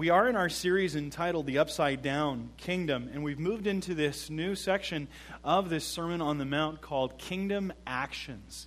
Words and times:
we 0.00 0.08
are 0.08 0.26
in 0.26 0.34
our 0.34 0.48
series 0.48 0.96
entitled 0.96 1.44
The 1.44 1.58
Upside 1.58 2.00
Down 2.00 2.48
Kingdom, 2.56 3.10
and 3.12 3.22
we've 3.22 3.38
moved 3.38 3.66
into 3.66 3.94
this 3.94 4.30
new 4.30 4.54
section 4.54 5.08
of 5.44 5.68
this 5.68 5.84
Sermon 5.84 6.22
on 6.22 6.38
the 6.38 6.46
Mount 6.46 6.80
called 6.80 7.18
Kingdom 7.18 7.70
Actions. 7.86 8.66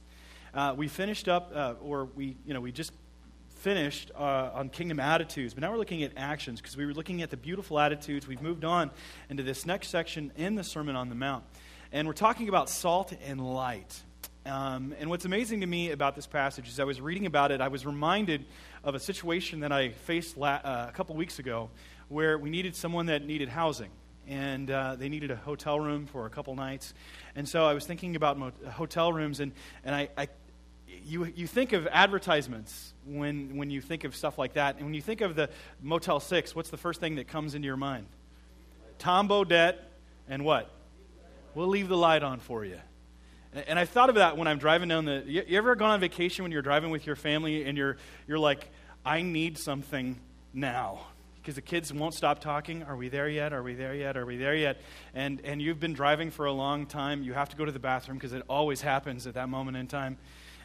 Uh, 0.54 0.76
we 0.78 0.88
finished 0.88 1.28
up, 1.28 1.52
uh, 1.56 1.74
or 1.82 2.06
we, 2.06 2.38
you 2.46 2.54
know, 2.54 2.62
we 2.62 2.72
just 2.72 2.92
finished 3.56 4.12
uh, 4.16 4.52
on 4.54 4.70
kingdom 4.70 5.00
attitudes, 5.00 5.56
but 5.56 5.62
now 5.62 5.72
we're 5.72 5.80
looking 5.80 6.04
at 6.04 6.12
actions 6.18 6.62
because 6.62 6.78
we 6.78 6.86
were 6.86 6.94
looking 6.94 7.24
at 7.24 7.32
the 7.32 7.38
beautiful 7.38 7.80
attitudes. 7.80 8.28
We've 8.28 8.40
moved 8.40 8.64
on 8.64 8.92
into 9.28 9.42
this 9.42 9.66
next 9.66 9.88
section 9.88 10.32
in 10.38 10.54
the 10.54 10.64
Sermon 10.64 10.96
on 10.96 11.10
the 11.10 11.16
Mount, 11.16 11.46
and 11.92 12.08
we're 12.08 12.14
talking 12.14 12.48
about 12.48 12.70
salt 12.70 13.12
and 13.26 13.44
light. 13.44 14.04
Um, 14.46 14.94
and 15.00 15.10
what's 15.10 15.24
amazing 15.24 15.62
to 15.62 15.68
me 15.68 15.92
about 15.92 16.16
this 16.16 16.28
passage 16.28 16.68
is 16.68 16.80
I 16.80 16.84
was 16.84 17.00
reading 17.00 17.26
about 17.26 17.52
it, 17.52 17.62
I 17.62 17.70
was 17.70 17.86
reminded 17.86 18.46
of 18.84 18.94
a 18.94 19.00
situation 19.00 19.62
that 19.62 19.72
I 19.72 19.90
faced 19.90 20.38
la- 20.38 20.60
uh, 20.64 20.88
a 20.90 20.92
couple 20.92 21.16
weeks 21.16 21.40
ago 21.40 21.70
where 22.10 22.38
we 22.38 22.50
needed 22.50 22.76
someone 22.76 23.06
that 23.06 23.26
needed 23.26 23.48
housing. 23.48 23.90
And 24.28 24.70
uh, 24.70 24.96
they 24.96 25.10
needed 25.10 25.32
a 25.32 25.36
hotel 25.36 25.80
room 25.80 26.06
for 26.06 26.26
a 26.26 26.30
couple 26.30 26.56
nights. 26.56 26.94
And 27.36 27.48
so 27.48 27.66
I 27.66 27.74
was 27.74 27.86
thinking 27.86 28.16
about 28.16 28.38
mo- 28.38 28.52
hotel 28.72 29.12
rooms, 29.12 29.40
and, 29.40 29.52
and 29.84 29.94
I, 29.96 30.10
I, 30.18 30.28
you, 31.06 31.26
you 31.36 31.48
think 31.48 31.74
of 31.74 31.88
advertisements 31.88 32.94
when, 33.06 33.58
when 33.58 33.70
you 33.70 33.82
think 33.82 34.04
of 34.04 34.16
stuff 34.16 34.38
like 34.38 34.54
that. 34.54 34.76
And 34.76 34.86
when 34.86 34.94
you 34.94 35.02
think 35.02 35.22
of 35.22 35.36
the 35.36 35.50
Motel 35.82 36.20
6, 36.20 36.56
what's 36.56 36.70
the 36.70 36.78
first 36.78 37.00
thing 37.00 37.16
that 37.16 37.28
comes 37.28 37.56
into 37.56 37.66
your 37.66 37.78
mind? 37.78 38.08
Tom 38.98 39.28
Bodett 39.28 39.76
and 40.30 40.46
what? 40.46 40.70
We'll 41.56 41.68
leave 41.68 41.88
the 41.88 41.98
light 41.98 42.24
on 42.24 42.40
for 42.40 42.64
you. 42.64 42.80
And 43.54 43.78
I 43.78 43.86
thought 43.86 44.10
of 44.10 44.16
that 44.16 44.36
when 44.36 44.48
I'm 44.48 44.58
driving 44.58 44.90
down 44.90 45.06
the. 45.06 45.24
You, 45.26 45.44
ever 45.58 45.76
gone 45.76 45.92
on 45.92 46.00
vacation 46.00 46.44
when 46.44 46.52
you're 46.52 46.64
driving 46.64 46.90
with 46.90 47.06
your 47.06 47.16
family 47.16 47.66
and 47.66 47.78
you're, 47.78 47.98
you're 48.28 48.40
like, 48.40 48.68
I 49.06 49.22
need 49.22 49.60
something 49.60 50.20
now? 50.54 51.08
Because 51.36 51.56
the 51.56 51.62
kids 51.62 51.94
won't 51.94 52.16
stop 52.16 52.40
talking. 52.40 52.84
Are 52.84 52.96
we 52.96 53.10
there 53.10 53.30
yet? 53.30 53.54
Are 53.54 53.62
we 53.62 53.76
there 53.76 53.94
yet? 53.94 54.18
Are 54.18 54.26
we 54.26 54.38
there 54.38 54.56
yet? 54.56 54.82
And, 55.14 55.42
and 55.44 55.62
you've 55.62 55.80
been 55.80 55.94
driving 55.94 56.32
for 56.32 56.46
a 56.46 56.54
long 56.54 56.88
time. 56.88 57.22
You 57.22 57.34
have 57.34 57.50
to 57.50 57.58
go 57.58 57.66
to 57.66 57.72
the 57.72 57.80
bathroom 57.80 58.18
because 58.18 58.34
it 58.34 58.44
always 58.50 58.82
happens 58.82 59.28
at 59.28 59.36
that 59.36 59.50
moment 59.50 59.78
in 59.78 59.88
time. 59.88 60.18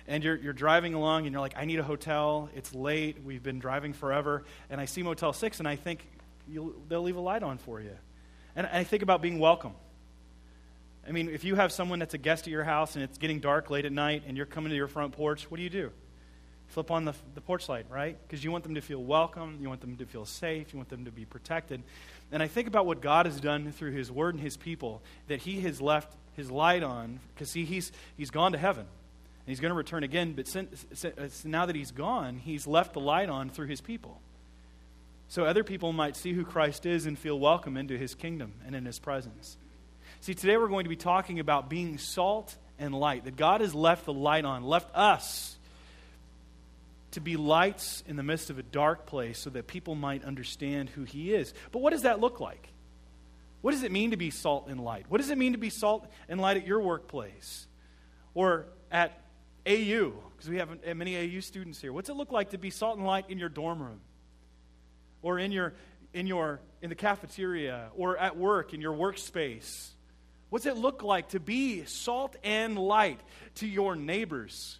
And 0.07 0.25
you're, 0.25 0.37
you're 0.37 0.55
driving 0.55 0.95
along 0.95 1.27
and 1.27 1.33
you're 1.33 1.43
like, 1.43 1.59
I 1.59 1.67
need 1.67 1.81
a 1.81 1.83
hotel. 1.83 2.49
It's 2.55 2.75
late. 2.75 3.19
We've 3.23 3.43
been 3.43 3.59
driving 3.59 3.93
forever. 3.93 4.45
And 4.71 4.81
I 4.81 4.87
see 4.87 5.03
Motel 5.03 5.35
6 5.35 5.59
and 5.59 5.69
I 5.69 5.77
think 5.77 6.07
they'll 6.89 7.03
leave 7.03 7.17
a 7.17 7.21
light 7.21 7.43
on 7.43 7.59
for 7.59 7.81
you. 7.81 7.97
And 8.57 8.67
I 8.67 8.85
think 8.85 9.03
about 9.03 9.21
being 9.21 9.39
welcome. 9.39 9.75
I 11.09 11.11
mean, 11.11 11.31
if 11.31 11.43
you 11.43 11.55
have 11.55 11.73
someone 11.73 11.99
that's 11.99 12.13
a 12.13 12.19
guest 12.19 12.47
at 12.47 12.51
your 12.51 12.65
house 12.65 12.95
and 12.95 13.03
it's 13.03 13.17
getting 13.17 13.41
dark 13.41 13.71
late 13.71 13.87
at 13.87 13.93
night 13.93 14.25
and 14.27 14.37
you're 14.37 14.45
coming 14.45 14.69
to 14.69 14.77
your 14.77 14.89
front 14.89 15.13
porch, 15.13 15.51
what 15.51 15.57
do 15.57 15.63
you 15.63 15.71
do? 15.71 15.91
Flip 16.69 16.91
on 16.91 17.07
the, 17.07 17.15
the 17.35 17.41
porch 17.41 17.67
light, 17.67 17.87
right? 17.89 18.19
Because 18.27 18.45
you 18.45 18.53
want 18.53 18.63
them 18.63 18.75
to 18.75 18.83
feel 18.83 19.03
welcome, 19.03 19.57
you 19.59 19.71
want 19.71 19.81
them 19.81 19.97
to 19.97 20.05
feel 20.05 20.27
safe, 20.27 20.71
you 20.71 20.77
want 20.77 20.91
them 20.91 21.07
to 21.07 21.11
be 21.11 21.25
protected. 21.25 21.83
And 22.31 22.43
I 22.43 22.47
think 22.47 22.69
about 22.69 22.85
what 22.85 23.01
God 23.01 23.25
has 23.25 23.41
done 23.41 23.73
through 23.73 23.93
His 23.93 24.13
Word 24.13 24.35
and 24.35 24.43
His 24.43 24.59
people, 24.59 25.01
that 25.29 25.41
He 25.41 25.61
has 25.63 25.81
left 25.81 26.15
His 26.37 26.51
light 26.51 26.83
on, 26.83 27.21
because 27.35 27.51
see, 27.51 27.65
he's, 27.65 27.91
he's 28.19 28.31
gone 28.31 28.53
to 28.53 28.59
heaven. 28.59 28.85
And 28.85 29.47
He's 29.47 29.61
going 29.61 29.71
to 29.71 29.77
return 29.77 30.05
again, 30.05 30.35
but 30.35 30.47
since, 30.47 30.85
since 30.93 31.19
uh, 31.19 31.49
now 31.49 31.65
that 31.65 31.75
He's 31.75 31.91
gone, 31.91 32.37
He's 32.37 32.67
left 32.67 32.93
the 32.93 33.01
light 33.01 33.31
on 33.31 33.49
through 33.49 33.69
His 33.69 33.81
people. 33.81 34.21
So 35.29 35.47
other 35.47 35.65
people 35.65 35.95
might 35.95 36.17
see 36.17 36.35
who 36.35 36.45
Christ 36.45 36.85
is 36.85 37.07
and 37.07 37.19
feel 37.19 37.39
welcome 37.39 37.79
into 37.79 37.97
His 37.97 38.15
kingdom 38.15 38.53
and 38.67 38.77
in 38.77 38.85
His 38.85 38.99
presence. 38.99 39.57
See, 40.21 40.35
today 40.35 40.57
we're 40.57 40.69
going 40.69 40.85
to 40.85 40.91
be 40.91 40.97
talking 40.97 41.41
about 41.41 41.71
being 41.71 41.99
salt 41.99 42.57
and 42.79 42.95
light, 42.95 43.25
that 43.25 43.37
God 43.37 43.61
has 43.61 43.75
left 43.75 44.05
the 44.05 44.13
light 44.13 44.45
on, 44.45 44.63
left 44.65 44.95
us 44.95 45.57
to 47.13 47.21
be 47.21 47.37
lights 47.37 48.03
in 48.07 48.17
the 48.17 48.23
midst 48.23 48.51
of 48.51 48.59
a 48.59 48.63
dark 48.63 49.07
place 49.07 49.39
so 49.39 49.51
that 49.51 49.67
people 49.67 49.95
might 49.95 50.25
understand 50.25 50.91
who 50.91 51.05
He 51.05 51.33
is. 51.33 51.55
But 51.73 51.81
what 51.81 51.91
does 51.91 52.03
that 52.03 52.21
look 52.21 52.41
like? 52.41 52.69
What 53.61 53.73
does 53.73 53.83
it 53.83 53.91
mean 53.91 54.11
to 54.11 54.17
be 54.17 54.31
salt 54.31 54.69
and 54.69 54.81
light? 54.81 55.07
What 55.09 55.19
does 55.19 55.31
it 55.31 55.39
mean 55.39 55.53
to 55.53 55.59
be 55.59 55.71
salt 55.71 56.07
and 56.29 56.41
light 56.41 56.57
at 56.57 56.67
your 56.67 56.81
workplace 56.81 57.67
or 58.35 58.67
at 58.91 59.21
AU? 59.67 60.13
Because 60.37 60.49
we 60.49 60.59
have 60.59 60.69
many 60.97 61.17
AU 61.17 61.41
students 61.41 61.81
here. 61.81 61.93
What's 61.93 62.09
it 62.09 62.15
look 62.15 62.31
like 62.31 62.51
to 62.51 62.59
be 62.59 62.71
salt 62.71 62.99
and 62.99 63.07
light 63.07 63.27
in 63.29 63.39
your 63.39 63.49
dorm 63.49 63.83
room 63.83 64.01
or 65.23 65.39
in 65.39 65.51
your 65.51 65.75
in 66.13 66.27
your 66.27 66.61
in 66.83 66.89
the 66.89 66.95
cafeteria 66.95 67.89
or 67.97 68.17
at 68.17 68.37
work 68.37 68.75
in 68.75 68.81
your 68.81 68.95
workspace? 68.95 69.91
What's 70.51 70.67
it 70.67 70.77
look 70.77 71.03
like 71.03 71.31
to 71.31 71.41
be 71.41 71.85
salt 71.85 72.37
and 72.43 72.79
light 72.79 73.21
to 73.57 73.67
your 73.67 73.97
neighbors? 73.97 74.79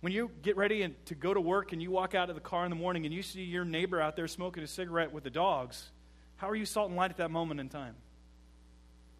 When 0.00 0.12
you 0.12 0.30
get 0.42 0.56
ready 0.56 0.82
and, 0.82 0.94
to 1.06 1.14
go 1.14 1.34
to 1.34 1.40
work 1.40 1.72
and 1.72 1.82
you 1.82 1.90
walk 1.90 2.14
out 2.14 2.30
of 2.30 2.36
the 2.36 2.40
car 2.40 2.64
in 2.64 2.70
the 2.70 2.76
morning 2.76 3.04
and 3.04 3.12
you 3.12 3.22
see 3.22 3.42
your 3.42 3.64
neighbor 3.64 4.00
out 4.00 4.16
there 4.16 4.28
smoking 4.28 4.62
a 4.62 4.66
cigarette 4.66 5.12
with 5.12 5.24
the 5.24 5.30
dogs, 5.30 5.90
how 6.36 6.48
are 6.48 6.54
you 6.54 6.64
salt 6.64 6.88
and 6.88 6.96
light 6.96 7.10
at 7.10 7.16
that 7.18 7.30
moment 7.30 7.60
in 7.60 7.68
time? 7.68 7.96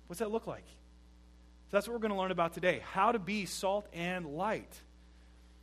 What's 0.06 0.20
that 0.20 0.30
look 0.30 0.46
like? 0.46 0.64
So 1.70 1.76
that's 1.76 1.86
what 1.86 1.94
we're 1.94 2.00
going 2.00 2.12
to 2.12 2.18
learn 2.18 2.30
about 2.30 2.54
today 2.54 2.80
how 2.92 3.12
to 3.12 3.18
be 3.18 3.44
salt 3.44 3.86
and 3.92 4.24
light. 4.24 4.72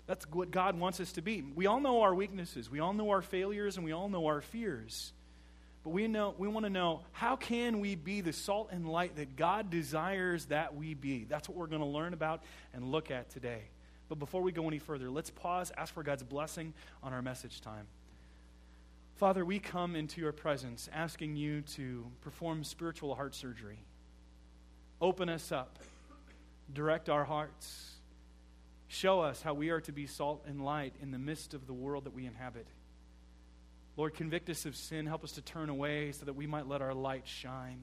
That's 0.06 0.30
what 0.30 0.52
God 0.52 0.80
wants 0.80 1.00
us 1.00 1.14
to 1.14 1.22
be. 1.24 1.42
We 1.42 1.66
all 1.66 1.80
know 1.80 2.02
our 2.02 2.14
weaknesses, 2.14 2.70
we 2.70 2.80
all 2.80 2.94
know 2.94 3.10
our 3.10 3.24
failures, 3.24 3.78
and 3.78 3.86
we 3.86 3.92
all 3.92 4.08
know 4.08 4.28
our 4.28 4.42
fears. 4.42 5.14
But 5.85 5.91
we, 5.91 6.07
know, 6.07 6.34
we 6.40 6.47
want 6.47 6.66
to 6.66 6.72
know 6.72 7.01
how 7.12 7.35
can 7.35 7.79
we 7.79 7.94
be 7.94 8.22
the 8.22 8.34
salt 8.34 8.69
and 8.72 8.90
light 8.90 9.18
that 9.18 9.35
God 9.35 9.69
desires 9.69 10.46
that 10.46 10.75
we 10.75 10.96
be? 10.96 11.25
That's 11.29 11.47
what 11.47 11.56
we're 11.56 11.68
going 11.68 11.84
to 11.84 11.88
learn 11.88 12.13
about 12.13 12.41
and 12.73 12.91
look 12.91 13.12
at 13.12 13.29
today. 13.29 13.62
But 14.09 14.18
before 14.18 14.41
we 14.41 14.51
go 14.51 14.68
any 14.68 14.79
further, 14.79 15.12
let's 15.12 15.29
pause, 15.29 15.72
ask 15.78 15.94
for 15.94 16.01
God's 16.01 16.23
blessing 16.23 16.73
on 17.03 17.13
our 17.13 17.22
message 17.22 17.62
time. 17.62 17.85
Father, 19.18 19.46
we 19.46 19.59
come 19.59 19.96
into 19.96 20.22
your 20.22 20.31
presence 20.31 20.90
asking 20.91 21.35
you 21.35 21.62
to 21.62 22.03
perform 22.22 22.63
spiritual 22.63 23.13
heart 23.13 23.35
surgery. 23.35 23.78
Open 25.00 25.29
us 25.29 25.52
up, 25.52 25.78
direct 26.73 27.09
our 27.09 27.25
hearts, 27.25 27.91
show 28.88 29.22
us 29.22 29.44
how 29.44 29.53
we 29.53 29.69
are 29.69 29.81
to 29.81 29.91
be 29.91 30.07
salt 30.07 30.46
and 30.47 30.66
light 30.66 30.96
in 31.00 31.12
the 31.12 31.19
midst 31.19 31.53
of 31.53 31.67
the 31.67 31.73
world 31.73 32.06
that 32.06 32.16
we 32.16 32.25
inhabit. 32.25 32.66
Lord, 33.98 34.14
convict 34.14 34.50
us 34.50 34.66
of 34.66 34.76
sin. 34.76 35.06
Help 35.06 35.24
us 35.24 35.34
to 35.34 35.42
turn 35.42 35.70
away 35.70 36.12
so 36.12 36.26
that 36.26 36.34
we 36.34 36.48
might 36.48 36.68
let 36.68 36.82
our 36.82 36.94
light 36.94 37.28
shine. 37.28 37.82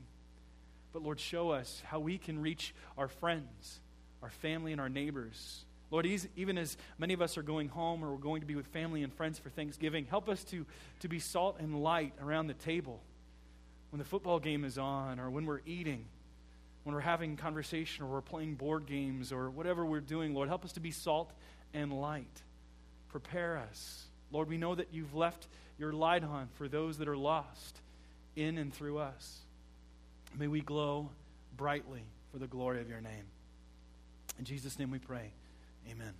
But 0.92 1.02
Lord, 1.02 1.18
show 1.18 1.50
us 1.50 1.82
how 1.86 2.00
we 2.00 2.18
can 2.18 2.40
reach 2.40 2.74
our 2.98 3.08
friends, 3.08 3.80
our 4.22 4.30
family, 4.30 4.72
and 4.72 4.80
our 4.80 4.90
neighbors. 4.90 5.64
Lord, 5.90 6.06
even 6.36 6.56
as 6.58 6.76
many 6.98 7.12
of 7.12 7.20
us 7.20 7.36
are 7.36 7.42
going 7.42 7.68
home 7.68 8.02
or 8.02 8.12
we're 8.12 8.18
going 8.18 8.40
to 8.40 8.46
be 8.46 8.54
with 8.54 8.66
family 8.68 9.02
and 9.02 9.12
friends 9.12 9.38
for 9.38 9.50
Thanksgiving, 9.50 10.06
help 10.06 10.28
us 10.28 10.42
to, 10.44 10.64
to 11.00 11.08
be 11.08 11.18
salt 11.18 11.56
and 11.58 11.82
light 11.82 12.14
around 12.20 12.46
the 12.46 12.54
table 12.54 13.00
when 13.90 13.98
the 13.98 14.04
football 14.04 14.38
game 14.38 14.64
is 14.64 14.78
on 14.78 15.20
or 15.20 15.28
when 15.30 15.44
we're 15.44 15.60
eating, 15.66 16.06
when 16.84 16.94
we're 16.94 17.02
having 17.02 17.36
conversation 17.36 18.04
or 18.04 18.08
we're 18.08 18.20
playing 18.22 18.54
board 18.54 18.86
games 18.86 19.32
or 19.32 19.50
whatever 19.50 19.84
we're 19.84 20.00
doing. 20.00 20.34
Lord, 20.34 20.48
help 20.48 20.64
us 20.64 20.72
to 20.72 20.80
be 20.80 20.90
salt 20.90 21.30
and 21.74 21.92
light. 21.92 22.42
Prepare 23.08 23.58
us. 23.58 24.06
Lord, 24.30 24.48
we 24.48 24.56
know 24.56 24.74
that 24.74 24.88
you've 24.92 25.14
left 25.14 25.46
your 25.82 25.92
light 25.92 26.22
on 26.22 26.48
for 26.54 26.68
those 26.68 26.98
that 26.98 27.08
are 27.08 27.16
lost 27.16 27.80
in 28.36 28.56
and 28.56 28.72
through 28.72 28.98
us. 28.98 29.40
May 30.38 30.46
we 30.46 30.60
glow 30.60 31.10
brightly 31.56 32.04
for 32.30 32.38
the 32.38 32.46
glory 32.46 32.80
of 32.80 32.88
your 32.88 33.00
name. 33.00 33.24
In 34.38 34.44
Jesus' 34.44 34.78
name 34.78 34.92
we 34.92 35.00
pray. 35.00 35.32
Amen. 35.90 36.12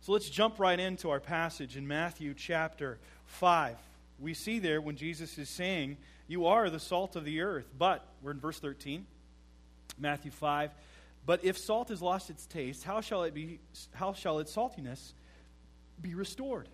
So 0.00 0.10
let's 0.10 0.28
jump 0.28 0.58
right 0.58 0.78
into 0.78 1.08
our 1.08 1.20
passage 1.20 1.76
in 1.76 1.86
Matthew 1.86 2.34
chapter 2.34 2.98
5. 3.26 3.76
We 4.18 4.34
see 4.34 4.58
there 4.58 4.80
when 4.80 4.96
Jesus 4.96 5.38
is 5.38 5.48
saying, 5.48 5.96
You 6.26 6.46
are 6.46 6.68
the 6.68 6.80
salt 6.80 7.14
of 7.14 7.24
the 7.24 7.42
earth. 7.42 7.68
But, 7.78 8.04
we're 8.22 8.32
in 8.32 8.40
verse 8.40 8.58
13, 8.58 9.06
Matthew 10.00 10.32
5. 10.32 10.72
But 11.24 11.44
if 11.44 11.56
salt 11.56 11.90
has 11.90 12.02
lost 12.02 12.28
its 12.28 12.44
taste, 12.44 12.82
how 12.82 13.02
shall, 13.02 13.22
it 13.22 13.34
be, 13.34 13.60
how 13.94 14.14
shall 14.14 14.40
its 14.40 14.52
saltiness 14.52 15.12
be 16.02 16.16
restored? 16.16 16.68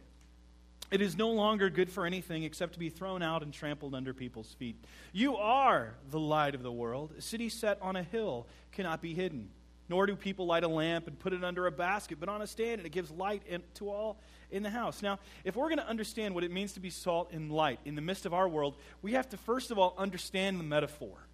It 0.90 1.00
is 1.00 1.16
no 1.16 1.30
longer 1.30 1.70
good 1.70 1.90
for 1.90 2.06
anything 2.06 2.44
except 2.44 2.74
to 2.74 2.78
be 2.78 2.88
thrown 2.88 3.22
out 3.22 3.42
and 3.42 3.52
trampled 3.52 3.94
under 3.94 4.12
people's 4.12 4.52
feet. 4.54 4.76
You 5.12 5.36
are 5.36 5.94
the 6.10 6.20
light 6.20 6.54
of 6.54 6.62
the 6.62 6.72
world. 6.72 7.12
A 7.18 7.22
city 7.22 7.48
set 7.48 7.78
on 7.82 7.96
a 7.96 8.02
hill 8.02 8.46
cannot 8.72 9.02
be 9.02 9.14
hidden. 9.14 9.48
Nor 9.88 10.06
do 10.06 10.16
people 10.16 10.46
light 10.46 10.64
a 10.64 10.68
lamp 10.68 11.06
and 11.08 11.18
put 11.18 11.32
it 11.32 11.44
under 11.44 11.66
a 11.66 11.72
basket, 11.72 12.18
but 12.18 12.28
on 12.28 12.40
a 12.40 12.46
stand, 12.46 12.78
and 12.78 12.86
it 12.86 12.90
gives 12.90 13.10
light 13.10 13.42
in, 13.46 13.62
to 13.74 13.90
all 13.90 14.18
in 14.50 14.62
the 14.62 14.70
house. 14.70 15.02
Now, 15.02 15.18
if 15.44 15.56
we're 15.56 15.68
going 15.68 15.78
to 15.78 15.88
understand 15.88 16.34
what 16.34 16.44
it 16.44 16.50
means 16.50 16.72
to 16.74 16.80
be 16.80 16.90
salt 16.90 17.32
and 17.32 17.52
light 17.52 17.80
in 17.84 17.94
the 17.94 18.00
midst 18.00 18.24
of 18.24 18.32
our 18.32 18.48
world, 18.48 18.76
we 19.02 19.12
have 19.12 19.28
to 19.30 19.36
first 19.36 19.70
of 19.70 19.78
all 19.78 19.94
understand 19.98 20.58
the 20.58 20.64
metaphor 20.64 21.26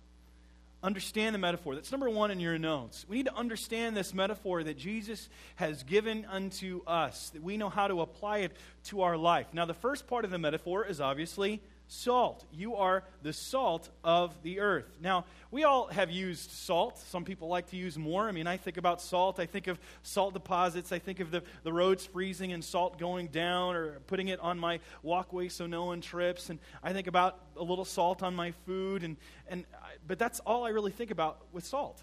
understand 0.82 1.34
the 1.34 1.38
metaphor. 1.38 1.74
That's 1.74 1.92
number 1.92 2.08
one 2.08 2.30
in 2.30 2.40
your 2.40 2.58
notes. 2.58 3.04
We 3.08 3.16
need 3.16 3.26
to 3.26 3.34
understand 3.34 3.96
this 3.96 4.14
metaphor 4.14 4.62
that 4.62 4.78
Jesus 4.78 5.28
has 5.56 5.82
given 5.82 6.26
unto 6.30 6.82
us, 6.86 7.30
that 7.30 7.42
we 7.42 7.56
know 7.56 7.68
how 7.68 7.88
to 7.88 8.00
apply 8.00 8.38
it 8.38 8.52
to 8.84 9.02
our 9.02 9.16
life. 9.16 9.46
Now, 9.52 9.66
the 9.66 9.74
first 9.74 10.06
part 10.06 10.24
of 10.24 10.30
the 10.30 10.38
metaphor 10.38 10.86
is 10.86 11.00
obviously 11.00 11.60
salt. 11.90 12.44
You 12.52 12.76
are 12.76 13.02
the 13.22 13.32
salt 13.32 13.88
of 14.04 14.40
the 14.42 14.60
earth. 14.60 14.86
Now, 15.02 15.24
we 15.50 15.64
all 15.64 15.88
have 15.88 16.10
used 16.10 16.50
salt. 16.52 16.98
Some 16.98 17.24
people 17.24 17.48
like 17.48 17.70
to 17.70 17.76
use 17.76 17.98
more. 17.98 18.28
I 18.28 18.32
mean, 18.32 18.46
I 18.46 18.56
think 18.56 18.76
about 18.76 19.02
salt. 19.02 19.40
I 19.40 19.46
think 19.46 19.66
of 19.66 19.78
salt 20.04 20.32
deposits. 20.32 20.92
I 20.92 21.00
think 21.00 21.18
of 21.18 21.32
the, 21.32 21.42
the 21.64 21.72
roads 21.72 22.06
freezing 22.06 22.52
and 22.52 22.64
salt 22.64 22.98
going 22.98 23.26
down 23.26 23.74
or 23.74 23.98
putting 24.06 24.28
it 24.28 24.38
on 24.38 24.58
my 24.58 24.78
walkway 25.02 25.48
so 25.48 25.66
no 25.66 25.86
one 25.86 26.00
trips. 26.00 26.48
And 26.48 26.60
I 26.82 26.92
think 26.92 27.08
about 27.08 27.40
a 27.56 27.64
little 27.64 27.84
salt 27.84 28.22
on 28.22 28.36
my 28.36 28.52
food. 28.66 29.02
And, 29.02 29.16
and, 29.48 29.64
but 30.06 30.18
that's 30.18 30.40
all 30.40 30.64
I 30.64 30.70
really 30.70 30.90
think 30.90 31.10
about 31.10 31.38
with 31.52 31.64
salt. 31.64 32.02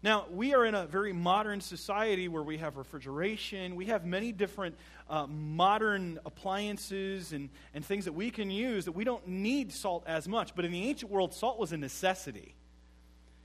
Now, 0.00 0.26
we 0.30 0.54
are 0.54 0.64
in 0.64 0.76
a 0.76 0.86
very 0.86 1.12
modern 1.12 1.60
society 1.60 2.28
where 2.28 2.42
we 2.42 2.58
have 2.58 2.76
refrigeration. 2.76 3.74
We 3.74 3.86
have 3.86 4.06
many 4.06 4.30
different 4.30 4.76
uh, 5.10 5.26
modern 5.26 6.20
appliances 6.24 7.32
and, 7.32 7.50
and 7.74 7.84
things 7.84 8.04
that 8.04 8.12
we 8.12 8.30
can 8.30 8.48
use 8.48 8.84
that 8.84 8.92
we 8.92 9.02
don't 9.02 9.26
need 9.26 9.72
salt 9.72 10.04
as 10.06 10.28
much. 10.28 10.54
But 10.54 10.64
in 10.64 10.70
the 10.70 10.88
ancient 10.88 11.10
world, 11.10 11.34
salt 11.34 11.58
was 11.58 11.72
a 11.72 11.76
necessity. 11.76 12.54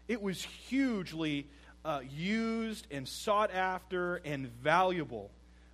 It 0.08 0.22
was 0.22 0.44
hugely 0.44 1.48
uh, 1.84 2.02
used 2.08 2.86
and 2.92 3.08
sought 3.08 3.52
after 3.52 4.18
and 4.18 4.48
valuable. 4.48 5.32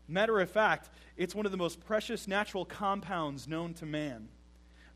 Matter 0.07 0.39
of 0.39 0.49
fact, 0.49 0.89
it's 1.17 1.35
one 1.35 1.45
of 1.45 1.51
the 1.51 1.57
most 1.57 1.83
precious 1.85 2.25
natural 2.25 2.63
compounds 2.63 3.49
known 3.49 3.73
to 3.75 3.85
man. 3.85 4.29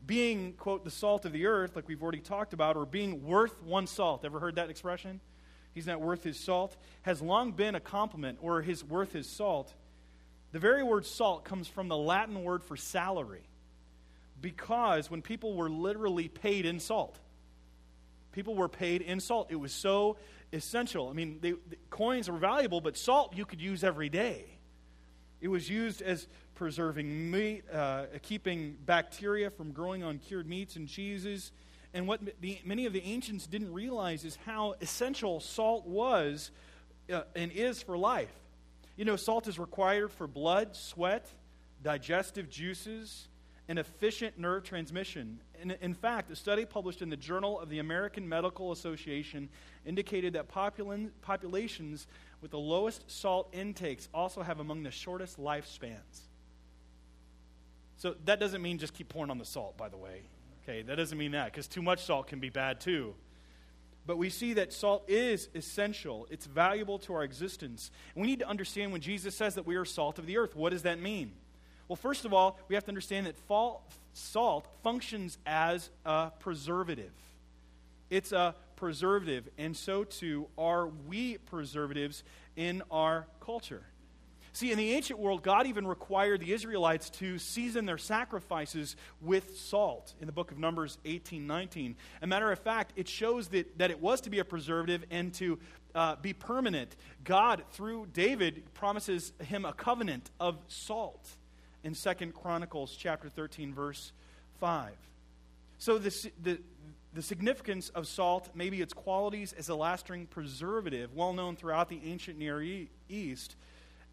Being, 0.06 0.54
quote, 0.54 0.84
the 0.84 0.90
salt 0.90 1.24
of 1.24 1.32
the 1.32 1.46
earth, 1.46 1.76
like 1.76 1.88
we've 1.88 2.02
already 2.02 2.20
talked 2.20 2.52
about, 2.52 2.76
or 2.76 2.84
being 2.84 3.24
worth 3.24 3.62
one 3.62 3.86
salt. 3.86 4.24
Ever 4.24 4.40
heard 4.40 4.56
that 4.56 4.70
expression? 4.70 5.20
he's 5.74 5.86
not 5.86 6.00
worth 6.00 6.22
his 6.22 6.38
salt, 6.38 6.76
has 7.02 7.20
long 7.20 7.52
been 7.52 7.74
a 7.74 7.80
compliment, 7.80 8.38
or 8.40 8.62
his 8.62 8.82
worth 8.84 9.12
his 9.12 9.28
salt. 9.28 9.74
The 10.52 10.60
very 10.60 10.82
word 10.82 11.04
salt 11.04 11.44
comes 11.44 11.66
from 11.66 11.88
the 11.88 11.96
Latin 11.96 12.44
word 12.44 12.62
for 12.62 12.76
salary, 12.76 13.42
because 14.40 15.10
when 15.10 15.20
people 15.20 15.54
were 15.54 15.68
literally 15.68 16.28
paid 16.28 16.64
in 16.64 16.78
salt, 16.78 17.18
people 18.32 18.54
were 18.54 18.68
paid 18.68 19.02
in 19.02 19.20
salt. 19.20 19.48
It 19.50 19.56
was 19.56 19.72
so 19.72 20.16
essential. 20.52 21.08
I 21.08 21.12
mean, 21.12 21.38
they, 21.40 21.50
the 21.50 21.76
coins 21.90 22.30
were 22.30 22.38
valuable, 22.38 22.80
but 22.80 22.96
salt 22.96 23.36
you 23.36 23.44
could 23.44 23.60
use 23.60 23.82
every 23.82 24.08
day. 24.08 24.44
It 25.40 25.48
was 25.48 25.68
used 25.68 26.00
as 26.00 26.26
preserving 26.54 27.30
meat, 27.30 27.64
uh, 27.72 28.06
keeping 28.22 28.76
bacteria 28.86 29.50
from 29.50 29.72
growing 29.72 30.02
on 30.02 30.18
cured 30.18 30.48
meats 30.48 30.76
and 30.76 30.88
cheeses. 30.88 31.52
And 31.92 32.08
what 32.08 32.20
the, 32.40 32.58
many 32.64 32.86
of 32.86 32.92
the 32.92 33.02
ancients 33.02 33.46
didn't 33.46 33.72
realize 33.72 34.24
is 34.24 34.38
how 34.44 34.74
essential 34.80 35.40
salt 35.40 35.86
was 35.86 36.50
uh, 37.12 37.22
and 37.36 37.52
is 37.52 37.82
for 37.82 37.96
life. 37.96 38.32
You 38.96 39.04
know, 39.04 39.16
salt 39.16 39.48
is 39.48 39.58
required 39.58 40.12
for 40.12 40.26
blood, 40.26 40.76
sweat, 40.76 41.26
digestive 41.82 42.48
juices, 42.48 43.28
and 43.68 43.78
efficient 43.78 44.38
nerve 44.38 44.64
transmission. 44.64 45.40
And 45.60 45.72
in 45.80 45.94
fact, 45.94 46.30
a 46.30 46.36
study 46.36 46.64
published 46.64 47.02
in 47.02 47.08
the 47.08 47.16
Journal 47.16 47.58
of 47.58 47.70
the 47.70 47.78
American 47.78 48.28
Medical 48.28 48.72
Association 48.72 49.48
indicated 49.86 50.34
that 50.34 50.48
popul- 50.48 51.10
populations 51.22 52.06
with 52.40 52.50
the 52.50 52.58
lowest 52.58 53.10
salt 53.10 53.48
intakes 53.52 54.08
also 54.12 54.42
have 54.42 54.60
among 54.60 54.82
the 54.82 54.90
shortest 54.90 55.40
lifespans. 55.40 56.28
So 57.96 58.16
that 58.24 58.40
doesn't 58.40 58.60
mean 58.60 58.78
just 58.78 58.94
keep 58.94 59.08
pouring 59.08 59.30
on 59.30 59.38
the 59.38 59.44
salt, 59.44 59.76
by 59.76 59.88
the 59.88 59.96
way. 59.96 60.22
Okay, 60.62 60.82
that 60.82 60.96
doesn't 60.96 61.18
mean 61.18 61.32
that, 61.32 61.52
because 61.52 61.68
too 61.68 61.82
much 61.82 62.04
salt 62.04 62.26
can 62.26 62.40
be 62.40 62.50
bad 62.50 62.80
too. 62.80 63.14
But 64.06 64.18
we 64.18 64.28
see 64.28 64.54
that 64.54 64.72
salt 64.72 65.04
is 65.08 65.48
essential, 65.54 66.26
it's 66.30 66.46
valuable 66.46 66.98
to 67.00 67.14
our 67.14 67.22
existence. 67.22 67.90
And 68.14 68.22
we 68.22 68.28
need 68.28 68.40
to 68.40 68.48
understand 68.48 68.92
when 68.92 69.00
Jesus 69.00 69.34
says 69.34 69.54
that 69.54 69.66
we 69.66 69.76
are 69.76 69.84
salt 69.84 70.18
of 70.18 70.26
the 70.26 70.36
earth, 70.36 70.54
what 70.54 70.70
does 70.70 70.82
that 70.82 71.00
mean? 71.00 71.32
Well, 71.88 71.96
first 71.96 72.24
of 72.24 72.32
all, 72.34 72.58
we 72.68 72.74
have 72.74 72.84
to 72.84 72.90
understand 72.90 73.26
that 73.26 73.36
salt 74.12 74.66
functions 74.82 75.38
as 75.46 75.90
a 76.04 76.30
preservative. 76.38 77.12
It's 78.10 78.32
a 78.32 78.54
preservative, 78.76 79.48
and 79.56 79.76
so 79.76 80.04
too 80.04 80.48
are 80.58 80.88
we 81.08 81.38
preservatives 81.38 82.22
in 82.56 82.82
our 82.90 83.26
culture. 83.40 83.82
See, 84.54 84.70
in 84.70 84.78
the 84.78 84.92
ancient 84.92 85.18
world, 85.18 85.42
God 85.42 85.66
even 85.66 85.84
required 85.84 86.38
the 86.38 86.52
Israelites 86.52 87.10
to 87.10 87.40
season 87.40 87.86
their 87.86 87.98
sacrifices 87.98 88.94
with 89.20 89.58
salt 89.58 90.14
in 90.20 90.26
the 90.26 90.32
book 90.32 90.52
of 90.52 90.60
Numbers 90.60 90.96
18 91.04 91.44
19. 91.44 91.96
A 92.22 92.26
matter 92.28 92.52
of 92.52 92.60
fact, 92.60 92.92
it 92.94 93.08
shows 93.08 93.48
that, 93.48 93.78
that 93.78 93.90
it 93.90 94.00
was 94.00 94.20
to 94.20 94.30
be 94.30 94.38
a 94.38 94.44
preservative 94.44 95.04
and 95.10 95.34
to 95.34 95.58
uh, 95.96 96.14
be 96.22 96.32
permanent. 96.32 96.94
God, 97.24 97.64
through 97.72 98.06
David, 98.12 98.62
promises 98.74 99.32
him 99.42 99.64
a 99.64 99.72
covenant 99.72 100.30
of 100.38 100.56
salt 100.68 101.28
in 101.82 101.92
Second 101.92 102.32
Chronicles 102.32 102.94
chapter 102.96 103.28
13, 103.28 103.74
verse 103.74 104.12
5. 104.60 104.92
So 105.78 105.98
the, 105.98 106.30
the, 106.40 106.60
the 107.12 107.22
significance 107.22 107.88
of 107.88 108.06
salt, 108.06 108.50
maybe 108.54 108.80
its 108.80 108.92
qualities 108.92 109.52
as 109.52 109.68
a 109.68 109.74
lasting 109.74 110.26
preservative, 110.26 111.12
well 111.12 111.32
known 111.32 111.56
throughout 111.56 111.88
the 111.88 112.00
ancient 112.04 112.38
Near 112.38 112.62
East, 113.08 113.56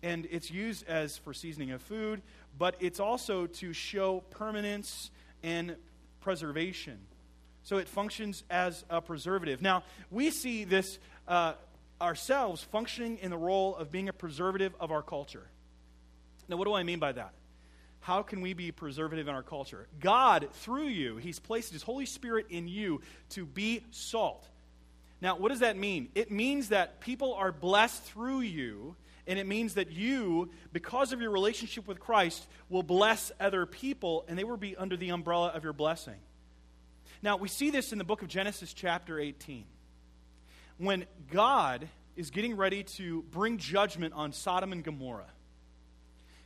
and 0.04 0.28
it's 0.32 0.50
used 0.50 0.88
as 0.88 1.18
for 1.18 1.34
seasoning 1.34 1.72
of 1.72 1.82
food, 1.82 2.22
but 2.58 2.76
it's 2.80 3.00
also 3.00 3.46
to 3.48 3.74
show 3.74 4.24
permanence 4.32 5.12
and 5.44 5.76
preservation. 6.22 6.98
So 7.64 7.78
it 7.78 7.88
functions 7.88 8.44
as 8.50 8.84
a 8.90 9.02
preservative. 9.02 9.62
Now, 9.62 9.84
we 10.10 10.32
see 10.32 10.64
this 10.64 10.98
uh, 11.28 11.54
ourselves 12.00 12.64
functioning 12.64 13.20
in 13.22 13.30
the 13.30 13.38
role 13.38 13.76
of 13.76 13.92
being 13.92 14.10
a 14.10 14.14
preservative 14.14 14.74
of 14.80 14.92
our 14.92 15.04
culture. 15.04 15.48
Now, 16.50 16.58
what 16.58 16.66
do 16.66 16.74
I 16.74 16.84
mean 16.84 17.00
by 17.00 17.12
that? 17.12 17.34
How 18.00 18.24
can 18.24 18.42
we 18.42 18.54
be 18.54 18.72
preservative 18.72 19.28
in 19.28 19.36
our 19.36 19.44
culture? 19.44 19.88
God, 20.00 20.50
through 20.54 20.88
you, 20.88 21.18
He's 21.18 21.40
placed 21.40 21.72
His 21.72 21.84
Holy 21.84 22.08
Spirit 22.08 22.48
in 22.50 22.68
you 22.68 23.02
to 23.30 23.46
be 23.46 23.84
salt. 23.92 24.48
Now, 25.22 25.38
what 25.38 25.50
does 25.50 25.60
that 25.60 25.78
mean? 25.78 26.10
It 26.16 26.32
means 26.32 26.70
that 26.70 27.00
people 27.00 27.36
are 27.36 27.52
blessed 27.52 28.02
through 28.06 28.42
you 28.42 28.96
and 29.28 29.38
it 29.38 29.48
means 29.48 29.76
that 29.76 29.92
you, 29.92 30.50
because 30.74 31.14
of 31.14 31.22
your 31.22 31.32
relationship 31.32 31.88
with 31.88 32.00
Christ, 32.00 32.48
will 32.70 32.84
bless 32.84 33.32
other 33.40 33.66
people, 33.66 34.26
and 34.28 34.38
they 34.38 34.44
will 34.44 34.58
be 34.58 34.76
under 34.76 34.98
the 34.98 35.10
umbrella 35.10 35.50
of 35.50 35.64
your 35.64 35.74
blessing. 35.74 36.18
Now, 37.22 37.38
we 37.38 37.48
see 37.48 37.70
this 37.70 37.92
in 37.92 37.98
the 37.98 38.04
book 38.04 38.22
of 38.22 38.28
Genesis, 38.28 38.74
chapter 38.74 39.20
18. 39.20 39.66
When 40.78 41.06
God 41.32 41.88
is 42.16 42.32
getting 42.32 42.58
ready 42.58 42.84
to 42.84 43.22
bring 43.32 43.58
judgment 43.58 44.14
on 44.16 44.34
Sodom 44.34 44.72
and 44.72 44.84
Gomorrah, 44.84 45.30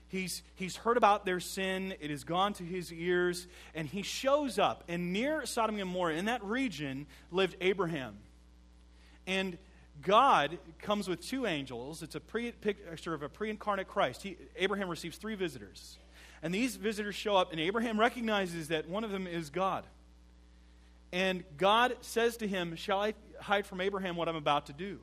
He's, 0.08 0.44
he's 0.56 0.78
heard 0.78 0.98
about 0.98 1.26
their 1.26 1.40
sin. 1.40 1.94
It 2.00 2.10
has 2.10 2.24
gone 2.24 2.54
to 2.54 2.64
his 2.64 2.94
ears. 2.94 3.48
And 3.74 3.88
he 3.88 4.02
shows 4.02 4.60
up. 4.60 4.84
And 4.88 5.12
near 5.12 5.46
Sodom 5.46 5.76
and 5.76 5.82
Gomorrah, 5.82 6.16
in 6.16 6.26
that 6.26 6.44
region, 6.44 7.08
lived 7.32 7.56
Abraham. 7.60 8.18
And 9.26 9.58
God 10.02 10.58
comes 10.80 11.08
with 11.08 11.22
two 11.22 11.46
angels. 11.46 12.04
It's 12.04 12.16
a 12.16 12.20
pre- 12.20 12.52
picture 12.52 13.14
of 13.14 13.24
a 13.24 13.30
pre 13.30 13.50
incarnate 13.50 13.88
Christ. 13.88 14.22
He, 14.22 14.38
Abraham 14.56 14.90
receives 14.90 15.18
three 15.18 15.36
visitors. 15.36 15.98
And 16.44 16.54
these 16.54 16.76
visitors 16.76 17.16
show 17.16 17.36
up, 17.36 17.52
and 17.52 17.60
Abraham 17.60 18.00
recognizes 18.00 18.68
that 18.68 18.88
one 18.88 19.04
of 19.04 19.12
them 19.12 19.26
is 19.26 19.50
God. 19.50 19.86
And 21.12 21.44
God 21.58 21.96
says 22.02 22.38
to 22.38 22.48
him, 22.48 22.76
Shall 22.76 23.00
I 23.02 23.14
hide 23.40 23.66
from 23.66 23.82
Abraham 23.82 24.16
what 24.16 24.28
I'm 24.28 24.36
about 24.36 24.68
to 24.68 24.74
do? 24.74 25.00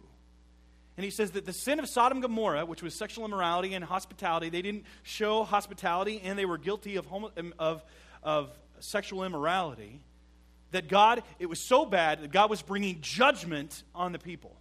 And 0.96 1.04
he 1.04 1.11
says 1.11 1.30
that 1.32 1.46
the 1.46 1.52
sin 1.52 1.78
of 1.78 1.88
Sodom 1.88 2.18
and 2.18 2.22
Gomorrah, 2.22 2.66
which 2.66 2.82
was 2.82 2.94
sexual 2.94 3.25
immorality 3.25 3.72
and 3.75 3.82
hospitality, 3.82 4.50
they 4.50 4.61
didn't 4.61 4.84
show 5.02 5.42
hospitality 5.42 6.20
and 6.22 6.38
they 6.38 6.44
were 6.44 6.58
guilty 6.58 6.96
of, 6.96 7.06
homo- 7.06 7.32
um, 7.37 7.54
of, 7.58 7.82
of 8.22 8.50
sexual 8.80 9.25
immorality. 9.25 10.00
That 10.72 10.88
God, 10.88 11.22
it 11.38 11.46
was 11.46 11.66
so 11.66 11.84
bad 11.87 12.22
that 12.22 12.30
God 12.30 12.50
was 12.50 12.62
bringing 12.62 13.00
judgment 13.00 13.82
on 13.94 14.12
the 14.12 14.18
people. 14.18 14.54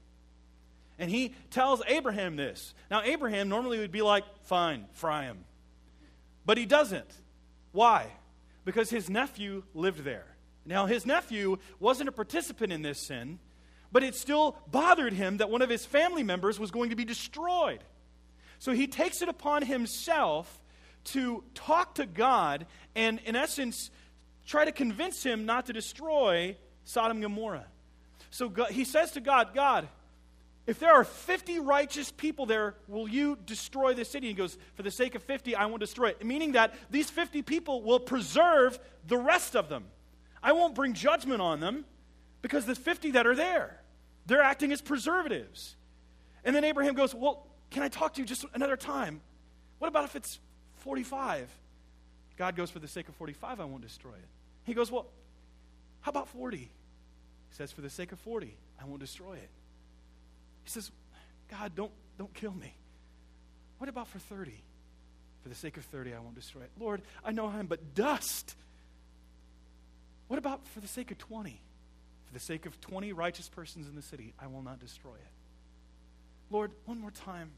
And 1.01 1.09
he 1.09 1.33
tells 1.49 1.81
Abraham 1.87 2.35
this. 2.35 2.75
Now, 2.91 3.01
Abraham 3.01 3.49
normally 3.49 3.79
would 3.79 3.91
be 3.91 4.03
like, 4.03 4.23
fine, 4.43 4.85
fry 4.93 5.23
him. 5.23 5.43
But 6.45 6.59
he 6.59 6.67
doesn't. 6.67 7.11
Why? 7.71 8.05
Because 8.65 8.91
his 8.91 9.09
nephew 9.09 9.63
lived 9.73 10.03
there. 10.03 10.27
Now, 10.63 10.85
his 10.85 11.07
nephew 11.07 11.57
wasn't 11.79 12.09
a 12.09 12.11
participant 12.11 12.71
in 12.71 12.83
this 12.83 12.99
sin, 12.99 13.39
but 13.91 14.03
it 14.03 14.13
still 14.13 14.55
bothered 14.69 15.13
him 15.13 15.37
that 15.37 15.49
one 15.49 15.63
of 15.63 15.71
his 15.71 15.87
family 15.87 16.21
members 16.21 16.59
was 16.59 16.69
going 16.69 16.91
to 16.91 16.95
be 16.95 17.03
destroyed. 17.03 17.83
So 18.59 18.71
he 18.71 18.85
takes 18.85 19.23
it 19.23 19.27
upon 19.27 19.63
himself 19.63 20.61
to 21.05 21.43
talk 21.55 21.95
to 21.95 22.05
God 22.05 22.67
and, 22.95 23.19
in 23.25 23.35
essence, 23.35 23.89
try 24.45 24.65
to 24.65 24.71
convince 24.71 25.23
him 25.23 25.47
not 25.47 25.65
to 25.65 25.73
destroy 25.73 26.55
Sodom 26.85 27.17
and 27.17 27.23
Gomorrah. 27.23 27.65
So 28.29 28.49
God, 28.49 28.69
he 28.69 28.85
says 28.85 29.13
to 29.13 29.19
God, 29.19 29.55
God, 29.55 29.87
if 30.67 30.79
there 30.79 30.93
are 30.93 31.03
50 31.03 31.59
righteous 31.59 32.11
people 32.11 32.45
there, 32.45 32.75
will 32.87 33.07
you 33.07 33.37
destroy 33.45 33.93
the 33.93 34.05
city? 34.05 34.27
He 34.27 34.33
goes, 34.33 34.57
For 34.75 34.83
the 34.83 34.91
sake 34.91 35.15
of 35.15 35.23
50, 35.23 35.55
I 35.55 35.65
won't 35.65 35.79
destroy 35.79 36.09
it. 36.09 36.23
Meaning 36.23 36.51
that 36.51 36.75
these 36.89 37.09
50 37.09 37.41
people 37.41 37.81
will 37.81 37.99
preserve 37.99 38.79
the 39.07 39.17
rest 39.17 39.55
of 39.55 39.69
them. 39.69 39.85
I 40.43 40.53
won't 40.53 40.75
bring 40.75 40.93
judgment 40.93 41.41
on 41.41 41.59
them 41.59 41.85
because 42.41 42.65
the 42.65 42.75
50 42.75 43.11
that 43.11 43.25
are 43.25 43.35
there, 43.35 43.81
they're 44.27 44.41
acting 44.41 44.71
as 44.71 44.81
preservatives. 44.81 45.75
And 46.43 46.55
then 46.55 46.63
Abraham 46.63 46.93
goes, 46.93 47.15
Well, 47.15 47.47
can 47.71 47.81
I 47.81 47.87
talk 47.87 48.13
to 48.15 48.21
you 48.21 48.27
just 48.27 48.45
another 48.53 48.77
time? 48.77 49.21
What 49.79 49.87
about 49.87 50.05
if 50.05 50.15
it's 50.15 50.39
45? 50.77 51.49
God 52.37 52.55
goes, 52.55 52.69
For 52.69 52.79
the 52.79 52.87
sake 52.87 53.09
of 53.09 53.15
45, 53.15 53.59
I 53.59 53.65
won't 53.65 53.81
destroy 53.81 54.13
it. 54.13 54.27
He 54.63 54.75
goes, 54.75 54.91
Well, 54.91 55.07
how 56.01 56.11
about 56.11 56.27
40? 56.27 56.57
He 56.57 56.69
says, 57.49 57.71
For 57.71 57.81
the 57.81 57.89
sake 57.89 58.11
of 58.11 58.19
40, 58.19 58.55
I 58.79 58.85
won't 58.85 58.99
destroy 58.99 59.33
it. 59.33 59.49
Says, 60.71 60.89
God, 61.49 61.73
don't, 61.75 61.91
don't 62.17 62.33
kill 62.33 62.53
me. 62.53 62.73
What 63.77 63.89
about 63.89 64.07
for 64.07 64.19
30? 64.19 64.53
For 65.43 65.49
the 65.49 65.55
sake 65.55 65.75
of 65.75 65.83
30, 65.83 66.13
I 66.13 66.19
won't 66.19 66.35
destroy 66.35 66.61
it. 66.61 66.71
Lord, 66.79 67.01
I 67.25 67.31
know 67.31 67.47
I'm 67.47 67.65
but 67.65 67.93
dust. 67.93 68.55
What 70.27 70.37
about 70.37 70.65
for 70.67 70.79
the 70.79 70.87
sake 70.87 71.11
of 71.11 71.17
20? 71.17 71.59
For 72.25 72.33
the 72.33 72.39
sake 72.39 72.65
of 72.65 72.79
20 72.79 73.11
righteous 73.11 73.49
persons 73.49 73.89
in 73.89 73.95
the 73.95 74.01
city, 74.01 74.33
I 74.39 74.47
will 74.47 74.61
not 74.61 74.79
destroy 74.79 75.15
it. 75.15 75.31
Lord, 76.49 76.71
one 76.85 76.99
more 76.99 77.11
time. 77.11 77.51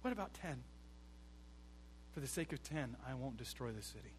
What 0.00 0.12
about 0.12 0.32
10? 0.34 0.62
For 2.14 2.20
the 2.20 2.26
sake 2.26 2.54
of 2.54 2.62
10, 2.62 2.96
I 3.06 3.14
won't 3.14 3.36
destroy 3.36 3.72
the 3.72 3.82
city. 3.82 4.14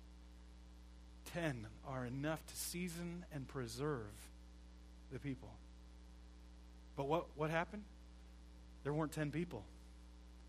10 1.33 1.65
are 1.87 2.05
enough 2.05 2.45
to 2.45 2.55
season 2.55 3.25
and 3.33 3.47
preserve 3.47 4.11
the 5.11 5.19
people. 5.19 5.49
But 6.95 7.07
what, 7.07 7.25
what 7.35 7.49
happened? 7.49 7.83
There 8.83 8.93
weren't 8.93 9.11
10 9.11 9.31
people. 9.31 9.63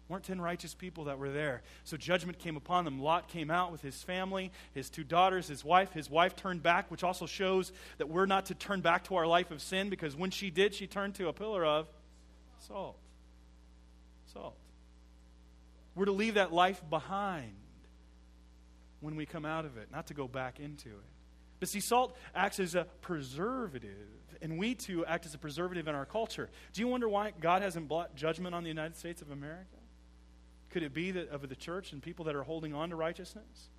weren't 0.08 0.24
10 0.24 0.40
righteous 0.40 0.74
people 0.74 1.04
that 1.04 1.18
were 1.18 1.30
there. 1.30 1.62
So 1.84 1.96
judgment 1.96 2.38
came 2.38 2.56
upon 2.56 2.84
them. 2.84 3.00
Lot 3.00 3.28
came 3.28 3.50
out 3.50 3.72
with 3.72 3.82
his 3.82 4.02
family, 4.02 4.52
his 4.74 4.90
two 4.90 5.04
daughters, 5.04 5.48
his 5.48 5.64
wife. 5.64 5.92
His 5.92 6.10
wife 6.10 6.36
turned 6.36 6.62
back, 6.62 6.90
which 6.90 7.04
also 7.04 7.26
shows 7.26 7.72
that 7.98 8.08
we're 8.08 8.26
not 8.26 8.46
to 8.46 8.54
turn 8.54 8.80
back 8.80 9.04
to 9.04 9.16
our 9.16 9.26
life 9.26 9.50
of 9.50 9.60
sin 9.60 9.90
because 9.90 10.16
when 10.16 10.30
she 10.30 10.50
did, 10.50 10.74
she 10.74 10.86
turned 10.86 11.14
to 11.16 11.28
a 11.28 11.32
pillar 11.32 11.64
of 11.64 11.88
salt. 12.68 12.96
Salt. 14.32 14.56
We're 15.94 16.06
to 16.06 16.12
leave 16.12 16.34
that 16.34 16.52
life 16.52 16.82
behind 16.88 17.52
when 19.00 19.16
we 19.16 19.26
come 19.26 19.44
out 19.44 19.64
of 19.66 19.76
it, 19.76 19.88
not 19.92 20.06
to 20.06 20.14
go 20.14 20.26
back 20.26 20.58
into 20.58 20.88
it. 20.88 21.12
But 21.60 21.68
see, 21.68 21.80
salt 21.80 22.16
acts 22.34 22.58
as 22.60 22.74
a 22.74 22.86
preservative, 23.02 24.08
and 24.42 24.58
we 24.58 24.74
too 24.74 25.06
act 25.06 25.24
as 25.24 25.34
a 25.34 25.38
preservative 25.38 25.88
in 25.88 25.94
our 25.94 26.04
culture. 26.04 26.50
Do 26.72 26.80
you 26.80 26.88
wonder 26.88 27.08
why 27.08 27.32
God 27.40 27.62
hasn't 27.62 27.88
brought 27.88 28.14
judgment 28.14 28.54
on 28.54 28.62
the 28.62 28.68
United 28.68 28.96
States 28.96 29.22
of 29.22 29.30
America? 29.30 29.66
Could 30.70 30.82
it 30.82 30.92
be 30.92 31.10
that 31.12 31.30
of 31.30 31.48
the 31.48 31.56
church 31.56 31.92
and 31.92 32.02
people 32.02 32.24
that 32.26 32.34
are 32.34 32.42
holding 32.42 32.74
on 32.74 32.90
to 32.90 32.96
righteousness? 32.96 33.70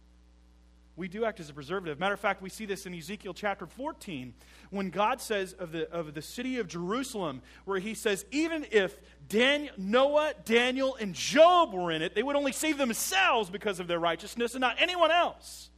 we 0.95 1.07
do 1.07 1.25
act 1.25 1.39
as 1.39 1.49
a 1.49 1.53
preservative. 1.53 1.99
Matter 1.99 2.13
of 2.13 2.19
fact, 2.19 2.41
we 2.41 2.49
see 2.49 2.65
this 2.65 2.85
in 2.85 2.93
Ezekiel 2.93 3.33
chapter 3.33 3.65
14 3.65 4.33
when 4.69 4.89
God 4.89 5.19
says 5.19 5.53
of 5.53 5.71
the, 5.71 5.89
of 5.91 6.13
the 6.13 6.21
city 6.21 6.59
of 6.59 6.67
Jerusalem, 6.67 7.41
where 7.65 7.79
he 7.79 7.95
says, 7.95 8.25
even 8.31 8.65
if 8.71 8.95
Daniel, 9.27 9.73
Noah, 9.77 10.33
Daniel, 10.45 10.95
and 10.95 11.15
Job 11.15 11.73
were 11.73 11.91
in 11.91 12.01
it, 12.01 12.13
they 12.13 12.21
would 12.21 12.35
only 12.35 12.51
save 12.51 12.77
themselves 12.77 13.49
because 13.49 13.79
of 13.79 13.87
their 13.87 13.99
righteousness 13.99 14.53
and 14.53 14.61
not 14.61 14.75
anyone 14.79 15.09
else. 15.09 15.69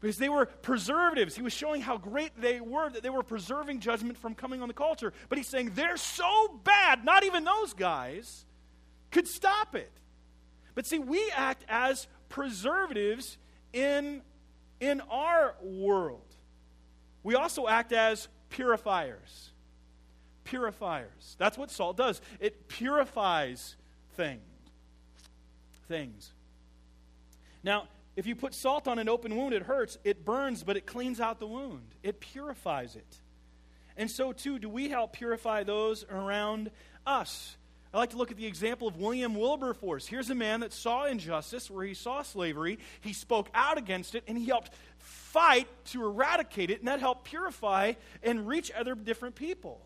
Because 0.00 0.16
they 0.16 0.30
were 0.30 0.46
preservatives. 0.46 1.36
He 1.36 1.42
was 1.42 1.52
showing 1.52 1.82
how 1.82 1.98
great 1.98 2.32
they 2.40 2.60
were, 2.60 2.88
that 2.90 3.02
they 3.02 3.10
were 3.10 3.22
preserving 3.22 3.80
judgment 3.80 4.16
from 4.16 4.34
coming 4.34 4.62
on 4.62 4.68
the 4.68 4.74
culture. 4.74 5.12
But 5.28 5.36
he's 5.36 5.48
saying 5.48 5.72
they're 5.74 5.98
so 5.98 6.60
bad, 6.64 7.04
not 7.04 7.24
even 7.24 7.44
those 7.44 7.74
guys 7.74 8.46
could 9.10 9.28
stop 9.28 9.74
it. 9.74 9.90
But 10.74 10.86
see, 10.86 10.98
we 10.98 11.30
act 11.36 11.64
as 11.68 12.06
preservatives 12.28 13.36
in, 13.72 14.22
in 14.80 15.00
our 15.02 15.56
world. 15.62 16.34
We 17.22 17.34
also 17.34 17.68
act 17.68 17.92
as 17.92 18.28
purifiers. 18.48 19.50
Purifiers. 20.44 21.36
That's 21.38 21.58
what 21.58 21.70
salt 21.70 21.96
does. 21.96 22.22
It 22.38 22.68
purifies 22.68 23.76
things. 24.14 24.40
Things. 25.88 26.32
Now, 27.62 27.88
if 28.20 28.26
you 28.26 28.36
put 28.36 28.52
salt 28.52 28.86
on 28.86 28.98
an 28.98 29.08
open 29.08 29.34
wound, 29.34 29.54
it 29.54 29.62
hurts. 29.62 29.96
It 30.04 30.26
burns, 30.26 30.62
but 30.62 30.76
it 30.76 30.84
cleans 30.84 31.20
out 31.20 31.40
the 31.40 31.46
wound. 31.46 31.94
It 32.02 32.20
purifies 32.20 32.94
it. 32.94 33.16
And 33.96 34.10
so, 34.10 34.34
too, 34.34 34.58
do 34.58 34.68
we 34.68 34.90
help 34.90 35.14
purify 35.14 35.64
those 35.64 36.04
around 36.04 36.70
us? 37.06 37.56
I 37.94 37.96
like 37.96 38.10
to 38.10 38.18
look 38.18 38.30
at 38.30 38.36
the 38.36 38.44
example 38.44 38.86
of 38.86 38.98
William 38.98 39.34
Wilberforce. 39.34 40.06
Here's 40.06 40.28
a 40.28 40.34
man 40.34 40.60
that 40.60 40.74
saw 40.74 41.06
injustice 41.06 41.70
where 41.70 41.82
he 41.82 41.94
saw 41.94 42.20
slavery, 42.20 42.78
he 43.00 43.14
spoke 43.14 43.48
out 43.54 43.78
against 43.78 44.14
it, 44.14 44.24
and 44.28 44.36
he 44.36 44.44
helped 44.44 44.70
fight 44.98 45.66
to 45.86 46.04
eradicate 46.04 46.70
it, 46.70 46.80
and 46.80 46.88
that 46.88 47.00
helped 47.00 47.24
purify 47.24 47.94
and 48.22 48.46
reach 48.46 48.70
other 48.70 48.94
different 48.94 49.34
people. 49.34 49.80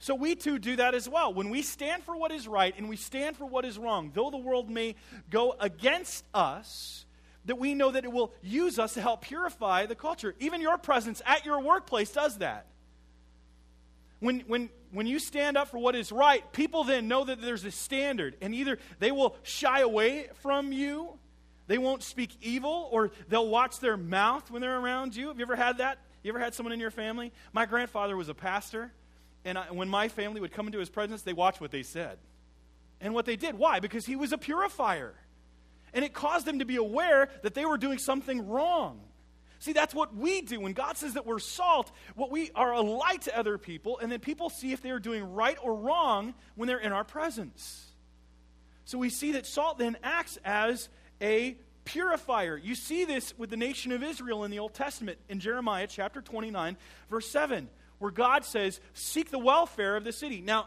So 0.00 0.16
we 0.16 0.34
too 0.34 0.58
do 0.58 0.74
that 0.74 0.96
as 0.96 1.08
well. 1.08 1.32
When 1.32 1.48
we 1.48 1.62
stand 1.62 2.02
for 2.02 2.16
what 2.16 2.32
is 2.32 2.48
right 2.48 2.74
and 2.76 2.88
we 2.88 2.96
stand 2.96 3.36
for 3.36 3.46
what 3.46 3.64
is 3.64 3.78
wrong, 3.78 4.10
though 4.12 4.30
the 4.30 4.36
world 4.36 4.68
may 4.68 4.96
go 5.30 5.54
against 5.60 6.24
us, 6.34 7.06
that 7.46 7.58
we 7.58 7.74
know 7.74 7.90
that 7.90 8.04
it 8.04 8.12
will 8.12 8.32
use 8.42 8.78
us 8.78 8.94
to 8.94 9.00
help 9.00 9.22
purify 9.22 9.86
the 9.86 9.94
culture. 9.94 10.34
Even 10.38 10.60
your 10.60 10.78
presence 10.78 11.20
at 11.26 11.44
your 11.44 11.60
workplace 11.60 12.12
does 12.12 12.38
that. 12.38 12.66
When, 14.20 14.40
when 14.46 14.70
when 14.92 15.06
you 15.06 15.18
stand 15.18 15.56
up 15.56 15.68
for 15.68 15.78
what 15.78 15.96
is 15.96 16.12
right, 16.12 16.50
people 16.52 16.84
then 16.84 17.08
know 17.08 17.24
that 17.24 17.40
there's 17.40 17.64
a 17.64 17.70
standard. 17.70 18.36
And 18.40 18.54
either 18.54 18.78
they 18.98 19.10
will 19.10 19.36
shy 19.42 19.80
away 19.80 20.28
from 20.42 20.70
you, 20.70 21.18
they 21.66 21.78
won't 21.78 22.02
speak 22.02 22.30
evil, 22.42 22.88
or 22.92 23.10
they'll 23.28 23.48
watch 23.48 23.80
their 23.80 23.96
mouth 23.96 24.50
when 24.50 24.60
they're 24.60 24.78
around 24.78 25.16
you. 25.16 25.28
Have 25.28 25.38
you 25.38 25.44
ever 25.44 25.56
had 25.56 25.78
that? 25.78 25.98
You 26.22 26.30
ever 26.30 26.38
had 26.38 26.54
someone 26.54 26.72
in 26.72 26.80
your 26.80 26.90
family? 26.90 27.32
My 27.52 27.66
grandfather 27.66 28.16
was 28.16 28.28
a 28.28 28.34
pastor, 28.34 28.92
and 29.44 29.58
I, 29.58 29.70
when 29.70 29.88
my 29.88 30.08
family 30.08 30.40
would 30.40 30.52
come 30.52 30.66
into 30.66 30.78
his 30.78 30.90
presence, 30.90 31.22
they 31.22 31.32
watched 31.32 31.60
what 31.60 31.70
they 31.70 31.82
said 31.82 32.18
and 33.00 33.14
what 33.14 33.24
they 33.24 33.36
did. 33.36 33.56
Why? 33.56 33.80
Because 33.80 34.04
he 34.04 34.14
was 34.14 34.32
a 34.32 34.38
purifier. 34.38 35.14
And 35.94 36.04
it 36.04 36.14
caused 36.14 36.46
them 36.46 36.60
to 36.60 36.64
be 36.64 36.76
aware 36.76 37.28
that 37.42 37.54
they 37.54 37.64
were 37.64 37.78
doing 37.78 37.98
something 37.98 38.48
wrong. 38.48 39.00
See, 39.58 39.72
that's 39.72 39.94
what 39.94 40.14
we 40.14 40.40
do. 40.40 40.58
When 40.58 40.72
God 40.72 40.96
says 40.96 41.14
that 41.14 41.24
we're 41.24 41.38
salt, 41.38 41.92
what 42.16 42.32
we 42.32 42.50
are 42.54 42.72
a 42.72 42.80
light 42.80 43.22
to 43.22 43.38
other 43.38 43.58
people, 43.58 43.98
and 43.98 44.10
then 44.10 44.18
people 44.18 44.50
see 44.50 44.72
if 44.72 44.82
they 44.82 44.90
are 44.90 44.98
doing 44.98 45.34
right 45.34 45.56
or 45.62 45.74
wrong 45.74 46.34
when 46.56 46.66
they're 46.66 46.80
in 46.80 46.92
our 46.92 47.04
presence. 47.04 47.92
So 48.84 48.98
we 48.98 49.08
see 49.08 49.32
that 49.32 49.46
salt 49.46 49.78
then 49.78 49.96
acts 50.02 50.36
as 50.44 50.88
a 51.20 51.56
purifier. 51.84 52.56
You 52.56 52.74
see 52.74 53.04
this 53.04 53.36
with 53.38 53.50
the 53.50 53.56
nation 53.56 53.92
of 53.92 54.02
Israel 54.02 54.44
in 54.44 54.50
the 54.50 54.58
Old 54.58 54.74
Testament 54.74 55.18
in 55.28 55.40
Jeremiah 55.40 55.86
chapter 55.86 56.20
29, 56.20 56.76
verse 57.08 57.30
7, 57.30 57.68
where 57.98 58.10
God 58.10 58.44
says, 58.44 58.80
Seek 58.94 59.30
the 59.30 59.38
welfare 59.38 59.96
of 59.96 60.04
the 60.04 60.12
city. 60.12 60.40
Now, 60.40 60.66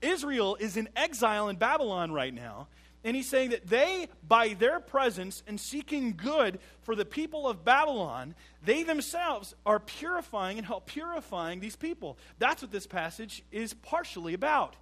Israel 0.00 0.56
is 0.58 0.76
in 0.76 0.88
exile 0.96 1.48
in 1.48 1.56
Babylon 1.56 2.12
right 2.12 2.32
now, 2.32 2.68
and 3.04 3.16
he's 3.16 3.28
saying 3.28 3.50
that 3.50 3.66
they, 3.66 4.08
by 4.26 4.54
their 4.54 4.78
presence 4.78 5.42
and 5.46 5.60
seeking 5.60 6.14
good 6.16 6.60
for 6.82 6.94
the 6.94 7.04
people 7.04 7.48
of 7.48 7.64
Babylon, 7.64 8.34
they 8.64 8.84
themselves 8.84 9.54
are 9.66 9.80
purifying 9.80 10.58
and 10.58 10.66
help 10.66 10.86
purifying 10.86 11.60
these 11.60 11.74
people. 11.74 12.16
That's 12.38 12.62
what 12.62 12.70
this 12.70 12.86
passage 12.86 13.42
is 13.50 13.74
partially 13.74 14.34
about. 14.34 14.76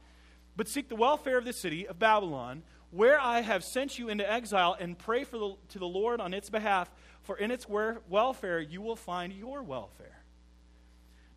But 0.56 0.68
seek 0.68 0.88
the 0.88 0.96
welfare 0.96 1.38
of 1.38 1.46
the 1.46 1.52
city 1.52 1.88
of 1.88 1.98
Babylon, 1.98 2.62
where 2.90 3.18
I 3.18 3.40
have 3.40 3.64
sent 3.64 3.98
you 3.98 4.10
into 4.10 4.30
exile, 4.30 4.76
and 4.78 4.98
pray 4.98 5.24
for 5.24 5.38
the, 5.38 5.54
to 5.70 5.78
the 5.78 5.86
Lord 5.86 6.20
on 6.20 6.34
its 6.34 6.50
behalf, 6.50 6.90
for 7.22 7.38
in 7.38 7.50
its 7.50 7.66
welfare 7.68 8.60
you 8.60 8.82
will 8.82 8.96
find 8.96 9.32
your 9.32 9.62
welfare. 9.62 10.19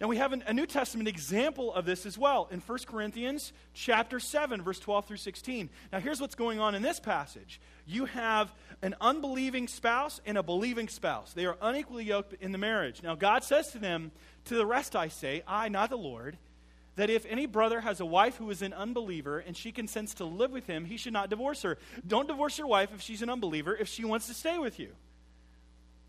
Now 0.02 0.08
we 0.08 0.18
have 0.18 0.34
an, 0.34 0.44
a 0.48 0.54
New 0.54 0.66
Testament 0.66 1.08
example 1.08 1.74
of 1.74 1.86
this 1.86 2.06
as 2.06 2.18
well 2.18 2.48
in 2.52 2.60
1 2.60 2.80
Corinthians 2.88 3.54
chapter 3.74 4.20
7 4.20 4.62
verse 4.62 4.80
12 4.80 5.06
through 5.06 5.18
16. 5.18 5.70
Now 5.92 6.00
here's 6.00 6.20
what's 6.20 6.36
going 6.36 6.60
on 6.60 6.76
in 6.76 6.82
this 6.82 7.00
passage. 7.00 7.62
You 7.86 8.06
have 8.06 8.54
an 8.82 8.96
unbelieving 9.00 9.68
spouse 9.68 10.20
and 10.26 10.38
a 10.38 10.44
believing 10.44 10.88
spouse. 10.88 11.34
They 11.34 11.46
are 11.46 11.58
unequally 11.62 12.06
yoked 12.06 12.34
in 12.42 12.52
the 12.52 12.58
marriage. 12.58 13.02
Now 13.04 13.16
God 13.16 13.44
says 13.44 13.70
to 13.70 13.80
them, 13.80 14.12
to 14.46 14.56
the 14.56 14.66
rest 14.66 14.96
I 14.96 15.08
say, 15.08 15.44
I 15.48 15.70
not 15.70 15.90
the 15.90 15.98
Lord, 15.98 16.38
that 16.96 17.10
if 17.10 17.26
any 17.28 17.46
brother 17.46 17.82
has 17.82 18.00
a 18.00 18.06
wife 18.06 18.38
who 18.38 18.50
is 18.50 18.62
an 18.62 18.74
unbeliever 18.74 19.40
and 19.40 19.56
she 19.56 19.72
consents 19.72 20.16
to 20.16 20.26
live 20.26 20.52
with 20.52 20.68
him, 20.68 20.86
he 20.86 20.98
should 20.98 21.14
not 21.14 21.30
divorce 21.30 21.62
her. 21.64 21.78
Don't 22.06 22.28
divorce 22.28 22.58
your 22.58 22.68
wife 22.68 22.90
if 22.94 23.02
she's 23.02 23.22
an 23.22 23.30
unbeliever 23.30 23.76
if 23.76 23.88
she 23.88 24.06
wants 24.06 24.28
to 24.28 24.34
stay 24.34 24.58
with 24.60 24.80
you. 24.80 24.94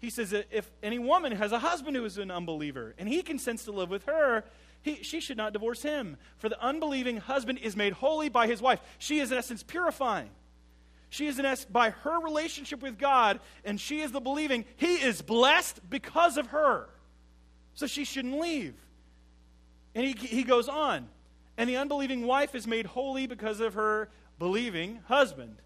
He 0.04 0.10
says 0.10 0.30
that 0.30 0.48
if 0.50 0.70
any 0.82 0.98
woman 0.98 1.32
has 1.32 1.50
a 1.50 1.58
husband 1.58 1.96
who 1.96 2.04
is 2.04 2.18
an 2.18 2.30
unbeliever 2.30 2.94
and 2.98 3.08
he 3.08 3.22
consents 3.22 3.64
to 3.64 3.72
live 3.72 3.88
with 3.88 4.04
her, 4.04 4.44
he, 4.82 4.96
she 4.96 5.18
should 5.18 5.38
not 5.38 5.54
divorce 5.54 5.80
him. 5.80 6.18
For 6.36 6.50
the 6.50 6.62
unbelieving 6.62 7.16
husband 7.16 7.58
is 7.62 7.74
made 7.74 7.94
holy 7.94 8.28
by 8.28 8.46
his 8.46 8.60
wife. 8.60 8.82
She 8.98 9.18
is, 9.20 9.32
in 9.32 9.38
essence, 9.38 9.62
purifying. 9.62 10.28
She 11.08 11.26
is, 11.26 11.38
in 11.38 11.46
essence, 11.46 11.70
by 11.72 11.88
her 11.88 12.20
relationship 12.20 12.82
with 12.82 12.98
God, 12.98 13.40
and 13.64 13.80
she 13.80 14.02
is 14.02 14.12
the 14.12 14.20
believing. 14.20 14.66
He 14.76 14.96
is 14.96 15.22
blessed 15.22 15.80
because 15.88 16.36
of 16.36 16.48
her. 16.48 16.90
So 17.72 17.86
she 17.86 18.04
shouldn't 18.04 18.38
leave. 18.38 18.74
And 19.94 20.06
he, 20.06 20.12
he 20.12 20.42
goes 20.42 20.68
on. 20.68 21.08
And 21.56 21.66
the 21.66 21.78
unbelieving 21.78 22.26
wife 22.26 22.54
is 22.54 22.66
made 22.66 22.84
holy 22.84 23.26
because 23.26 23.60
of 23.60 23.72
her 23.72 24.10
believing 24.38 25.00
husband. 25.06 25.56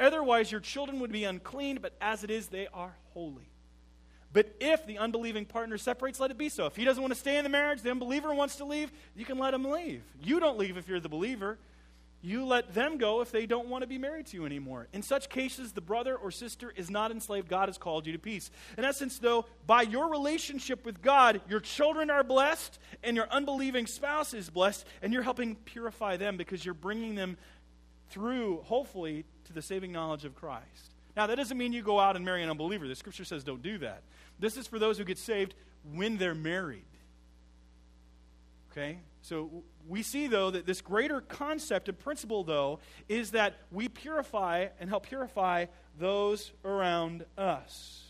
Otherwise, 0.00 0.50
your 0.50 0.62
children 0.62 0.98
would 1.00 1.12
be 1.12 1.24
unclean, 1.24 1.78
but 1.82 1.92
as 2.00 2.24
it 2.24 2.30
is, 2.30 2.46
they 2.46 2.68
are 2.68 2.96
holy. 3.12 3.51
But 4.32 4.54
if 4.60 4.86
the 4.86 4.98
unbelieving 4.98 5.44
partner 5.44 5.76
separates, 5.76 6.18
let 6.18 6.30
it 6.30 6.38
be 6.38 6.48
so. 6.48 6.66
If 6.66 6.76
he 6.76 6.84
doesn't 6.84 7.02
want 7.02 7.12
to 7.12 7.20
stay 7.20 7.36
in 7.36 7.44
the 7.44 7.50
marriage, 7.50 7.82
the 7.82 7.90
unbeliever 7.90 8.34
wants 8.34 8.56
to 8.56 8.64
leave, 8.64 8.90
you 9.14 9.24
can 9.24 9.38
let 9.38 9.52
him 9.52 9.64
leave. 9.64 10.02
You 10.22 10.40
don't 10.40 10.58
leave 10.58 10.76
if 10.76 10.88
you're 10.88 11.00
the 11.00 11.08
believer. 11.08 11.58
you 12.24 12.44
let 12.44 12.72
them 12.72 12.98
go 12.98 13.20
if 13.20 13.32
they 13.32 13.46
don't 13.46 13.66
want 13.66 13.82
to 13.82 13.88
be 13.88 13.98
married 13.98 14.26
to 14.26 14.36
you 14.36 14.46
anymore. 14.46 14.86
In 14.92 15.02
such 15.02 15.28
cases, 15.28 15.72
the 15.72 15.80
brother 15.80 16.14
or 16.14 16.30
sister 16.30 16.72
is 16.74 16.88
not 16.88 17.10
enslaved. 17.10 17.48
God 17.48 17.68
has 17.68 17.78
called 17.78 18.06
you 18.06 18.12
to 18.12 18.18
peace. 18.18 18.50
In 18.78 18.84
essence, 18.84 19.18
though, 19.18 19.44
by 19.66 19.82
your 19.82 20.08
relationship 20.08 20.86
with 20.86 21.02
God, 21.02 21.40
your 21.48 21.58
children 21.58 22.10
are 22.10 22.22
blessed 22.22 22.78
and 23.02 23.16
your 23.16 23.28
unbelieving 23.28 23.88
spouse 23.88 24.34
is 24.34 24.48
blessed, 24.48 24.86
and 25.02 25.12
you're 25.12 25.24
helping 25.24 25.56
purify 25.56 26.16
them 26.16 26.36
because 26.36 26.64
you're 26.64 26.74
bringing 26.74 27.16
them 27.16 27.36
through, 28.10 28.60
hopefully, 28.62 29.24
to 29.46 29.52
the 29.52 29.62
saving 29.62 29.90
knowledge 29.90 30.24
of 30.24 30.36
Christ. 30.36 30.91
Now, 31.16 31.26
that 31.26 31.36
doesn't 31.36 31.58
mean 31.58 31.72
you 31.72 31.82
go 31.82 32.00
out 32.00 32.16
and 32.16 32.24
marry 32.24 32.42
an 32.42 32.48
unbeliever. 32.48 32.88
The 32.88 32.94
scripture 32.94 33.24
says 33.24 33.44
don't 33.44 33.62
do 33.62 33.78
that. 33.78 34.02
This 34.38 34.56
is 34.56 34.66
for 34.66 34.78
those 34.78 34.98
who 34.98 35.04
get 35.04 35.18
saved 35.18 35.54
when 35.94 36.16
they're 36.16 36.34
married. 36.34 36.84
Okay? 38.70 38.98
So 39.20 39.62
we 39.86 40.02
see, 40.02 40.26
though, 40.26 40.50
that 40.50 40.66
this 40.66 40.80
greater 40.80 41.20
concept 41.20 41.88
and 41.88 41.98
principle, 41.98 42.44
though, 42.44 42.80
is 43.08 43.32
that 43.32 43.54
we 43.70 43.88
purify 43.88 44.68
and 44.80 44.88
help 44.88 45.06
purify 45.06 45.66
those 45.98 46.52
around 46.64 47.24
us. 47.36 48.02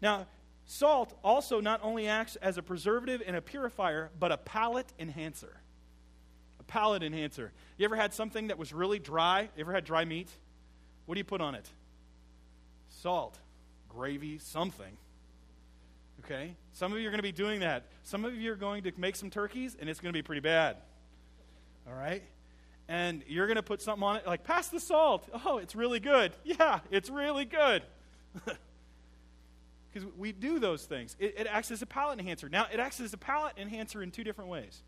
Now, 0.00 0.26
salt 0.64 1.18
also 1.22 1.60
not 1.60 1.80
only 1.82 2.08
acts 2.08 2.36
as 2.36 2.56
a 2.56 2.62
preservative 2.62 3.22
and 3.26 3.36
a 3.36 3.42
purifier, 3.42 4.10
but 4.18 4.32
a 4.32 4.36
palate 4.36 4.92
enhancer. 4.98 5.60
A 6.60 6.62
palate 6.62 7.02
enhancer. 7.02 7.52
You 7.76 7.84
ever 7.84 7.96
had 7.96 8.14
something 8.14 8.46
that 8.46 8.58
was 8.58 8.72
really 8.72 8.98
dry? 8.98 9.50
You 9.56 9.60
ever 9.62 9.72
had 9.72 9.84
dry 9.84 10.04
meat? 10.04 10.28
What 11.06 11.14
do 11.14 11.18
you 11.18 11.24
put 11.24 11.40
on 11.40 11.54
it? 11.54 11.68
Salt, 12.88 13.38
gravy, 13.88 14.38
something. 14.38 14.96
Okay? 16.24 16.54
Some 16.72 16.92
of 16.92 16.98
you 16.98 17.08
are 17.08 17.10
going 17.10 17.18
to 17.18 17.22
be 17.22 17.32
doing 17.32 17.60
that. 17.60 17.86
Some 18.02 18.24
of 18.24 18.34
you 18.34 18.52
are 18.52 18.56
going 18.56 18.84
to 18.84 18.92
make 18.96 19.16
some 19.16 19.30
turkeys, 19.30 19.76
and 19.78 19.90
it's 19.90 20.00
going 20.00 20.12
to 20.12 20.16
be 20.16 20.22
pretty 20.22 20.40
bad. 20.40 20.76
All 21.86 21.94
right? 21.94 22.22
And 22.88 23.24
you're 23.26 23.46
going 23.46 23.56
to 23.56 23.62
put 23.62 23.82
something 23.82 24.02
on 24.02 24.16
it, 24.16 24.26
like, 24.26 24.44
pass 24.44 24.68
the 24.68 24.80
salt. 24.80 25.28
Oh, 25.44 25.58
it's 25.58 25.74
really 25.74 26.00
good. 26.00 26.32
Yeah, 26.44 26.80
it's 26.90 27.10
really 27.10 27.44
good. 27.44 27.82
Because 29.92 30.08
we 30.16 30.32
do 30.32 30.58
those 30.58 30.84
things. 30.84 31.16
It, 31.18 31.34
it 31.36 31.46
acts 31.46 31.70
as 31.70 31.82
a 31.82 31.86
palate 31.86 32.18
enhancer. 32.18 32.48
Now, 32.48 32.66
it 32.72 32.80
acts 32.80 32.98
as 33.00 33.12
a 33.12 33.18
palate 33.18 33.58
enhancer 33.58 34.02
in 34.02 34.10
two 34.10 34.24
different 34.24 34.48
ways. 34.48 34.82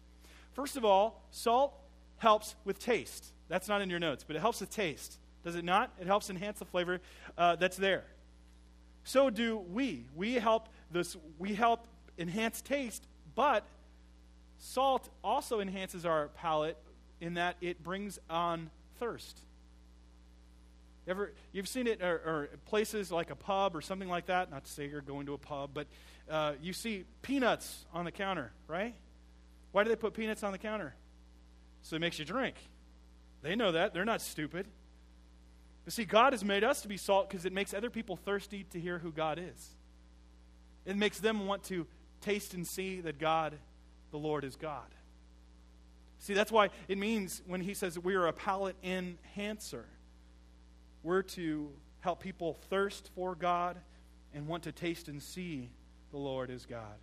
First 0.54 0.76
of 0.76 0.84
all, 0.84 1.22
salt 1.30 1.74
helps 2.16 2.54
with 2.64 2.78
taste. 2.78 3.26
That's 3.48 3.68
not 3.68 3.82
in 3.82 3.90
your 3.90 3.98
notes, 3.98 4.24
but 4.26 4.34
it 4.34 4.38
helps 4.38 4.60
with 4.60 4.70
taste. 4.70 5.18
Does 5.44 5.56
it 5.56 5.64
not? 5.64 5.92
It 6.00 6.06
helps 6.06 6.30
enhance 6.30 6.58
the 6.58 6.64
flavor 6.64 7.00
uh, 7.36 7.56
that's 7.56 7.76
there. 7.76 8.04
So 9.04 9.28
do 9.28 9.58
we. 9.58 10.06
We 10.16 10.34
help 10.34 10.68
this 10.90 11.16
we 11.38 11.54
help 11.54 11.86
enhance 12.18 12.62
taste, 12.62 13.06
but 13.34 13.66
salt 14.58 15.08
also 15.22 15.60
enhances 15.60 16.06
our 16.06 16.28
palate 16.28 16.78
in 17.20 17.34
that 17.34 17.56
it 17.60 17.82
brings 17.82 18.18
on 18.30 18.70
thirst. 18.98 19.38
Ever, 21.06 21.34
you've 21.52 21.68
seen 21.68 21.86
it 21.86 22.00
or, 22.02 22.14
or, 22.14 22.48
places 22.64 23.12
like 23.12 23.28
a 23.28 23.36
pub 23.36 23.76
or 23.76 23.82
something 23.82 24.08
like 24.08 24.26
that. 24.26 24.50
Not 24.50 24.64
to 24.64 24.70
say 24.70 24.88
you're 24.88 25.02
going 25.02 25.26
to 25.26 25.34
a 25.34 25.38
pub, 25.38 25.70
but 25.74 25.86
uh, 26.30 26.52
you 26.62 26.72
see 26.72 27.04
peanuts 27.20 27.84
on 27.92 28.06
the 28.06 28.10
counter, 28.10 28.52
right? 28.68 28.94
Why 29.72 29.84
do 29.84 29.90
they 29.90 29.96
put 29.96 30.14
peanuts 30.14 30.42
on 30.42 30.52
the 30.52 30.58
counter? 30.58 30.94
So 31.82 31.96
it 31.96 31.98
makes 31.98 32.18
you 32.18 32.24
drink. 32.24 32.54
They 33.42 33.54
know 33.54 33.72
that. 33.72 33.92
They're 33.92 34.06
not 34.06 34.22
stupid. 34.22 34.66
But 35.84 35.92
see, 35.92 36.04
God 36.04 36.32
has 36.32 36.44
made 36.44 36.64
us 36.64 36.80
to 36.82 36.88
be 36.88 36.96
salt 36.96 37.28
because 37.28 37.44
it 37.44 37.52
makes 37.52 37.74
other 37.74 37.90
people 37.90 38.16
thirsty 38.16 38.64
to 38.70 38.80
hear 38.80 38.98
who 38.98 39.12
God 39.12 39.38
is. 39.38 39.70
It 40.86 40.96
makes 40.96 41.18
them 41.18 41.46
want 41.46 41.62
to 41.64 41.86
taste 42.20 42.54
and 42.54 42.66
see 42.66 43.00
that 43.02 43.18
God, 43.18 43.54
the 44.10 44.18
Lord, 44.18 44.44
is 44.44 44.56
God. 44.56 44.86
See, 46.18 46.32
that's 46.32 46.50
why 46.50 46.70
it 46.88 46.96
means 46.96 47.42
when 47.46 47.60
he 47.60 47.74
says 47.74 47.98
we 47.98 48.14
are 48.14 48.26
a 48.26 48.32
palate 48.32 48.76
enhancer, 48.82 49.84
we're 51.02 51.22
to 51.22 51.70
help 52.00 52.20
people 52.20 52.54
thirst 52.70 53.10
for 53.14 53.34
God 53.34 53.76
and 54.32 54.46
want 54.46 54.62
to 54.64 54.72
taste 54.72 55.08
and 55.08 55.22
see 55.22 55.70
the 56.10 56.16
Lord 56.16 56.50
is 56.50 56.64
God. 56.64 56.98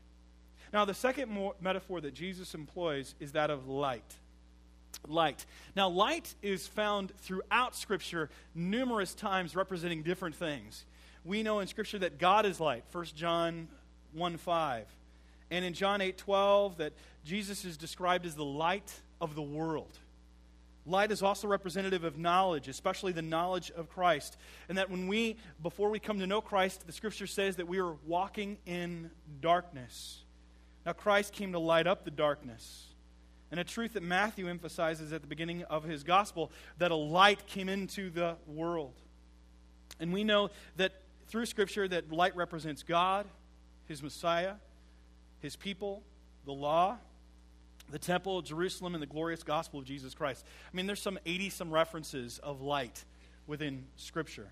Now, 0.74 0.86
the 0.86 0.94
second 0.94 1.52
metaphor 1.60 2.02
that 2.02 2.14
Jesus 2.14 2.56
employs 2.56 3.14
is 3.20 3.34
that 3.34 3.50
of 3.50 3.68
light. 3.68 4.16
Light. 5.08 5.46
Now, 5.76 5.90
light 5.90 6.36
is 6.42 6.68
found 6.68 7.12
throughout 7.18 7.76
Scripture 7.76 8.30
numerous 8.54 9.14
times 9.14 9.56
representing 9.56 10.04
different 10.04 10.36
things 10.36 10.86
we 11.24 11.44
know 11.44 11.60
in 11.60 11.68
Scripture 11.68 12.00
that 12.00 12.18
God 12.18 12.46
is 12.46 12.60
light, 12.60 12.84
1 12.92 13.06
John 13.16 13.68
1 14.14 14.38
5. 14.38 14.88
And 15.52 15.66
in 15.66 15.74
John 15.74 16.02
8 16.02 16.18
12, 16.18 16.78
that 16.78 16.94
Jesus 17.26 17.66
is 17.66 17.78
described 17.78 18.26
as 18.26 18.36
the 18.36 18.46
light 18.46 18.92
of 19.20 19.36
the 19.36 19.42
world. 19.42 19.98
Light 20.88 21.12
is 21.12 21.22
also 21.22 21.48
representative 21.48 22.04
of 22.04 22.18
knowledge, 22.18 22.68
especially 22.68 23.12
the 23.12 23.22
knowledge 23.22 23.70
of 23.72 23.88
Christ. 23.88 24.36
And 24.68 24.78
that 24.80 24.90
when 24.90 25.08
we, 25.08 25.38
before 25.62 25.92
we 25.92 26.00
come 26.00 26.20
to 26.20 26.26
know 26.26 26.42
Christ, 26.42 26.88
the 26.88 26.94
Scripture 26.94 27.28
says 27.28 27.58
that 27.58 27.68
we 27.68 27.80
are 27.80 27.94
walking 28.08 28.58
in 28.66 29.12
darkness. 29.42 30.24
Now, 30.86 30.94
Christ 30.94 31.34
came 31.34 31.52
to 31.52 31.60
light 31.60 31.86
up 31.86 32.04
the 32.04 32.12
darkness. 32.12 32.88
And 33.52 33.60
a 33.60 33.64
truth 33.66 33.94
that 33.94 34.04
Matthew 34.04 34.48
emphasizes 34.48 35.12
at 35.12 35.22
the 35.22 35.28
beginning 35.28 35.64
of 35.64 35.84
his 35.84 36.04
gospel 36.04 36.52
that 36.78 36.92
a 36.92 36.96
light 36.96 37.46
came 37.48 37.68
into 37.68 38.10
the 38.10 38.38
world. 38.48 38.94
And 40.00 40.14
we 40.14 40.24
know 40.24 40.50
that 40.78 40.94
through 41.28 41.46
Scripture 41.46 41.88
that 41.88 42.12
light 42.12 42.36
represents 42.36 42.84
God, 42.84 43.26
His 43.88 44.02
Messiah, 44.02 44.56
His 45.40 45.56
people, 45.56 46.04
the 46.46 46.52
law, 46.52 46.98
the 47.90 48.00
temple 48.00 48.42
Jerusalem, 48.42 48.96
and 48.96 49.02
the 49.02 49.08
glorious 49.08 49.44
gospel 49.44 49.80
of 49.80 49.86
Jesus 49.86 50.14
Christ. 50.14 50.46
I 50.72 50.76
mean, 50.76 50.88
there's 50.88 51.02
some 51.02 51.20
80 51.26 51.50
some 51.52 51.72
references 51.72 52.40
of 52.40 52.62
light 52.62 53.04
within 53.48 53.86
Scripture. 53.96 54.50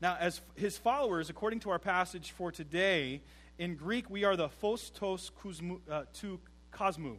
Now, 0.00 0.16
as 0.18 0.40
his 0.56 0.76
followers, 0.76 1.30
according 1.30 1.60
to 1.60 1.70
our 1.70 1.78
passage 1.78 2.32
for 2.32 2.50
today, 2.50 3.22
in 3.58 3.76
Greek 3.76 4.10
we 4.10 4.24
are 4.24 4.36
the 4.36 4.48
phos 4.48 4.90
tos 4.90 5.30
kuzmu, 5.42 5.78
uh, 5.90 6.02
cosmu, 6.72 7.16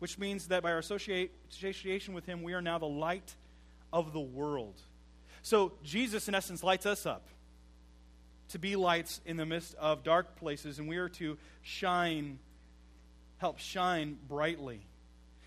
which 0.00 0.18
means 0.18 0.48
that 0.48 0.62
by 0.62 0.72
our 0.72 0.78
association 0.78 2.14
with 2.14 2.26
him, 2.26 2.42
we 2.42 2.52
are 2.52 2.62
now 2.62 2.78
the 2.78 2.86
light 2.86 3.36
of 3.92 4.12
the 4.12 4.20
world. 4.20 4.80
So 5.42 5.72
Jesus, 5.84 6.26
in 6.26 6.34
essence, 6.34 6.64
lights 6.64 6.86
us 6.86 7.06
up 7.06 7.28
to 8.48 8.58
be 8.58 8.76
lights 8.76 9.20
in 9.24 9.36
the 9.36 9.46
midst 9.46 9.74
of 9.76 10.02
dark 10.02 10.36
places, 10.36 10.78
and 10.78 10.88
we 10.88 10.96
are 10.96 11.08
to 11.08 11.38
shine, 11.62 12.38
help 13.38 13.58
shine 13.58 14.18
brightly. 14.28 14.80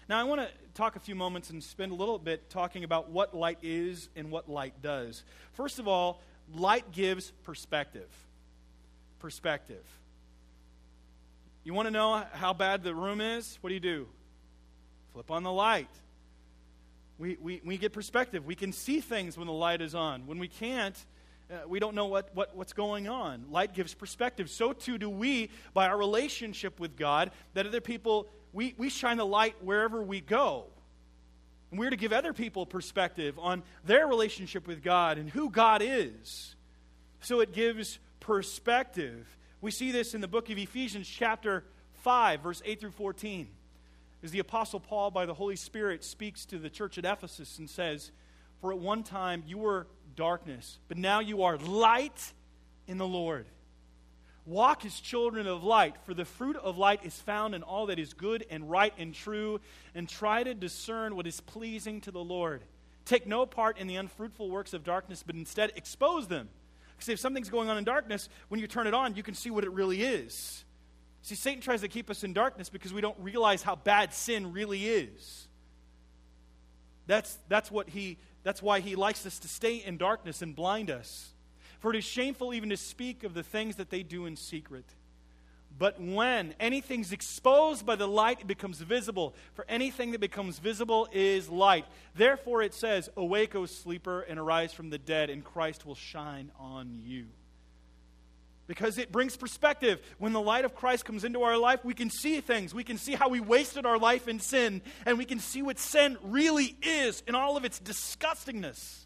Now, 0.08 0.20
I 0.20 0.24
want 0.24 0.42
to 0.42 0.48
talk 0.74 0.96
a 0.96 1.00
few 1.00 1.16
moments 1.16 1.50
and 1.50 1.64
spend 1.64 1.92
a 1.92 1.96
little 1.96 2.18
bit 2.20 2.50
talking 2.50 2.84
about 2.84 3.10
what 3.10 3.36
light 3.36 3.58
is 3.62 4.10
and 4.16 4.32
what 4.32 4.50
light 4.50 4.82
does. 4.82 5.24
First 5.54 5.80
of 5.80 5.88
all, 5.88 6.22
light 6.56 6.92
gives 6.92 7.32
perspective. 7.44 8.10
Perspective. 9.20 9.84
You 11.64 11.74
want 11.74 11.88
to 11.88 11.92
know 11.92 12.24
how 12.34 12.54
bad 12.54 12.84
the 12.84 12.94
room 12.94 13.22
is? 13.22 13.58
What 13.62 13.70
do 13.70 13.74
you 13.74 13.80
do? 13.80 14.08
Flip 15.14 15.30
on 15.30 15.44
the 15.44 15.52
light. 15.52 15.90
We, 17.20 17.38
we, 17.40 17.62
we 17.64 17.78
get 17.78 17.94
perspective. 17.94 18.46
We 18.46 18.56
can 18.56 18.74
see 18.74 19.00
things 19.00 19.38
when 19.38 19.46
the 19.46 19.54
light 19.54 19.82
is 19.82 19.94
on. 19.94 20.26
When 20.26 20.40
we 20.40 20.48
can't, 20.48 20.98
uh, 21.52 21.68
we 21.68 21.80
don't 21.80 21.94
know 21.94 22.08
what, 22.08 22.32
what, 22.34 22.56
what's 22.56 22.74
going 22.74 23.08
on. 23.08 23.46
Light 23.52 23.76
gives 23.76 23.94
perspective. 23.94 24.50
So 24.50 24.74
too 24.74 24.98
do 24.98 25.10
we 25.10 25.52
by 25.74 25.88
our 25.88 25.98
relationship 25.98 26.80
with 26.80 26.98
God, 26.98 27.30
that 27.54 27.68
other 27.68 27.82
people, 27.82 28.28
we, 28.54 28.74
we 28.78 28.90
shine 28.90 29.18
the 29.18 29.26
light 29.26 29.56
wherever 29.62 30.02
we 30.02 30.20
go. 30.20 30.66
And 31.70 31.80
we're 31.80 31.92
to 31.92 31.96
give 31.96 32.12
other 32.12 32.34
people 32.34 32.66
perspective 32.66 33.38
on 33.38 33.62
their 33.86 34.08
relationship 34.08 34.68
with 34.68 34.84
God 34.84 35.20
and 35.20 35.30
who 35.30 35.52
God 35.52 35.84
is. 35.84 36.56
So 37.22 37.40
it 37.40 37.54
gives 37.54 38.00
perspective. 38.20 39.28
We 39.62 39.70
see 39.70 39.92
this 39.92 40.16
in 40.16 40.22
the 40.22 40.28
book 40.28 40.50
of 40.50 40.58
Ephesians, 40.58 41.08
chapter 41.08 41.64
5, 42.02 42.42
verse 42.42 42.62
8 42.66 42.80
through 42.80 42.92
14. 42.92 43.48
As 44.24 44.32
the 44.32 44.40
Apostle 44.40 44.80
Paul, 44.80 45.12
by 45.12 45.26
the 45.26 45.34
Holy 45.34 45.58
Spirit, 45.58 46.04
speaks 46.04 46.46
to 46.46 46.58
the 46.58 46.70
church 46.70 46.98
at 46.98 47.04
Ephesus 47.04 47.60
and 47.60 47.70
says, 47.70 48.12
For 48.62 48.72
at 48.72 48.80
one 48.80 49.04
time 49.04 49.44
you 49.46 49.58
were 49.58 49.88
darkness, 50.16 50.80
but 50.88 50.98
now 50.98 51.20
you 51.20 51.44
are 51.44 51.58
light 51.58 52.32
in 52.88 52.98
the 52.98 53.08
Lord. 53.08 53.46
Walk 54.46 54.86
as 54.86 55.00
children 55.00 55.46
of 55.46 55.64
light, 55.64 55.96
for 56.06 56.14
the 56.14 56.26
fruit 56.26 56.56
of 56.56 56.78
light 56.78 57.02
is 57.04 57.16
found 57.20 57.54
in 57.54 57.64
all 57.64 57.88
that 57.88 58.00
is 58.00 58.14
good 58.14 58.46
and 58.50 58.70
right 58.70 58.94
and 58.98 59.14
true, 59.14 59.60
and 59.94 60.08
try 60.08 60.44
to 60.44 60.54
discern 60.54 61.16
what 61.18 61.28
is 61.28 61.42
pleasing 61.42 62.00
to 62.02 62.12
the 62.12 62.24
Lord. 62.24 62.64
Take 63.06 63.28
no 63.28 63.46
part 63.46 63.78
in 63.78 63.88
the 63.88 63.98
unfruitful 63.98 64.50
works 64.50 64.74
of 64.74 64.86
darkness, 64.86 65.24
but 65.26 65.36
instead 65.36 65.74
expose 65.76 66.28
them. 66.28 66.48
Because 66.96 67.10
if 67.10 67.20
something's 67.20 67.50
going 67.50 67.70
on 67.70 67.78
in 67.78 67.84
darkness, 67.84 68.30
when 68.48 68.62
you 68.62 68.68
turn 68.68 68.88
it 68.88 68.94
on, 68.94 69.16
you 69.16 69.24
can 69.24 69.34
see 69.34 69.50
what 69.50 69.66
it 69.66 69.72
really 69.72 70.02
is. 70.02 70.64
See, 71.24 71.36
Satan 71.36 71.62
tries 71.62 71.82
to 71.82 71.88
keep 71.88 72.10
us 72.10 72.24
in 72.24 72.34
darkness 72.34 72.70
because 72.70 72.94
we 72.94 73.02
don't 73.02 73.18
realize 73.20 73.64
how 73.64 73.76
bad 73.76 74.14
sin 74.14 74.54
really 74.54 74.88
is. 74.88 75.48
That's, 77.08 77.38
that's 77.50 77.72
what 77.72 77.90
he 77.90 78.18
that's 78.44 78.62
why 78.62 78.82
he 78.82 78.96
likes 78.96 79.26
us 79.26 79.40
to 79.40 79.48
stay 79.48 79.78
in 79.78 79.98
darkness 79.98 80.42
and 80.42 80.56
blind 80.56 80.92
us. 80.92 81.30
For 81.80 81.94
it 81.94 81.98
is 81.98 82.06
shameful 82.06 82.54
even 82.54 82.70
to 82.70 82.78
speak 82.78 83.24
of 83.24 83.34
the 83.34 83.44
things 83.44 83.78
that 83.78 83.90
they 83.90 84.04
do 84.04 84.26
in 84.26 84.36
secret. 84.36 84.86
But 85.78 86.00
when 86.00 86.54
anything's 86.60 87.12
exposed 87.12 87.86
by 87.86 87.96
the 87.96 88.08
light, 88.08 88.42
it 88.42 88.48
becomes 88.48 88.80
visible. 88.80 89.34
For 89.54 89.66
anything 89.68 90.12
that 90.12 90.20
becomes 90.20 90.60
visible 90.60 91.08
is 91.12 91.50
light. 91.50 91.86
Therefore, 92.16 92.62
it 92.62 92.74
says, 92.74 93.10
Awake, 93.18 93.56
O 93.56 93.66
sleeper, 93.66 94.22
and 94.22 94.38
arise 94.38 94.72
from 94.72 94.92
the 94.92 95.00
dead, 95.00 95.30
and 95.32 95.44
Christ 95.44 95.86
will 95.86 95.96
shine 95.96 96.52
on 96.60 97.00
you. 97.04 97.26
Because 98.66 98.98
it 98.98 99.12
brings 99.12 99.36
perspective. 99.36 100.00
When 100.20 100.32
the 100.32 100.42
light 100.42 100.64
of 100.64 100.74
Christ 100.74 101.04
comes 101.04 101.24
into 101.24 101.42
our 101.42 101.58
life, 101.58 101.84
we 101.84 101.94
can 101.94 102.10
see 102.10 102.40
things. 102.40 102.74
We 102.74 102.84
can 102.84 102.98
see 102.98 103.14
how 103.14 103.28
we 103.28 103.42
wasted 103.42 103.86
our 103.86 103.98
life 103.98 104.28
in 104.28 104.40
sin, 104.40 104.82
and 105.06 105.18
we 105.18 105.26
can 105.26 105.40
see 105.40 105.62
what 105.62 105.80
sin 105.80 106.18
really 106.24 106.78
is 106.82 107.24
in 107.28 107.36
all 107.36 107.58
of 107.58 107.66
its 107.66 107.80
disgustingness. 107.80 109.04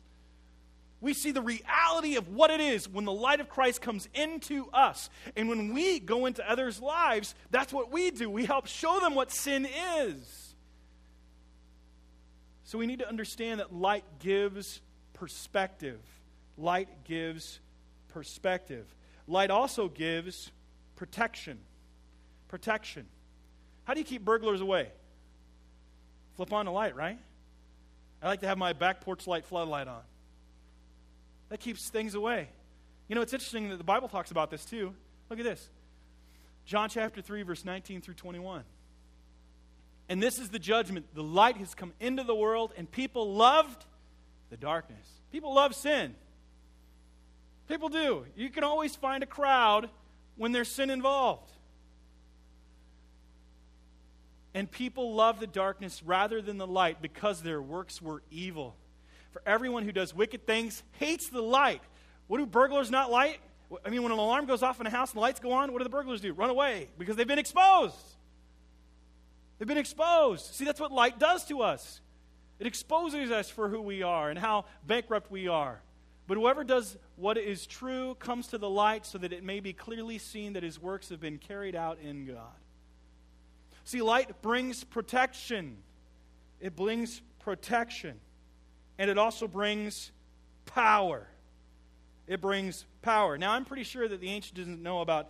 We 0.99 1.13
see 1.13 1.31
the 1.31 1.41
reality 1.41 2.15
of 2.15 2.29
what 2.29 2.49
it 2.49 2.59
is 2.59 2.89
when 2.89 3.05
the 3.05 3.11
light 3.11 3.39
of 3.39 3.49
Christ 3.49 3.81
comes 3.81 4.09
into 4.13 4.67
us. 4.73 5.09
And 5.35 5.47
when 5.47 5.73
we 5.73 5.99
go 5.99 6.25
into 6.25 6.49
others' 6.49 6.81
lives, 6.81 7.35
that's 7.51 7.71
what 7.71 7.91
we 7.91 8.09
do. 8.09 8.29
We 8.29 8.45
help 8.45 8.67
show 8.67 8.99
them 8.99 9.13
what 9.13 9.31
sin 9.31 9.67
is. 9.99 10.55
So 12.63 12.77
we 12.77 12.87
need 12.87 12.99
to 12.99 13.07
understand 13.07 13.59
that 13.59 13.73
light 13.73 14.03
gives 14.19 14.81
perspective. 15.13 15.99
Light 16.57 16.89
gives 17.05 17.59
perspective. 18.09 18.87
Light 19.27 19.51
also 19.51 19.89
gives 19.89 20.51
protection. 20.95 21.59
Protection. 22.47 23.05
How 23.83 23.93
do 23.93 23.99
you 23.99 24.05
keep 24.05 24.23
burglars 24.23 24.61
away? 24.61 24.89
Flip 26.35 26.51
on 26.53 26.65
the 26.65 26.71
light, 26.71 26.95
right? 26.95 27.19
I 28.21 28.27
like 28.27 28.41
to 28.41 28.47
have 28.47 28.57
my 28.57 28.73
back 28.73 29.01
porch 29.01 29.27
light 29.27 29.45
floodlight 29.45 29.87
on. 29.87 30.01
That 31.49 31.59
keeps 31.59 31.89
things 31.89 32.15
away. 32.15 32.49
You 33.07 33.15
know, 33.15 33.21
it's 33.21 33.33
interesting 33.33 33.69
that 33.69 33.77
the 33.77 33.83
Bible 33.83 34.07
talks 34.07 34.31
about 34.31 34.49
this 34.49 34.65
too. 34.65 34.93
Look 35.29 35.39
at 35.39 35.45
this 35.45 35.69
John 36.65 36.89
chapter 36.89 37.21
3, 37.21 37.43
verse 37.43 37.63
19 37.63 38.01
through 38.01 38.15
21. 38.15 38.63
And 40.09 40.23
this 40.23 40.39
is 40.39 40.49
the 40.49 40.59
judgment. 40.59 41.05
The 41.13 41.23
light 41.23 41.57
has 41.57 41.75
come 41.75 41.93
into 41.99 42.23
the 42.23 42.35
world, 42.35 42.73
and 42.77 42.89
people 42.89 43.33
loved 43.33 43.85
the 44.49 44.57
darkness. 44.57 45.07
People 45.31 45.53
love 45.53 45.75
sin. 45.75 46.15
People 47.67 47.89
do. 47.89 48.25
You 48.35 48.49
can 48.49 48.63
always 48.63 48.95
find 48.95 49.23
a 49.23 49.25
crowd 49.25 49.89
when 50.35 50.51
there's 50.51 50.69
sin 50.69 50.89
involved. 50.89 51.51
And 54.53 54.71
people 54.71 55.13
love 55.13 55.39
the 55.39 55.47
darkness 55.47 56.01
rather 56.03 56.41
than 56.41 56.57
the 56.57 56.67
light 56.67 57.01
because 57.01 57.41
their 57.41 57.61
works 57.61 58.01
were 58.01 58.23
evil. 58.31 58.75
For 59.31 59.41
everyone 59.45 59.83
who 59.83 59.91
does 59.91 60.15
wicked 60.15 60.47
things 60.47 60.81
hates 60.93 61.29
the 61.29 61.41
light. 61.41 61.81
What 62.27 62.39
do 62.39 62.45
burglars 62.45 62.89
not 62.89 63.11
like? 63.11 63.39
I 63.85 63.89
mean, 63.89 64.01
when 64.01 64.11
an 64.11 64.17
alarm 64.17 64.45
goes 64.45 64.63
off 64.63 64.79
in 64.79 64.87
a 64.87 64.89
house 64.89 65.11
and 65.11 65.17
the 65.17 65.21
lights 65.21 65.39
go 65.39 65.51
on, 65.51 65.71
what 65.71 65.79
do 65.79 65.83
the 65.83 65.89
burglars 65.89 66.21
do? 66.21 66.33
Run 66.33 66.49
away 66.49 66.87
because 66.97 67.17
they've 67.17 67.27
been 67.27 67.37
exposed. 67.37 67.95
They've 69.59 69.67
been 69.67 69.77
exposed. 69.77 70.53
See, 70.55 70.65
that's 70.65 70.79
what 70.79 70.91
light 70.91 71.19
does 71.19 71.45
to 71.45 71.61
us. 71.61 71.99
It 72.59 72.65
exposes 72.65 73.29
us 73.29 73.49
for 73.49 73.69
who 73.69 73.81
we 73.81 74.01
are 74.03 74.29
and 74.29 74.39
how 74.39 74.65
bankrupt 74.85 75.29
we 75.29 75.47
are. 75.47 75.81
But 76.27 76.37
whoever 76.37 76.63
does 76.63 76.97
what 77.15 77.37
is 77.37 77.65
true 77.65 78.15
comes 78.15 78.47
to 78.47 78.57
the 78.57 78.69
light 78.69 79.05
so 79.05 79.17
that 79.17 79.31
it 79.31 79.43
may 79.43 79.61
be 79.61 79.71
clearly 79.71 80.17
seen 80.17 80.53
that 80.53 80.63
his 80.63 80.81
works 80.81 81.09
have 81.09 81.21
been 81.21 81.37
carried 81.37 81.75
out 81.75 81.99
in 81.99 82.25
God. 82.25 82.59
See, 83.85 84.01
light 84.01 84.41
brings 84.41 84.83
protection. 84.83 85.77
It 86.59 86.75
brings 86.75 87.21
protection 87.39 88.19
and 88.97 89.09
it 89.09 89.17
also 89.17 89.47
brings 89.47 90.11
power. 90.65 91.27
It 92.27 92.41
brings 92.41 92.85
power. 93.01 93.37
Now, 93.37 93.53
I'm 93.53 93.63
pretty 93.63 93.83
sure 93.83 94.07
that 94.07 94.19
the 94.19 94.29
ancient 94.29 94.57
doesn't 94.57 94.83
know 94.83 95.01
about, 95.01 95.29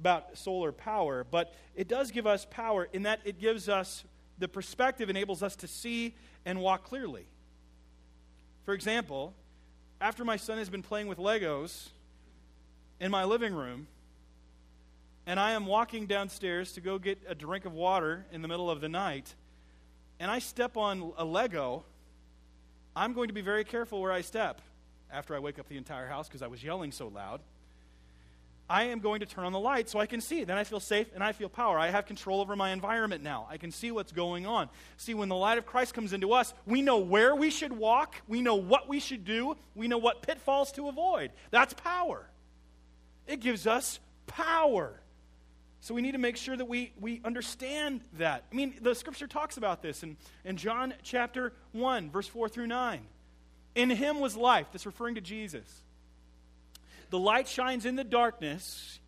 about 0.00 0.36
solar 0.36 0.72
power, 0.72 1.24
but 1.30 1.54
it 1.76 1.88
does 1.88 2.10
give 2.10 2.26
us 2.26 2.46
power 2.50 2.88
in 2.92 3.02
that 3.02 3.20
it 3.24 3.38
gives 3.38 3.68
us 3.68 4.04
the 4.38 4.48
perspective, 4.48 5.08
enables 5.08 5.42
us 5.42 5.54
to 5.56 5.68
see 5.68 6.16
and 6.44 6.60
walk 6.60 6.84
clearly. 6.84 7.26
For 8.64 8.74
example, 8.74 9.34
after 10.02 10.24
my 10.24 10.36
son 10.36 10.58
has 10.58 10.68
been 10.68 10.82
playing 10.82 11.06
with 11.06 11.18
Legos 11.18 11.88
in 13.00 13.10
my 13.10 13.24
living 13.24 13.54
room, 13.54 13.86
and 15.26 15.38
I 15.38 15.52
am 15.52 15.64
walking 15.64 16.06
downstairs 16.06 16.72
to 16.72 16.80
go 16.80 16.98
get 16.98 17.20
a 17.28 17.34
drink 17.34 17.64
of 17.64 17.72
water 17.72 18.26
in 18.32 18.42
the 18.42 18.48
middle 18.48 18.68
of 18.68 18.80
the 18.80 18.88
night, 18.88 19.34
and 20.18 20.30
I 20.30 20.40
step 20.40 20.76
on 20.76 21.12
a 21.16 21.24
Lego 21.24 21.84
I'm 22.94 23.14
going 23.14 23.28
to 23.28 23.34
be 23.34 23.40
very 23.40 23.64
careful 23.64 24.02
where 24.02 24.12
I 24.12 24.20
step 24.20 24.60
after 25.10 25.34
I 25.34 25.38
wake 25.38 25.58
up 25.58 25.66
the 25.68 25.78
entire 25.78 26.06
house 26.06 26.28
because 26.28 26.42
I 26.42 26.46
was 26.46 26.62
yelling 26.62 26.92
so 26.92 27.08
loud. 27.08 27.40
I 28.68 28.84
am 28.84 29.00
going 29.00 29.20
to 29.20 29.26
turn 29.26 29.44
on 29.44 29.52
the 29.52 29.58
light 29.58 29.88
so 29.88 29.98
I 29.98 30.06
can 30.06 30.20
see. 30.20 30.44
Then 30.44 30.56
I 30.56 30.64
feel 30.64 30.80
safe 30.80 31.08
and 31.14 31.22
I 31.22 31.32
feel 31.32 31.48
power. 31.48 31.78
I 31.78 31.90
have 31.90 32.06
control 32.06 32.40
over 32.40 32.56
my 32.56 32.70
environment 32.70 33.22
now. 33.22 33.46
I 33.50 33.58
can 33.58 33.70
see 33.70 33.90
what's 33.90 34.12
going 34.12 34.46
on. 34.46 34.68
See, 34.96 35.14
when 35.14 35.28
the 35.28 35.36
light 35.36 35.58
of 35.58 35.66
Christ 35.66 35.94
comes 35.94 36.12
into 36.12 36.32
us, 36.32 36.54
we 36.64 36.80
know 36.80 36.98
where 36.98 37.34
we 37.34 37.50
should 37.50 37.72
walk, 37.72 38.14
we 38.26 38.40
know 38.40 38.54
what 38.54 38.88
we 38.88 39.00
should 39.00 39.24
do, 39.24 39.56
we 39.74 39.88
know 39.88 39.98
what 39.98 40.22
pitfalls 40.22 40.72
to 40.72 40.88
avoid. 40.88 41.32
That's 41.50 41.74
power. 41.74 42.26
It 43.26 43.40
gives 43.40 43.66
us 43.66 44.00
power. 44.26 44.98
So 45.80 45.94
we 45.94 46.00
need 46.00 46.12
to 46.12 46.18
make 46.18 46.36
sure 46.36 46.56
that 46.56 46.66
we, 46.66 46.92
we 47.00 47.20
understand 47.24 48.02
that. 48.18 48.44
I 48.52 48.54
mean, 48.54 48.74
the 48.80 48.94
scripture 48.94 49.26
talks 49.26 49.56
about 49.56 49.82
this 49.82 50.04
in, 50.04 50.16
in 50.44 50.56
John 50.56 50.94
chapter 51.02 51.52
1, 51.72 52.10
verse 52.10 52.28
4 52.28 52.48
through 52.48 52.68
9. 52.68 53.00
In 53.74 53.90
him 53.90 54.20
was 54.20 54.36
life. 54.36 54.68
That's 54.72 54.86
referring 54.86 55.16
to 55.16 55.20
Jesus. 55.20 55.82
The 57.12 57.18
light 57.18 57.46
shines 57.46 57.84
in 57.84 57.94
the 57.94 58.04
darkness, 58.04 58.98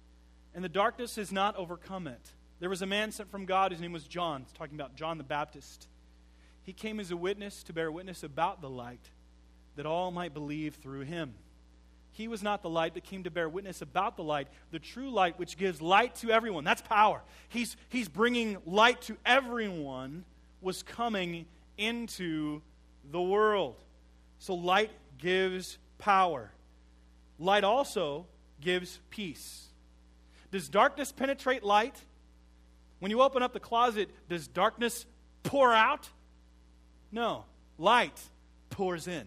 and 0.55 0.63
the 0.63 0.69
darkness 0.69 1.17
has 1.17 1.33
not 1.33 1.57
overcome 1.57 2.07
it. 2.07 2.21
There 2.61 2.69
was 2.69 2.83
a 2.83 2.87
man 2.87 3.13
sent 3.13 3.31
from 3.31 3.47
God, 3.47 3.73
his 3.73 3.81
name 3.81 3.95
was 3.95 4.05
John. 4.05 4.43
It's 4.43 4.53
talking 4.53 4.75
about 4.75 4.95
John 4.95 5.17
the 5.17 5.25
Baptist. 5.25 5.89
He 6.65 6.75
came 6.75 7.01
as 7.01 7.11
a 7.11 7.17
witness 7.17 7.63
to 7.63 7.73
bear 7.73 7.91
witness 7.91 8.23
about 8.23 8.61
the 8.61 8.69
light, 8.69 9.01
that 9.77 9.87
all 9.87 10.11
might 10.11 10.35
believe 10.35 10.75
through 10.75 11.01
him. 11.01 11.33
He 12.13 12.29
was 12.29 12.43
not 12.43 12.61
the 12.61 12.69
light, 12.69 12.93
but 12.93 13.05
came 13.05 13.25
to 13.25 13.31
bear 13.31 13.49
witness 13.49 13.81
about 13.81 14.19
the 14.19 14.23
light, 14.23 14.49
the 14.71 14.79
true 14.79 15.09
light 15.09 15.39
which 15.39 15.57
gives 15.57 15.81
light 15.81 16.15
to 16.17 16.31
everyone. 16.31 16.63
That's 16.63 16.83
power. 16.83 17.23
He's, 17.49 17.75
he's 17.89 18.11
bringing 18.11 18.59
light 18.67 19.01
to 19.03 19.17
everyone, 19.25 20.27
was 20.61 20.83
coming 20.83 21.47
into 21.79 22.61
the 23.11 23.23
world. 23.23 23.83
So 24.41 24.53
light 24.53 24.91
gives 25.17 25.79
power. 25.97 26.51
Light 27.39 27.65
also 27.65 28.27
gives 28.61 29.01
peace. 29.11 29.67
Does 30.51 30.69
darkness 30.69 31.13
penetrate 31.13 31.65
light? 31.65 31.97
When 33.01 33.11
you 33.11 33.23
open 33.23 33.43
up 33.43 33.53
the 33.53 33.61
closet, 33.61 34.09
does 34.29 34.47
darkness 34.47 35.05
pour 35.43 35.73
out? 35.73 36.09
No. 37.11 37.45
Light 37.77 38.19
pours 38.71 39.09
in. 39.09 39.27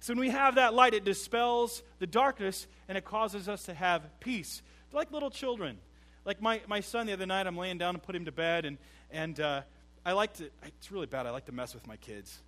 So 0.00 0.12
when 0.12 0.20
we 0.20 0.30
have 0.30 0.56
that 0.56 0.74
light, 0.74 0.94
it 0.94 1.04
dispels 1.04 1.82
the 2.00 2.08
darkness 2.08 2.66
and 2.88 2.98
it 2.98 3.04
causes 3.04 3.48
us 3.48 3.64
to 3.64 3.74
have 3.74 4.02
peace. 4.18 4.60
Like 4.92 5.12
little 5.12 5.30
children. 5.30 5.78
Like 6.24 6.42
my, 6.42 6.60
my 6.66 6.80
son 6.80 7.06
the 7.06 7.12
other 7.12 7.26
night, 7.26 7.46
I'm 7.46 7.56
laying 7.56 7.78
down 7.78 7.94
and 7.94 8.02
put 8.02 8.14
him 8.14 8.24
to 8.26 8.32
bed, 8.32 8.64
and, 8.64 8.78
and 9.10 9.38
uh, 9.40 9.62
I 10.04 10.12
like 10.12 10.34
to, 10.34 10.50
it's 10.64 10.92
really 10.92 11.06
bad. 11.06 11.26
I 11.26 11.30
like 11.30 11.46
to 11.46 11.52
mess 11.52 11.74
with 11.74 11.86
my 11.86 11.96
kids. 11.96 12.40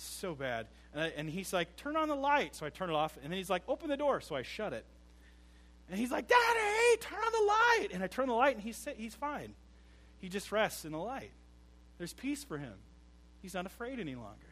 So 0.00 0.34
bad. 0.34 0.66
And, 0.94 1.02
I, 1.02 1.06
and 1.16 1.28
he's 1.28 1.52
like, 1.52 1.76
turn 1.76 1.94
on 1.94 2.08
the 2.08 2.14
light. 2.14 2.56
So 2.56 2.64
I 2.64 2.70
turn 2.70 2.88
it 2.88 2.94
off, 2.94 3.16
and 3.22 3.30
then 3.30 3.36
he's 3.36 3.50
like, 3.50 3.62
open 3.68 3.90
the 3.90 3.96
door. 3.96 4.20
So 4.20 4.34
I 4.34 4.42
shut 4.42 4.72
it. 4.72 4.84
And 5.90 5.98
he's 5.98 6.10
like, 6.10 6.26
Daddy, 6.26 6.96
turn 7.00 7.18
on 7.18 7.32
the 7.32 7.46
light. 7.46 7.88
And 7.92 8.02
I 8.02 8.06
turn 8.06 8.28
the 8.28 8.34
light, 8.34 8.54
and 8.54 8.62
he's, 8.62 8.86
he's 8.96 9.14
fine. 9.14 9.52
He 10.18 10.28
just 10.28 10.52
rests 10.52 10.84
in 10.84 10.92
the 10.92 10.98
light. 10.98 11.32
There's 11.98 12.14
peace 12.14 12.44
for 12.44 12.56
him. 12.56 12.72
He's 13.42 13.52
not 13.52 13.66
afraid 13.66 14.00
any 14.00 14.14
longer. 14.14 14.46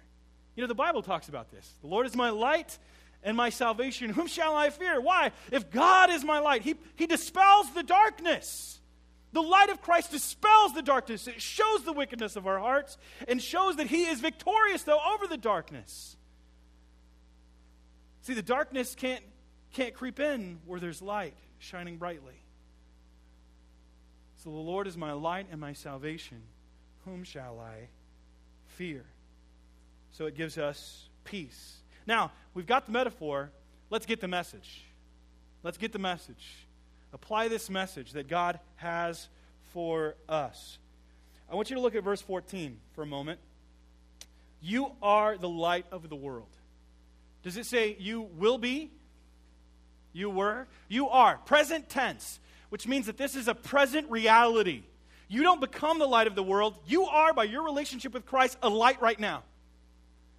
You 0.54 0.62
know, 0.62 0.66
the 0.66 0.74
Bible 0.74 1.02
talks 1.02 1.28
about 1.28 1.50
this. 1.50 1.72
The 1.80 1.86
Lord 1.86 2.06
is 2.06 2.14
my 2.14 2.30
light 2.30 2.76
and 3.22 3.36
my 3.36 3.48
salvation. 3.48 4.10
Whom 4.10 4.26
shall 4.26 4.54
I 4.54 4.70
fear? 4.70 5.00
Why? 5.00 5.32
If 5.50 5.70
God 5.70 6.10
is 6.10 6.24
my 6.24 6.40
light, 6.40 6.62
He, 6.62 6.74
he 6.96 7.06
dispels 7.06 7.72
the 7.72 7.82
darkness. 7.82 8.80
The 9.32 9.42
light 9.42 9.68
of 9.68 9.82
Christ 9.82 10.10
dispels 10.10 10.72
the 10.72 10.82
darkness. 10.82 11.26
It 11.26 11.42
shows 11.42 11.84
the 11.84 11.92
wickedness 11.92 12.36
of 12.36 12.46
our 12.46 12.58
hearts 12.58 12.96
and 13.26 13.42
shows 13.42 13.76
that 13.76 13.86
He 13.86 14.04
is 14.06 14.20
victorious, 14.20 14.82
though, 14.84 15.00
over 15.14 15.26
the 15.26 15.36
darkness. 15.36 16.16
See, 18.22 18.34
the 18.34 18.42
darkness 18.42 18.94
can't, 18.94 19.24
can't 19.72 19.94
creep 19.94 20.18
in 20.20 20.60
where 20.66 20.80
there's 20.80 21.02
light 21.02 21.34
shining 21.58 21.98
brightly. 21.98 22.42
So 24.44 24.50
the 24.50 24.56
Lord 24.56 24.86
is 24.86 24.96
my 24.96 25.12
light 25.12 25.46
and 25.50 25.60
my 25.60 25.72
salvation. 25.72 26.42
Whom 27.04 27.24
shall 27.24 27.60
I 27.60 27.88
fear? 28.66 29.04
So 30.12 30.26
it 30.26 30.34
gives 30.34 30.58
us 30.58 31.08
peace. 31.24 31.78
Now, 32.06 32.32
we've 32.54 32.66
got 32.66 32.86
the 32.86 32.92
metaphor. 32.92 33.50
Let's 33.90 34.06
get 34.06 34.20
the 34.20 34.28
message. 34.28 34.84
Let's 35.62 35.76
get 35.76 35.92
the 35.92 35.98
message. 35.98 36.67
Apply 37.12 37.48
this 37.48 37.70
message 37.70 38.12
that 38.12 38.28
God 38.28 38.60
has 38.76 39.28
for 39.72 40.14
us. 40.28 40.78
I 41.50 41.54
want 41.54 41.70
you 41.70 41.76
to 41.76 41.82
look 41.82 41.94
at 41.94 42.04
verse 42.04 42.20
14 42.20 42.78
for 42.92 43.02
a 43.02 43.06
moment. 43.06 43.40
You 44.60 44.92
are 45.02 45.38
the 45.38 45.48
light 45.48 45.86
of 45.90 46.08
the 46.08 46.16
world. 46.16 46.48
Does 47.42 47.56
it 47.56 47.66
say 47.66 47.96
you 47.98 48.22
will 48.36 48.58
be? 48.58 48.90
You 50.12 50.28
were? 50.30 50.66
You 50.88 51.08
are. 51.08 51.38
Present 51.38 51.88
tense. 51.88 52.40
which 52.70 52.86
means 52.86 53.06
that 53.06 53.16
this 53.16 53.34
is 53.34 53.48
a 53.48 53.54
present 53.54 54.10
reality. 54.10 54.82
You 55.28 55.42
don't 55.42 55.60
become 55.60 55.98
the 55.98 56.06
light 56.06 56.26
of 56.26 56.34
the 56.34 56.42
world. 56.42 56.78
You 56.86 57.04
are, 57.04 57.32
by 57.32 57.44
your 57.44 57.62
relationship 57.62 58.14
with 58.14 58.26
Christ, 58.26 58.56
a 58.62 58.68
light 58.68 59.00
right 59.00 59.18
now. 59.18 59.42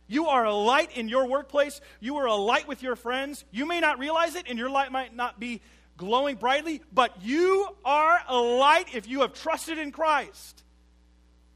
You 0.08 0.27
are 0.27 0.45
a 0.45 0.53
light 0.53 0.97
in 0.97 1.08
your 1.08 1.27
workplace. 1.27 1.82
You 1.99 2.17
are 2.17 2.25
a 2.25 2.36
light 2.36 2.67
with 2.67 2.82
your 2.82 2.95
friends. 2.95 3.45
You 3.51 3.67
may 3.67 3.79
not 3.79 3.99
realize 3.99 4.36
it, 4.36 4.45
and 4.49 4.58
your 4.58 4.69
light 4.69 4.91
might 4.91 5.15
not 5.15 5.39
be 5.39 5.62
glowing 5.99 6.38
brightly, 6.38 6.81
but 6.91 7.21
you 7.21 7.67
are 7.85 8.19
a 8.27 8.38
light 8.38 8.95
if 8.95 9.07
you 9.07 9.21
have 9.21 9.33
trusted 9.33 9.77
in 9.77 9.91
Christ. 9.91 10.63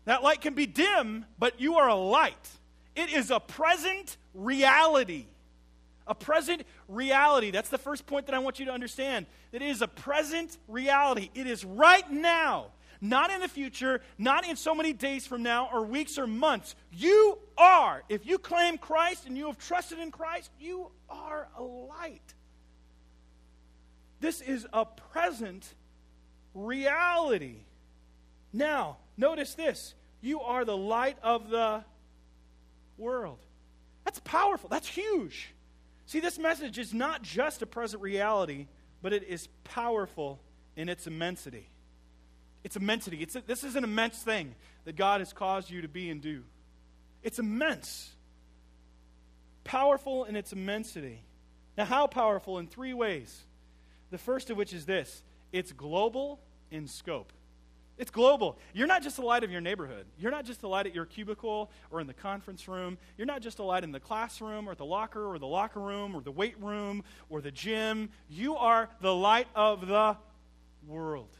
That 0.06 0.22
light 0.22 0.42
can 0.42 0.54
be 0.54 0.68
dim, 0.68 1.26
but 1.40 1.60
you 1.60 1.78
are 1.78 1.88
a 1.88 1.96
light. 1.96 2.50
It 2.96 3.12
is 3.12 3.32
a 3.32 3.40
present 3.40 4.18
reality. 4.36 5.26
A 6.06 6.14
present 6.14 6.64
reality. 6.90 7.50
That's 7.50 7.70
the 7.70 7.78
first 7.78 8.06
point 8.06 8.28
that 8.28 8.36
I 8.36 8.40
want 8.40 8.60
you 8.60 8.66
to 8.66 8.72
understand. 8.72 9.26
That 9.52 9.62
it 9.62 9.70
is 9.70 9.82
a 9.82 9.88
present 9.88 10.58
reality. 10.68 11.30
It 11.34 11.48
is 11.48 11.64
right 11.64 12.10
now 12.12 12.68
not 13.04 13.32
in 13.32 13.42
the 13.42 13.50
future, 13.50 14.00
not 14.18 14.48
in 14.48 14.56
so 14.56 14.74
many 14.74 14.94
days 14.94 15.28
from 15.28 15.44
now 15.44 15.70
or 15.74 15.86
weeks 15.86 16.18
or 16.18 16.26
months. 16.26 16.74
You 16.94 17.38
are. 17.58 18.02
If 18.08 18.26
you 18.26 18.38
claim 18.38 18.78
Christ 18.78 19.26
and 19.26 19.38
you 19.38 19.48
have 19.48 19.58
trusted 19.58 20.00
in 20.00 20.10
Christ, 20.10 20.50
you 20.58 20.88
are 21.10 21.50
a 21.58 21.62
light. 21.62 22.34
This 24.24 24.40
is 24.40 24.66
a 24.72 24.86
present 24.86 25.68
reality. 26.54 27.58
Now, 28.54 28.96
notice 29.18 29.54
this 29.54 29.96
you 30.22 30.40
are 30.40 30.64
the 30.64 30.78
light 30.78 31.18
of 31.22 31.50
the 31.50 31.84
world. 32.98 33.40
That's 34.06 34.20
powerful. 34.20 34.70
That's 34.70 34.88
huge. 34.88 35.54
See, 36.06 36.22
this 36.22 36.40
message 36.40 36.80
is 36.80 36.94
not 36.94 37.22
just 37.22 37.64
a 37.64 37.66
present 37.66 38.02
reality, 38.02 38.68
but 39.02 39.12
it 39.12 39.24
is 39.24 39.50
powerful 39.66 40.40
in 40.78 40.88
its 40.88 41.06
immensity. 41.06 41.68
It's 42.64 42.78
immensity. 42.78 43.18
It's 43.18 43.36
a, 43.36 43.44
this 43.46 43.66
is 43.66 43.76
an 43.76 43.84
immense 43.84 44.20
thing 44.20 44.56
that 44.86 44.96
God 44.96 45.20
has 45.20 45.34
caused 45.34 45.70
you 45.70 45.82
to 45.82 45.90
be 45.90 46.10
and 46.10 46.22
do. 46.22 46.44
It's 47.24 47.40
immense. 47.40 48.10
Powerful 49.66 50.24
in 50.24 50.38
its 50.38 50.54
immensity. 50.54 51.20
Now, 51.78 51.84
how 51.84 52.08
powerful? 52.08 52.58
In 52.60 52.68
three 52.68 52.94
ways. 52.94 53.44
The 54.14 54.20
first 54.20 54.52
of 54.52 54.58
which 54.58 54.74
is 54.74 54.86
this 54.86 55.24
it's 55.52 55.72
global 55.72 56.40
in 56.70 56.88
scope. 56.88 57.34
It's 57.98 58.12
global. 58.12 58.60
You're 58.72 58.86
not 58.86 59.02
just 59.02 59.16
the 59.16 59.24
light 59.24 59.44
of 59.44 59.50
your 59.50 59.60
neighborhood. 59.60 60.06
You're 60.20 60.30
not 60.30 60.46
just 60.46 60.62
the 60.62 60.70
light 60.70 60.86
at 60.86 60.94
your 60.94 61.08
cubicle 61.08 61.72
or 61.90 62.00
in 62.00 62.06
the 62.06 62.14
conference 62.14 62.68
room. 62.68 63.00
You're 63.18 63.26
not 63.26 63.42
just 63.42 63.58
a 63.58 63.64
light 63.64 63.84
in 63.84 63.92
the 63.92 64.00
classroom 64.00 64.70
or 64.70 64.76
the 64.76 64.86
locker 64.86 65.26
or 65.26 65.40
the 65.40 65.48
locker 65.48 65.80
room 65.80 66.16
or 66.16 66.22
the 66.22 66.32
weight 66.32 66.60
room 66.60 67.04
or 67.28 67.42
the 67.42 67.50
gym. 67.50 68.10
You 68.30 68.56
are 68.56 68.88
the 69.02 69.14
light 69.16 69.48
of 69.56 69.88
the 69.88 70.16
world. 70.88 71.36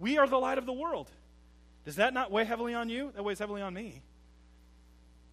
We 0.00 0.18
are 0.18 0.26
the 0.26 0.38
light 0.38 0.58
of 0.58 0.66
the 0.66 0.72
world. 0.72 1.08
Does 1.84 1.94
that 1.94 2.12
not 2.12 2.32
weigh 2.32 2.44
heavily 2.44 2.74
on 2.74 2.88
you? 2.88 3.12
That 3.14 3.22
weighs 3.22 3.38
heavily 3.38 3.62
on 3.62 3.72
me. 3.72 4.02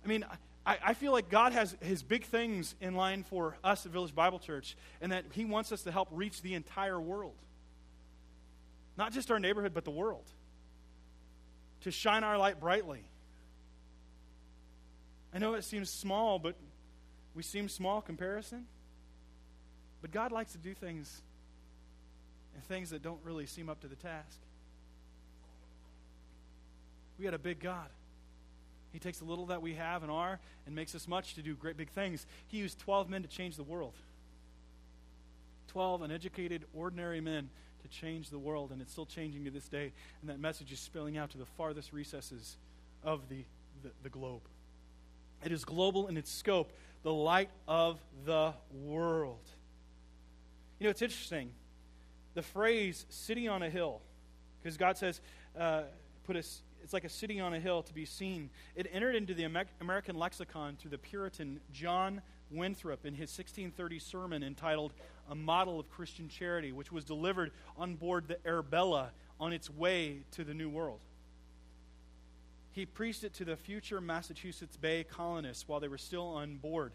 I 0.06 0.08
mean, 0.08 0.26
I, 0.66 0.78
I, 0.84 0.94
feel 0.94 1.12
like 1.12 1.30
God 1.30 1.52
has 1.52 1.76
his 1.82 2.04
big 2.04 2.26
things 2.26 2.76
in 2.80 2.96
line 2.96 3.24
for 3.24 3.58
us 3.64 3.86
at 3.86 3.92
Village 3.92 4.16
Bible 4.16 4.40
Church, 4.40 4.78
and 5.02 5.12
that 5.12 5.26
he 5.34 5.44
wants 5.46 5.72
us 5.72 5.84
to 5.84 5.92
help 5.92 6.08
reach 6.12 6.42
the 6.42 6.54
entire 6.54 7.00
world. 7.00 7.36
Not 8.98 9.12
just 9.12 9.30
our 9.32 9.40
neighborhood, 9.40 9.74
but 9.74 9.84
the 9.84 9.92
world. 9.92 10.26
To 11.82 11.92
shine 11.92 12.24
our 12.24 12.38
light 12.38 12.60
brightly. 12.60 13.04
I 15.34 15.40
know 15.40 15.56
it 15.56 15.64
seems 15.64 15.90
small, 15.90 16.40
but 16.40 16.56
we 17.34 17.44
seem 17.44 17.68
small 17.68 18.02
comparison. 18.02 18.66
But 20.02 20.12
God 20.12 20.32
likes 20.32 20.52
to 20.52 20.58
do 20.58 20.74
things 20.74 21.22
and 22.54 22.64
things 22.66 22.92
that 22.92 23.02
don't 23.02 23.20
really 23.24 23.48
seem 23.48 23.70
up 23.70 23.82
to 23.82 23.88
the 23.88 23.96
task. 23.96 24.40
We 27.18 27.26
got 27.26 27.34
a 27.34 27.40
big 27.40 27.60
God. 27.60 27.88
He 28.94 29.00
takes 29.00 29.18
the 29.18 29.26
little 29.26 29.48
that 29.48 29.62
we 29.62 29.74
have 29.74 30.04
and 30.04 30.12
are 30.12 30.40
and 30.66 30.76
makes 30.76 30.94
us 30.94 31.08
much 31.08 31.34
to 31.34 31.42
do 31.42 31.56
great 31.56 31.76
big 31.76 31.90
things. 31.90 32.28
He 32.48 32.60
used 32.60 32.80
12 32.80 33.10
men 33.10 33.24
to 33.24 33.28
change 33.28 33.58
the 33.58 33.64
world. 33.64 33.96
12 35.70 36.04
uneducated, 36.04 36.64
ordinary 36.76 37.20
men 37.20 37.50
to 37.82 37.88
change 37.88 38.30
the 38.30 38.38
world, 38.38 38.72
and 38.72 38.82
it's 38.82 38.92
still 38.92 39.08
changing 39.08 39.46
to 39.46 39.52
this 39.52 39.68
day. 39.68 39.92
And 40.22 40.30
that 40.30 40.40
message 40.40 40.72
is 40.72 40.80
spilling 40.80 41.18
out 41.18 41.32
to 41.32 41.40
the 41.40 41.46
farthest 41.46 41.92
recesses 41.92 42.56
of 43.04 43.28
the, 43.30 43.44
the, 43.82 43.90
the 44.04 44.10
globe. 44.10 44.44
It 45.44 45.52
is 45.52 45.66
global 45.66 46.08
in 46.08 46.16
its 46.16 46.32
scope, 46.32 46.72
the 47.02 47.12
light 47.12 47.50
of 47.68 48.00
the 48.26 48.54
world. 48.72 49.42
You 50.80 50.86
know, 50.86 50.92
it's 50.92 51.02
interesting. 51.02 51.50
The 52.36 52.44
phrase 52.44 53.08
city 53.10 53.48
on 53.48 53.64
a 53.64 53.70
hill, 53.72 54.02
because 54.62 54.78
God 54.78 54.98
says, 54.98 55.20
uh, 55.58 55.82
put 56.26 56.36
us 56.36 56.62
it's 56.84 56.94
like 56.94 57.06
a 57.06 57.10
city 57.10 57.40
on 57.40 57.54
a 57.54 57.60
hill 57.60 57.82
to 57.84 57.94
be 57.94 58.06
seen. 58.06 58.50
It 58.76 58.88
entered 58.92 59.16
into 59.16 59.34
the 59.34 59.44
American 59.80 60.18
lexicon 60.18 60.76
through 60.76 60.92
the 60.92 60.98
Puritan 60.98 61.60
John 61.72 62.22
Winthrop 62.52 63.06
in 63.06 63.14
his 63.14 63.30
1630 63.30 64.00
sermon 64.00 64.44
entitled 64.44 64.94
A 65.30 65.36
Model 65.36 65.80
of 65.80 65.90
Christian 65.90 66.30
Charity, 66.30 66.72
which 66.72 66.92
was 66.92 67.06
delivered 67.06 67.52
on 67.78 67.96
board 67.96 68.28
the 68.28 68.38
Arabella 68.46 69.12
on 69.40 69.54
its 69.54 69.70
way 69.70 70.20
to 70.32 70.44
the 70.44 70.54
New 70.54 70.70
World. 70.70 71.00
He 72.72 72.86
preached 72.86 73.24
it 73.24 73.34
to 73.36 73.46
the 73.46 73.56
future 73.56 74.02
Massachusetts 74.02 74.78
Bay 74.78 75.04
colonists 75.04 75.68
while 75.68 75.80
they 75.80 75.88
were 75.88 75.98
still 75.98 76.28
on 76.28 76.58
board 76.58 76.92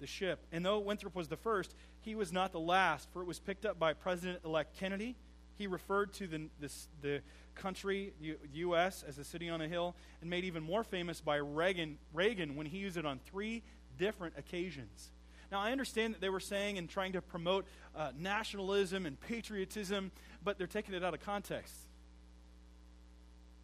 the 0.00 0.06
ship. 0.06 0.40
And 0.52 0.64
though 0.64 0.78
Winthrop 0.78 1.14
was 1.14 1.28
the 1.28 1.36
first, 1.36 1.74
he 2.00 2.14
was 2.14 2.32
not 2.32 2.52
the 2.52 2.60
last, 2.60 3.08
for 3.12 3.22
it 3.22 3.26
was 3.26 3.38
picked 3.38 3.66
up 3.66 3.78
by 3.78 3.92
President 3.92 4.40
elect 4.44 4.76
Kennedy. 4.78 5.16
He 5.58 5.66
referred 5.66 6.12
to 6.14 6.26
the, 6.26 6.48
the, 6.60 6.70
the 7.00 7.20
country, 7.54 8.12
U- 8.20 8.38
U.S., 8.54 9.04
as 9.06 9.18
a 9.18 9.24
city 9.24 9.48
on 9.48 9.60
a 9.60 9.68
hill, 9.68 9.94
and 10.20 10.30
made 10.30 10.44
even 10.44 10.62
more 10.62 10.84
famous 10.84 11.20
by 11.20 11.36
Reagan, 11.36 11.98
Reagan 12.12 12.56
when 12.56 12.66
he 12.66 12.78
used 12.78 12.96
it 12.96 13.06
on 13.06 13.20
three 13.26 13.62
different 13.98 14.34
occasions. 14.38 15.10
Now, 15.50 15.60
I 15.60 15.72
understand 15.72 16.14
that 16.14 16.20
they 16.20 16.30
were 16.30 16.40
saying 16.40 16.78
and 16.78 16.88
trying 16.88 17.12
to 17.12 17.20
promote 17.20 17.66
uh, 17.94 18.12
nationalism 18.18 19.04
and 19.04 19.20
patriotism, 19.20 20.10
but 20.42 20.56
they're 20.56 20.66
taking 20.66 20.94
it 20.94 21.04
out 21.04 21.12
of 21.12 21.20
context. 21.20 21.74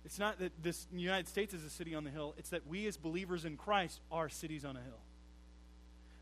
It's 0.04 0.18
not 0.18 0.38
that 0.38 0.52
this 0.62 0.86
United 0.92 1.28
States 1.28 1.54
is 1.54 1.64
a 1.64 1.70
city 1.70 1.94
on 1.94 2.04
the 2.04 2.10
hill, 2.10 2.34
it's 2.38 2.50
that 2.50 2.66
we 2.66 2.86
as 2.86 2.96
believers 2.96 3.44
in 3.44 3.56
Christ 3.56 4.00
are 4.12 4.28
cities 4.28 4.64
on 4.64 4.76
a 4.76 4.80
hill. 4.80 5.00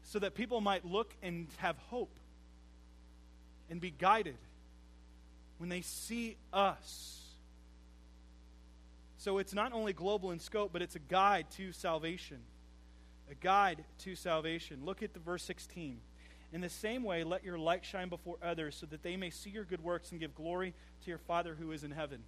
So 0.03 0.21
that 0.21 0.35
people 0.35 0.61
might 0.61 0.85
look 0.85 1.15
and 1.23 1.49
have 1.59 1.77
hope 1.79 2.17
and 3.69 3.81
be 3.81 3.91
guided 3.91 4.39
when 5.59 5.69
they 5.69 5.81
see 5.81 6.37
us. 6.53 7.23
So 9.19 9.39
it's 9.39 9.55
not 9.55 9.73
only 9.73 9.93
global 9.93 10.31
in 10.31 10.39
scope, 10.39 10.73
but 10.73 10.83
it's 10.83 10.95
a 10.97 11.01
guide 11.01 11.47
to 11.57 11.73
salvation. 11.73 12.39
A 13.31 13.35
guide 13.35 13.85
to 14.05 14.15
salvation. 14.15 14.85
Look 14.85 15.03
at 15.03 15.15
the 15.15 15.21
verse 15.21 15.43
16. 15.43 15.99
In 16.53 16.61
the 16.61 16.69
same 16.69 17.03
way, 17.03 17.25
let 17.25 17.43
your 17.43 17.59
light 17.59 17.85
shine 17.85 18.09
before 18.09 18.37
others 18.43 18.77
so 18.77 18.87
that 18.87 19.03
they 19.03 19.17
may 19.17 19.31
see 19.31 19.51
your 19.51 19.65
good 19.65 19.83
works 19.83 20.13
and 20.13 20.21
give 20.21 20.35
glory 20.35 20.75
to 21.03 21.11
your 21.11 21.19
Father 21.19 21.57
who 21.59 21.73
is 21.73 21.83
in 21.83 21.91
heaven. 21.91 22.23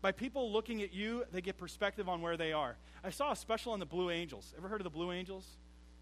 By 0.00 0.12
people 0.12 0.52
looking 0.52 0.82
at 0.82 0.92
you, 0.92 1.24
they 1.32 1.40
get 1.40 1.58
perspective 1.58 2.08
on 2.08 2.22
where 2.22 2.36
they 2.36 2.52
are. 2.52 2.76
I 3.04 3.10
saw 3.10 3.32
a 3.32 3.36
special 3.36 3.72
on 3.72 3.80
the 3.80 3.86
Blue 3.86 4.10
Angels. 4.10 4.52
Ever 4.56 4.68
heard 4.68 4.80
of 4.80 4.84
the 4.84 4.90
Blue 4.90 5.12
Angels? 5.12 5.46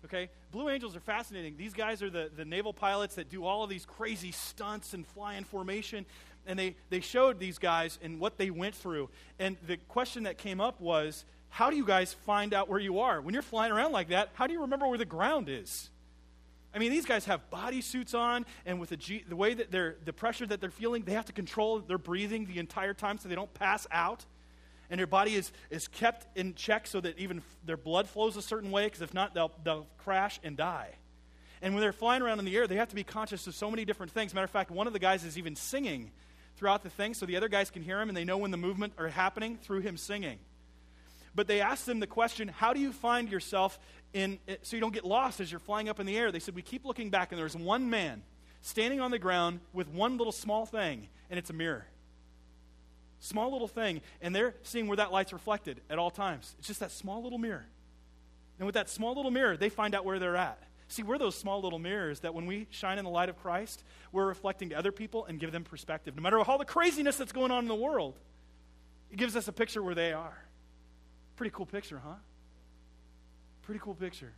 Okay? 0.05 0.31
Blue 0.51 0.69
Angels 0.69 0.97
are 0.97 1.01
fascinating. 1.01 1.57
These 1.57 1.75
guys 1.75 2.03
are 2.03 2.11
the, 2.11 2.31
the 2.35 2.45
naval 2.45 2.73
pilots 2.73 3.17
that 3.17 3.29
do 3.29 3.45
all 3.45 3.65
of 3.65 3.71
these 3.71 3.85
crazy 3.85 4.33
stunts 4.33 4.95
and 4.95 5.07
fly 5.07 5.35
in 5.35 5.45
formation 5.45 6.07
and 6.47 6.59
they, 6.59 6.77
they 6.89 7.01
showed 7.01 7.39
these 7.39 7.59
guys 7.59 7.99
and 8.03 8.19
what 8.19 8.39
they 8.39 8.51
went 8.51 8.75
through. 8.75 9.09
And 9.39 9.57
the 9.67 9.77
question 9.77 10.25
that 10.25 10.39
came 10.39 10.61
up 10.61 10.81
was, 10.81 11.25
how 11.49 11.71
do 11.71 11.77
you 11.77 11.85
guys 11.85 12.15
find 12.27 12.55
out 12.55 12.69
where 12.69 12.79
you 12.79 13.01
are? 13.01 13.21
When 13.21 13.35
you're 13.35 13.43
flying 13.43 13.73
around 13.73 13.93
like 13.93 14.09
that, 14.09 14.31
how 14.35 14.47
do 14.47 14.53
you 14.53 14.63
remember 14.63 14.87
where 14.89 14.99
the 14.99 15.05
ground 15.05 15.49
is? 15.49 15.91
I 16.73 16.79
mean, 16.79 16.93
these 16.93 17.05
guys 17.07 17.25
have 17.25 17.51
body 17.51 17.81
suits 17.81 18.15
on, 18.15 18.47
and 18.65 18.79
with 18.79 18.91
the, 18.91 18.97
G, 18.97 19.25
the 19.29 19.35
way 19.35 19.55
that 19.55 19.73
they're, 19.73 19.97
the 20.05 20.13
pressure 20.13 20.47
that 20.47 20.61
they're 20.61 20.71
feeling, 20.71 21.03
they 21.03 21.15
have 21.15 21.27
to 21.27 21.33
control 21.33 21.81
their 21.81 21.99
breathing 21.99 22.47
the 22.47 22.59
entire 22.59 22.95
time 22.95 23.19
so 23.19 23.29
they 23.29 23.35
don't 23.35 23.53
pass 23.55 23.89
out. 23.91 24.25
And 24.91 24.99
their 24.99 25.07
body 25.07 25.37
is, 25.37 25.53
is 25.71 25.89
kept 25.89 26.27
in 26.37 26.55
check 26.55 26.87
so 26.87 27.01
that 27.01 27.19
even 27.19 27.43
their 27.65 27.77
blood 27.77 28.09
flows 28.09 28.37
a 28.37 28.43
certain 28.43 28.71
way, 28.71 28.87
because 28.87 29.03
if 29.03 29.15
not, 29.15 29.35
they'll, 29.35 29.53
they'll 29.65 29.87
crash 29.99 30.41
and 30.43 30.57
die. 30.57 30.91
And 31.63 31.75
when 31.75 31.81
they're 31.81 31.93
flying 31.93 32.23
around 32.23 32.39
in 32.39 32.45
the 32.45 32.57
air, 32.57 32.67
they 32.67 32.77
have 32.77 32.89
to 32.89 32.95
be 32.95 33.05
conscious 33.05 33.47
of 33.47 33.55
so 33.55 33.71
many 33.71 33.85
different 33.85 34.13
things. 34.13 34.35
Matter 34.35 34.45
of 34.45 34.51
fact, 34.51 34.71
one 34.71 34.87
of 34.87 34.93
the 34.93 34.99
guys 34.99 35.25
is 35.25 35.39
even 35.39 35.55
singing 35.55 36.11
throughout 36.57 36.83
the 36.83 36.91
thing 36.91 37.15
so 37.15 37.25
the 37.27 37.37
other 37.37 37.49
guys 37.49 37.71
can 37.71 37.83
hear 37.83 38.01
him 38.01 38.09
and 38.09 38.17
they 38.17 38.25
know 38.25 38.39
when 38.39 38.51
the 38.51 38.57
movement 38.57 38.95
are 38.99 39.09
happening 39.09 39.57
through 39.57 39.81
him 39.81 39.97
singing. 39.97 40.39
But 41.35 41.47
they 41.47 41.61
asked 41.61 41.87
them 41.87 42.01
the 42.01 42.07
question, 42.07 42.49
how 42.49 42.73
do 42.73 42.81
you 42.81 42.93
find 42.93 43.31
yourself 43.31 43.79
in 44.13 44.39
eh, 44.49 44.57
so 44.63 44.77
you 44.77 44.81
don't 44.81 44.93
get 44.93 45.05
lost 45.05 45.41
as 45.41 45.51
you're 45.51 45.61
flying 45.61 45.89
up 45.89 46.01
in 46.01 46.07
the 46.07 46.17
air? 46.17 46.33
They 46.33 46.41
said, 46.41 46.55
we 46.55 46.63
keep 46.63 46.85
looking 46.85 47.11
back 47.11 47.31
and 47.31 47.39
there's 47.39 47.57
one 47.57 47.89
man 47.89 48.23
standing 48.63 49.01
on 49.01 49.11
the 49.11 49.19
ground 49.19 49.61
with 49.73 49.89
one 49.89 50.19
little 50.19 50.33
small 50.33 50.67
thing, 50.67 51.09
and 51.31 51.39
it's 51.39 51.51
a 51.51 51.55
mirror. 51.55 51.87
Small 53.21 53.53
little 53.53 53.69
thing, 53.69 54.01
and 54.23 54.35
they're 54.35 54.55
seeing 54.63 54.87
where 54.87 54.97
that 54.97 55.13
light's 55.13 55.33
reflected 55.33 55.81
at 55.91 55.99
all 55.99 56.11
times. 56.11 56.55
It's 56.59 56.67
just 56.67 56.81
that 56.81 56.91
small 56.91 57.23
little 57.23 57.39
mirror. 57.39 57.67
And 58.59 58.67
with 58.67 58.75
that 58.75 58.89
small 58.89 59.15
little 59.15 59.31
mirror, 59.31 59.57
they 59.57 59.69
find 59.69 59.95
out 59.95 60.05
where 60.05 60.19
they're 60.19 60.37
at. 60.37 60.63
See, 60.89 61.03
we're 61.03 61.19
those 61.19 61.37
small 61.37 61.61
little 61.61 61.79
mirrors 61.79 62.21
that 62.21 62.35
when 62.35 62.47
we 62.47 62.67
shine 62.71 62.99
in 62.99 63.05
the 63.05 63.11
light 63.11 63.29
of 63.29 63.39
Christ, 63.39 63.85
we're 64.11 64.27
reflecting 64.27 64.71
to 64.71 64.75
other 64.75 64.91
people 64.91 65.25
and 65.27 65.39
give 65.39 65.53
them 65.53 65.65
perspective. 65.65 66.17
No 66.17 66.23
matter 66.23 66.41
all 66.41 66.59
the 66.59 66.65
craziness 66.65 67.17
that's 67.17 67.31
going 67.31 67.53
on 67.53 67.63
in 67.65 67.69
the 67.69 67.75
world, 67.75 68.19
it 69.11 69.17
gives 69.17 69.37
us 69.37 69.47
a 69.49 69.53
picture 69.53 69.83
where 69.83 69.95
they 69.95 70.13
are. 70.13 70.37
Pretty 71.37 71.53
cool 71.55 71.67
picture, 71.67 72.01
huh? 72.05 72.15
Pretty 73.63 73.81
cool 73.81 73.95
picture. 73.95 74.33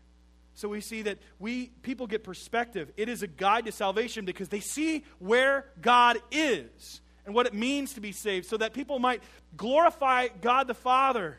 So 0.55 0.69
we 0.69 0.81
see 0.81 1.03
that 1.03 1.19
we 1.39 1.69
people 1.83 2.07
get 2.07 2.23
perspective. 2.23 2.93
It 2.97 3.09
is 3.09 3.23
a 3.23 3.27
guide 3.27 3.65
to 3.65 3.73
salvation 3.73 4.25
because 4.25 4.49
they 4.49 4.61
see 4.61 5.05
where 5.19 5.67
God 5.81 6.19
is 6.31 7.01
and 7.25 7.35
what 7.35 7.47
it 7.47 7.55
means 7.55 7.95
to 7.95 8.01
be 8.01 8.13
saved 8.13 8.47
so 8.47 8.57
that 8.57 8.75
people 8.75 8.99
might 8.99 9.23
glorify 9.57 10.29
God 10.41 10.67
the 10.67 10.75
Father. 10.75 11.37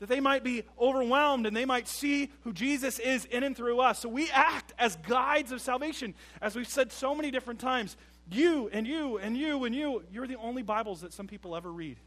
That 0.00 0.08
they 0.08 0.20
might 0.20 0.42
be 0.42 0.64
overwhelmed 0.80 1.46
and 1.46 1.56
they 1.56 1.64
might 1.64 1.86
see 1.86 2.30
who 2.42 2.52
Jesus 2.52 2.98
is 2.98 3.24
in 3.26 3.44
and 3.44 3.56
through 3.56 3.80
us. 3.80 4.00
So 4.00 4.08
we 4.08 4.28
act 4.30 4.72
as 4.78 4.96
guides 4.96 5.52
of 5.52 5.60
salvation. 5.60 6.14
As 6.40 6.56
we've 6.56 6.68
said 6.68 6.90
so 6.90 7.14
many 7.14 7.30
different 7.30 7.60
times, 7.60 7.96
you 8.30 8.68
and 8.72 8.86
you 8.86 9.18
and 9.18 9.36
you 9.36 9.64
and 9.64 9.74
you, 9.74 10.02
you're 10.12 10.26
the 10.26 10.36
only 10.36 10.62
Bibles 10.62 11.02
that 11.02 11.12
some 11.12 11.28
people 11.28 11.54
ever 11.54 11.70
read. 11.70 11.98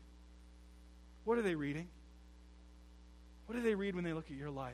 What 1.24 1.38
are 1.38 1.42
they 1.42 1.56
reading? 1.56 1.88
What 3.46 3.56
do 3.56 3.62
they 3.62 3.76
read 3.76 3.96
when 3.96 4.04
they 4.04 4.14
look 4.14 4.30
at 4.30 4.38
your 4.38 4.50
life? 4.50 4.74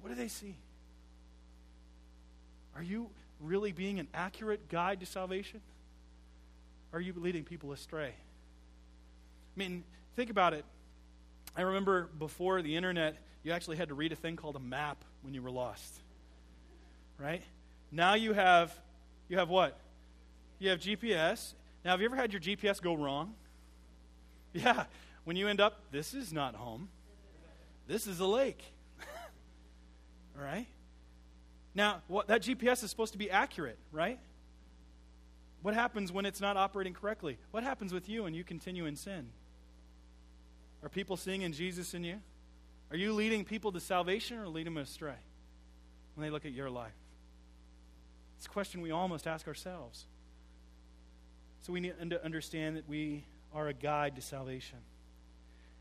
What 0.00 0.10
do 0.10 0.14
they 0.14 0.28
see? 0.28 0.56
Are 2.74 2.82
you 2.82 3.10
really 3.42 3.72
being 3.72 3.98
an 3.98 4.08
accurate 4.14 4.68
guide 4.68 5.00
to 5.00 5.06
salvation? 5.06 5.60
Are 6.92 7.00
you 7.00 7.12
leading 7.16 7.44
people 7.44 7.72
astray? 7.72 8.08
I 8.08 9.56
mean, 9.56 9.84
think 10.16 10.30
about 10.30 10.52
it. 10.54 10.64
I 11.56 11.62
remember 11.62 12.08
before 12.18 12.62
the 12.62 12.76
internet, 12.76 13.16
you 13.42 13.52
actually 13.52 13.76
had 13.76 13.88
to 13.88 13.94
read 13.94 14.12
a 14.12 14.16
thing 14.16 14.36
called 14.36 14.56
a 14.56 14.60
map 14.60 15.04
when 15.22 15.34
you 15.34 15.42
were 15.42 15.50
lost. 15.50 16.00
Right? 17.18 17.42
Now 17.90 18.14
you 18.14 18.32
have 18.32 18.74
you 19.28 19.38
have 19.38 19.48
what? 19.48 19.78
You 20.58 20.70
have 20.70 20.80
GPS. 20.80 21.54
Now 21.84 21.92
have 21.92 22.00
you 22.00 22.06
ever 22.06 22.16
had 22.16 22.32
your 22.32 22.40
GPS 22.40 22.80
go 22.80 22.94
wrong? 22.94 23.34
Yeah. 24.54 24.84
When 25.24 25.34
you 25.34 25.48
end 25.48 25.62
up, 25.62 25.80
this 25.92 26.12
is 26.12 26.30
not 26.30 26.54
home. 26.54 26.90
This 27.86 28.06
is 28.06 28.20
a 28.20 28.26
lake. 28.26 28.62
All 30.36 30.44
right? 30.44 30.66
Now, 31.74 32.02
what, 32.06 32.28
that 32.28 32.42
GPS 32.42 32.82
is 32.84 32.90
supposed 32.90 33.12
to 33.12 33.18
be 33.18 33.30
accurate, 33.30 33.78
right? 33.92 34.18
What 35.62 35.74
happens 35.74 36.12
when 36.12 36.26
it's 36.26 36.40
not 36.40 36.56
operating 36.56 36.92
correctly? 36.92 37.38
What 37.50 37.62
happens 37.62 37.92
with 37.92 38.08
you 38.08 38.24
when 38.24 38.34
you 38.34 38.44
continue 38.44 38.86
in 38.86 38.96
sin? 38.96 39.28
Are 40.82 40.88
people 40.88 41.16
seeing 41.16 41.42
in 41.42 41.52
Jesus 41.52 41.94
in 41.94 42.04
you? 42.04 42.16
Are 42.90 42.96
you 42.96 43.12
leading 43.12 43.44
people 43.44 43.72
to 43.72 43.80
salvation 43.80 44.38
or 44.38 44.48
leading 44.48 44.74
them 44.74 44.82
astray 44.82 45.14
when 46.14 46.26
they 46.26 46.30
look 46.30 46.44
at 46.44 46.52
your 46.52 46.68
life? 46.68 46.92
It's 48.36 48.46
a 48.46 48.50
question 48.50 48.82
we 48.82 48.90
all 48.90 49.08
must 49.08 49.26
ask 49.26 49.46
ourselves. 49.46 50.04
So 51.62 51.72
we 51.72 51.80
need 51.80 51.94
to 52.10 52.24
understand 52.24 52.76
that 52.76 52.88
we 52.88 53.24
are 53.54 53.68
a 53.68 53.72
guide 53.72 54.16
to 54.16 54.22
salvation. 54.22 54.78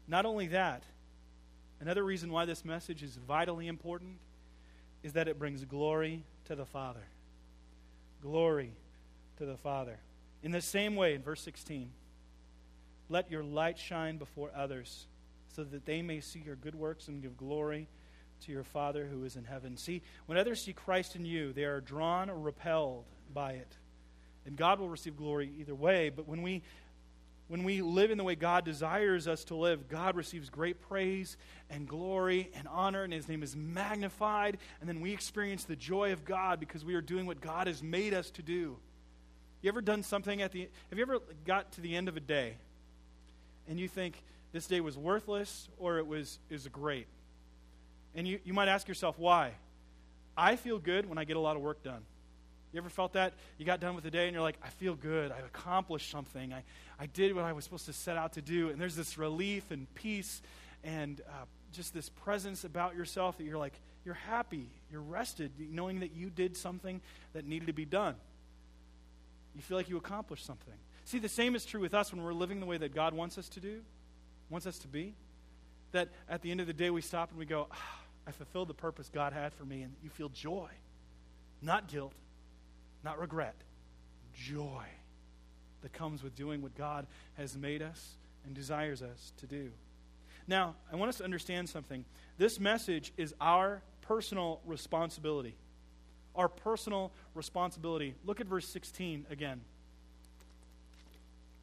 Not 0.08 0.26
only 0.26 0.48
that, 0.48 0.84
another 1.80 2.04
reason 2.04 2.32
why 2.32 2.46
this 2.46 2.64
message 2.64 3.02
is 3.02 3.16
vitally 3.28 3.68
important 3.68 4.18
is 5.04 5.14
that 5.14 5.28
it 5.28 5.40
brings 5.40 5.64
glory 5.66 6.24
to 6.46 6.56
the 6.56 6.66
Father. 6.66 7.04
Glory 8.22 8.72
to 9.38 9.46
the 9.46 9.58
Father. 9.58 9.98
In 10.44 10.52
the 10.52 10.62
same 10.62 10.96
way, 10.96 11.14
in 11.14 11.22
verse 11.22 11.42
16, 11.42 11.90
let 13.10 13.30
your 13.30 13.44
light 13.44 13.78
shine 13.78 14.18
before 14.18 14.52
others 14.56 15.06
so 15.56 15.64
that 15.64 15.86
they 15.86 16.02
may 16.02 16.20
see 16.22 16.40
your 16.40 16.56
good 16.56 16.76
works 16.76 17.08
and 17.08 17.22
give 17.22 17.38
glory 17.38 17.88
to 18.46 18.52
your 18.52 18.64
Father 18.64 19.06
who 19.06 19.24
is 19.24 19.36
in 19.36 19.44
heaven. 19.44 19.78
See, 19.78 20.02
when 20.26 20.38
others 20.38 20.62
see 20.64 20.74
Christ 20.74 21.16
in 21.16 21.26
you, 21.26 21.54
they 21.54 21.66
are 21.66 21.82
drawn 21.82 22.30
or 22.30 22.38
repelled 22.38 23.06
by 23.34 23.54
it. 23.54 23.78
And 24.46 24.56
God 24.56 24.80
will 24.80 24.90
receive 24.90 25.18
glory 25.18 25.52
either 25.60 25.76
way, 25.76 26.10
but 26.10 26.28
when 26.28 26.42
we 26.42 26.64
when 27.52 27.66
we 27.66 27.82
live 27.82 28.12
in 28.12 28.18
the 28.18 28.24
way 28.24 28.36
God 28.36 28.64
desires 28.64 29.28
us 29.28 29.44
to 29.46 29.56
live, 29.56 29.90
God 29.90 30.16
receives 30.16 30.50
great 30.50 30.80
praise 30.80 31.36
and 31.70 31.86
glory 31.86 32.50
and 32.56 32.66
honor, 32.66 33.04
and 33.04 33.12
His 33.12 33.28
name 33.28 33.44
is 33.44 33.58
magnified. 33.58 34.58
And 34.80 34.88
then 34.88 35.02
we 35.02 35.12
experience 35.12 35.66
the 35.66 35.76
joy 35.76 36.14
of 36.14 36.24
God 36.24 36.62
because 36.62 36.86
we 36.86 36.96
are 36.96 37.02
doing 37.02 37.26
what 37.26 37.42
God 37.42 37.68
has 37.68 37.84
made 37.84 38.14
us 38.14 38.30
to 38.32 38.42
do. 38.42 38.78
You 39.62 39.68
ever 39.68 39.82
done 39.82 40.02
something 40.02 40.42
at 40.42 40.54
the 40.54 40.70
have 40.90 40.98
you 40.98 41.02
ever 41.02 41.20
got 41.46 41.74
to 41.74 41.82
the 41.82 41.94
end 41.94 42.08
of 42.08 42.16
a 42.16 42.22
day 42.22 42.56
and 43.68 43.78
you 43.78 43.90
think 43.90 44.24
this 44.54 44.66
day 44.66 44.80
was 44.80 44.98
worthless 44.98 45.68
or 45.78 45.98
it 45.98 46.08
was 46.08 46.40
is 46.50 46.66
great? 46.70 47.08
And 48.16 48.26
you, 48.26 48.40
you 48.46 48.54
might 48.54 48.70
ask 48.70 48.88
yourself, 48.88 49.20
why? 49.20 49.52
I 50.38 50.56
feel 50.56 50.80
good 50.80 51.06
when 51.06 51.18
I 51.18 51.26
get 51.26 51.36
a 51.36 51.42
lot 51.42 51.58
of 51.58 51.62
work 51.62 51.84
done. 51.84 52.04
You 52.74 52.80
ever 52.80 52.90
felt 52.90 53.14
that? 53.14 53.34
You 53.58 53.66
got 53.66 53.80
done 53.80 53.96
with 53.96 54.04
the 54.04 54.12
day 54.12 54.26
and 54.26 54.34
you're 54.34 54.42
like, 54.42 54.58
I 54.64 54.70
feel 54.70 54.96
good. 54.96 55.32
I've 55.32 55.46
accomplished 55.46 56.10
something. 56.10 56.54
I, 56.54 56.64
I 57.00 57.06
did 57.08 57.36
what 57.36 57.44
I 57.44 57.52
was 57.52 57.66
supposed 57.66 57.86
to 57.88 57.94
set 57.94 58.16
out 58.16 58.34
to 58.34 58.42
do. 58.42 58.70
And 58.70 58.80
there's 58.80 58.96
this 58.96 59.18
relief 59.18 59.72
and 59.72 59.94
peace 59.94 60.42
and 60.84 61.20
uh, 61.28 61.46
just 61.74 61.94
this 61.94 62.10
presence 62.10 62.64
about 62.64 62.96
yourself 62.96 63.38
that 63.38 63.44
you're 63.44 63.58
like, 63.58 63.74
you're 64.06 64.14
happy. 64.14 64.68
You're 64.90 65.02
rested, 65.02 65.52
knowing 65.60 66.00
that 66.00 66.16
you 66.16 66.30
did 66.30 66.56
something 66.56 67.02
that 67.34 67.46
needed 67.46 67.68
to 67.68 67.74
be 67.74 67.86
done. 67.86 68.16
You 69.56 69.62
feel 69.62 69.78
like 69.78 69.90
you 69.90 69.98
accomplished 69.98 70.46
something. 70.46 70.74
See, 71.04 71.20
the 71.20 71.30
same 71.30 71.56
is 71.56 71.66
true 71.66 71.82
with 71.82 71.94
us 71.94 72.14
when 72.14 72.24
we're 72.24 72.34
living 72.34 72.62
the 72.62 72.66
way 72.66 72.78
that 72.78 72.96
God 72.96 73.14
wants 73.14 73.38
us 73.38 73.50
to 73.50 73.60
do, 73.60 73.82
wants 74.50 74.66
us 74.66 74.78
to 74.80 74.88
be. 74.88 75.14
That 75.92 76.08
at 76.30 76.42
the 76.42 76.52
end 76.52 76.62
of 76.62 76.68
the 76.68 76.74
day, 76.74 76.90
we 76.90 77.02
stop 77.02 77.32
and 77.32 77.38
we 77.38 77.46
go, 77.46 77.68
ah, 77.70 78.00
I 78.26 78.32
fulfilled 78.32 78.70
the 78.70 78.74
purpose 78.74 79.10
God 79.14 79.34
had 79.34 79.54
for 79.54 79.66
me. 79.66 79.82
And 79.82 79.94
you 80.02 80.10
feel 80.10 80.30
joy, 80.30 80.70
not 81.62 81.90
guilt 81.90 82.14
not 83.04 83.20
regret, 83.20 83.56
joy 84.34 84.86
that 85.82 85.94
comes 85.94 86.24
with 86.24 86.36
doing 86.36 86.62
what 86.62 86.76
God 86.76 87.08
has 87.36 87.58
made 87.58 87.82
us 87.82 88.18
and 88.46 88.54
desires 88.54 89.02
us 89.02 89.34
to 89.38 89.48
do. 89.48 89.72
Now, 90.48 90.76
I 90.92 90.96
want 90.96 91.10
us 91.10 91.18
to 91.18 91.24
understand 91.24 91.70
something. 91.70 92.06
This 92.38 92.60
message 92.60 93.14
is 93.18 93.34
our 93.40 93.82
personal 94.02 94.60
responsibility. 94.66 95.56
Our 96.36 96.50
personal 96.50 97.12
responsibility. 97.36 98.16
Look 98.26 98.42
at 98.42 98.48
verse 98.48 98.68
16 98.68 99.28
again. 99.30 99.62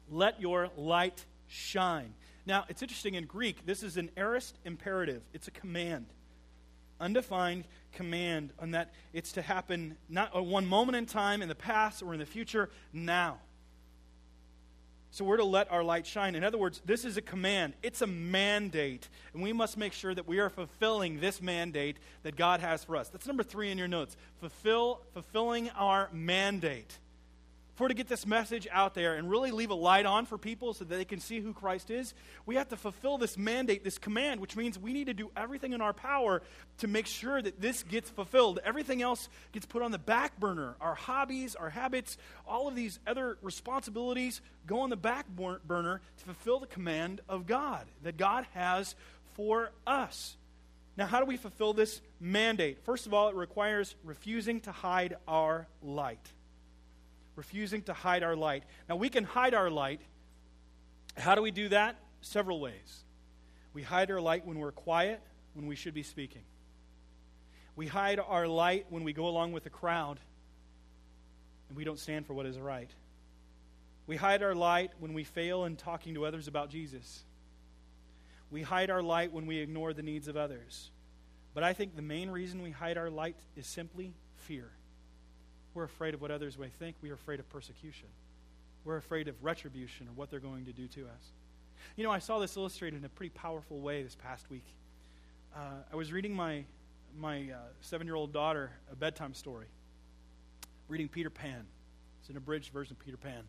Let 0.09 0.41
your 0.41 0.69
light 0.75 1.25
shine. 1.47 2.13
Now, 2.45 2.65
it's 2.67 2.81
interesting 2.81 3.15
in 3.15 3.25
Greek, 3.25 3.65
this 3.65 3.83
is 3.83 3.97
an 3.97 4.09
aorist 4.17 4.57
imperative, 4.65 5.21
it's 5.33 5.47
a 5.47 5.51
command 5.51 6.07
undefined 6.99 7.65
command 7.93 8.51
on 8.59 8.71
that 8.71 8.93
it's 9.13 9.31
to 9.33 9.41
happen 9.41 9.95
not 10.09 10.35
at 10.35 10.45
one 10.45 10.65
moment 10.65 10.95
in 10.95 11.05
time 11.05 11.41
in 11.41 11.49
the 11.49 11.55
past 11.55 12.03
or 12.03 12.13
in 12.13 12.19
the 12.19 12.25
future, 12.25 12.69
now. 12.93 13.37
So 15.11 15.25
we're 15.25 15.37
to 15.37 15.43
let 15.43 15.71
our 15.71 15.83
light 15.83 16.05
shine. 16.05 16.35
In 16.35 16.43
other 16.43 16.59
words, 16.59 16.81
this 16.85 17.03
is 17.03 17.17
a 17.17 17.21
command, 17.21 17.73
it's 17.81 18.01
a 18.01 18.07
mandate. 18.07 19.09
And 19.33 19.41
we 19.41 19.53
must 19.53 19.75
make 19.75 19.93
sure 19.93 20.13
that 20.13 20.27
we 20.27 20.39
are 20.39 20.49
fulfilling 20.49 21.19
this 21.19 21.41
mandate 21.41 21.97
that 22.23 22.35
God 22.35 22.59
has 22.59 22.83
for 22.83 22.95
us. 22.95 23.09
That's 23.09 23.25
number 23.25 23.43
three 23.43 23.71
in 23.71 23.77
your 23.77 23.87
notes. 23.87 24.15
Fulfill, 24.39 25.01
fulfilling 25.13 25.69
our 25.71 26.09
mandate 26.13 26.99
for 27.79 27.87
to 27.87 27.93
get 27.93 28.09
this 28.09 28.27
message 28.27 28.67
out 28.73 28.93
there 28.93 29.15
and 29.15 29.29
really 29.29 29.51
leave 29.51 29.69
a 29.69 29.73
light 29.73 30.05
on 30.05 30.25
for 30.25 30.37
people 30.37 30.73
so 30.73 30.83
that 30.83 30.93
they 30.97 31.05
can 31.05 31.21
see 31.21 31.39
who 31.39 31.53
Christ 31.53 31.89
is, 31.89 32.13
we 32.45 32.55
have 32.55 32.67
to 32.67 32.75
fulfill 32.75 33.17
this 33.17 33.37
mandate, 33.37 33.85
this 33.85 33.97
command, 33.97 34.41
which 34.41 34.57
means 34.57 34.77
we 34.77 34.91
need 34.91 35.05
to 35.05 35.13
do 35.13 35.31
everything 35.37 35.71
in 35.71 35.79
our 35.79 35.93
power 35.93 36.41
to 36.79 36.87
make 36.89 37.07
sure 37.07 37.41
that 37.41 37.61
this 37.61 37.83
gets 37.83 38.09
fulfilled. 38.09 38.59
Everything 38.65 39.01
else 39.01 39.29
gets 39.53 39.65
put 39.65 39.81
on 39.81 39.91
the 39.91 39.97
back 39.97 40.37
burner. 40.41 40.75
Our 40.81 40.93
hobbies, 40.93 41.55
our 41.55 41.69
habits, 41.69 42.17
all 42.45 42.67
of 42.67 42.75
these 42.75 42.99
other 43.07 43.37
responsibilities 43.41 44.41
go 44.67 44.81
on 44.81 44.89
the 44.89 44.97
back 44.97 45.27
burner 45.29 46.01
to 46.17 46.25
fulfill 46.25 46.59
the 46.59 46.67
command 46.67 47.21
of 47.29 47.47
God 47.47 47.85
that 48.03 48.17
God 48.17 48.45
has 48.55 48.93
for 49.35 49.71
us. 49.87 50.35
Now, 50.97 51.05
how 51.05 51.21
do 51.21 51.25
we 51.25 51.37
fulfill 51.37 51.71
this 51.71 52.01
mandate? 52.19 52.83
First 52.83 53.05
of 53.05 53.13
all, 53.13 53.29
it 53.29 53.35
requires 53.35 53.95
refusing 54.03 54.59
to 54.61 54.73
hide 54.73 55.15
our 55.29 55.65
light 55.81 56.33
refusing 57.39 57.81
to 57.81 57.93
hide 57.93 58.21
our 58.21 58.35
light. 58.35 58.65
Now, 58.89 58.97
we 58.97 59.07
can 59.07 59.23
hide 59.23 59.53
our 59.53 59.69
light. 59.69 60.01
How 61.15 61.35
do 61.35 61.41
we 61.41 61.51
do 61.51 61.69
that? 61.69 61.95
Several 62.19 62.59
ways. 62.59 63.05
We 63.73 63.81
hide 63.81 64.11
our 64.11 64.19
light 64.19 64.45
when 64.45 64.59
we're 64.59 64.73
quiet, 64.73 65.21
when 65.53 65.65
we 65.65 65.77
should 65.77 65.93
be 65.93 66.03
speaking. 66.03 66.41
We 67.77 67.87
hide 67.87 68.19
our 68.19 68.45
light 68.45 68.87
when 68.89 69.05
we 69.05 69.13
go 69.13 69.27
along 69.27 69.53
with 69.53 69.63
the 69.63 69.69
crowd 69.69 70.19
and 71.69 71.77
we 71.77 71.85
don't 71.85 71.97
stand 71.97 72.27
for 72.27 72.33
what 72.33 72.45
is 72.45 72.59
right. 72.59 72.89
We 74.05 74.17
hide 74.17 74.43
our 74.43 74.53
light 74.53 74.91
when 74.99 75.13
we 75.13 75.23
fail 75.23 75.63
in 75.63 75.77
talking 75.77 76.15
to 76.15 76.25
others 76.25 76.49
about 76.49 76.69
Jesus. 76.69 77.23
We 78.51 78.63
hide 78.63 78.89
our 78.89 79.01
light 79.01 79.31
when 79.31 79.45
we 79.45 79.59
ignore 79.59 79.93
the 79.93 80.03
needs 80.03 80.27
of 80.27 80.35
others. 80.35 80.91
But 81.53 81.63
I 81.63 81.71
think 81.71 81.95
the 81.95 82.01
main 82.01 82.29
reason 82.29 82.61
we 82.61 82.71
hide 82.71 82.97
our 82.97 83.09
light 83.09 83.37
is 83.55 83.65
simply 83.65 84.13
fear. 84.35 84.71
We're 85.73 85.83
afraid 85.83 86.13
of 86.13 86.21
what 86.21 86.31
others 86.31 86.57
may 86.57 86.69
think. 86.69 86.95
We 87.01 87.09
are 87.09 87.15
afraid 87.15 87.39
of 87.39 87.49
persecution. 87.49 88.07
We're 88.85 88.97
afraid 88.97 89.27
of 89.27 89.43
retribution 89.43 90.07
or 90.07 90.11
what 90.11 90.29
they're 90.29 90.39
going 90.39 90.65
to 90.65 90.73
do 90.73 90.87
to 90.87 91.01
us. 91.01 91.31
You 91.95 92.03
know, 92.03 92.11
I 92.11 92.19
saw 92.19 92.39
this 92.39 92.55
illustrated 92.57 92.97
in 92.97 93.05
a 93.05 93.09
pretty 93.09 93.31
powerful 93.31 93.79
way 93.79 94.03
this 94.03 94.15
past 94.15 94.49
week. 94.49 94.65
Uh, 95.55 95.83
I 95.91 95.95
was 95.95 96.11
reading 96.11 96.33
my 96.33 96.65
my 97.17 97.49
uh, 97.51 97.57
seven 97.81 98.05
year 98.05 98.15
old 98.15 98.31
daughter 98.31 98.71
a 98.91 98.95
bedtime 98.95 99.33
story, 99.33 99.67
reading 100.87 101.07
Peter 101.07 101.29
Pan. 101.29 101.65
It's 102.19 102.29
an 102.29 102.37
abridged 102.37 102.71
version 102.71 102.93
of 102.93 103.03
Peter 103.03 103.17
Pan. 103.17 103.43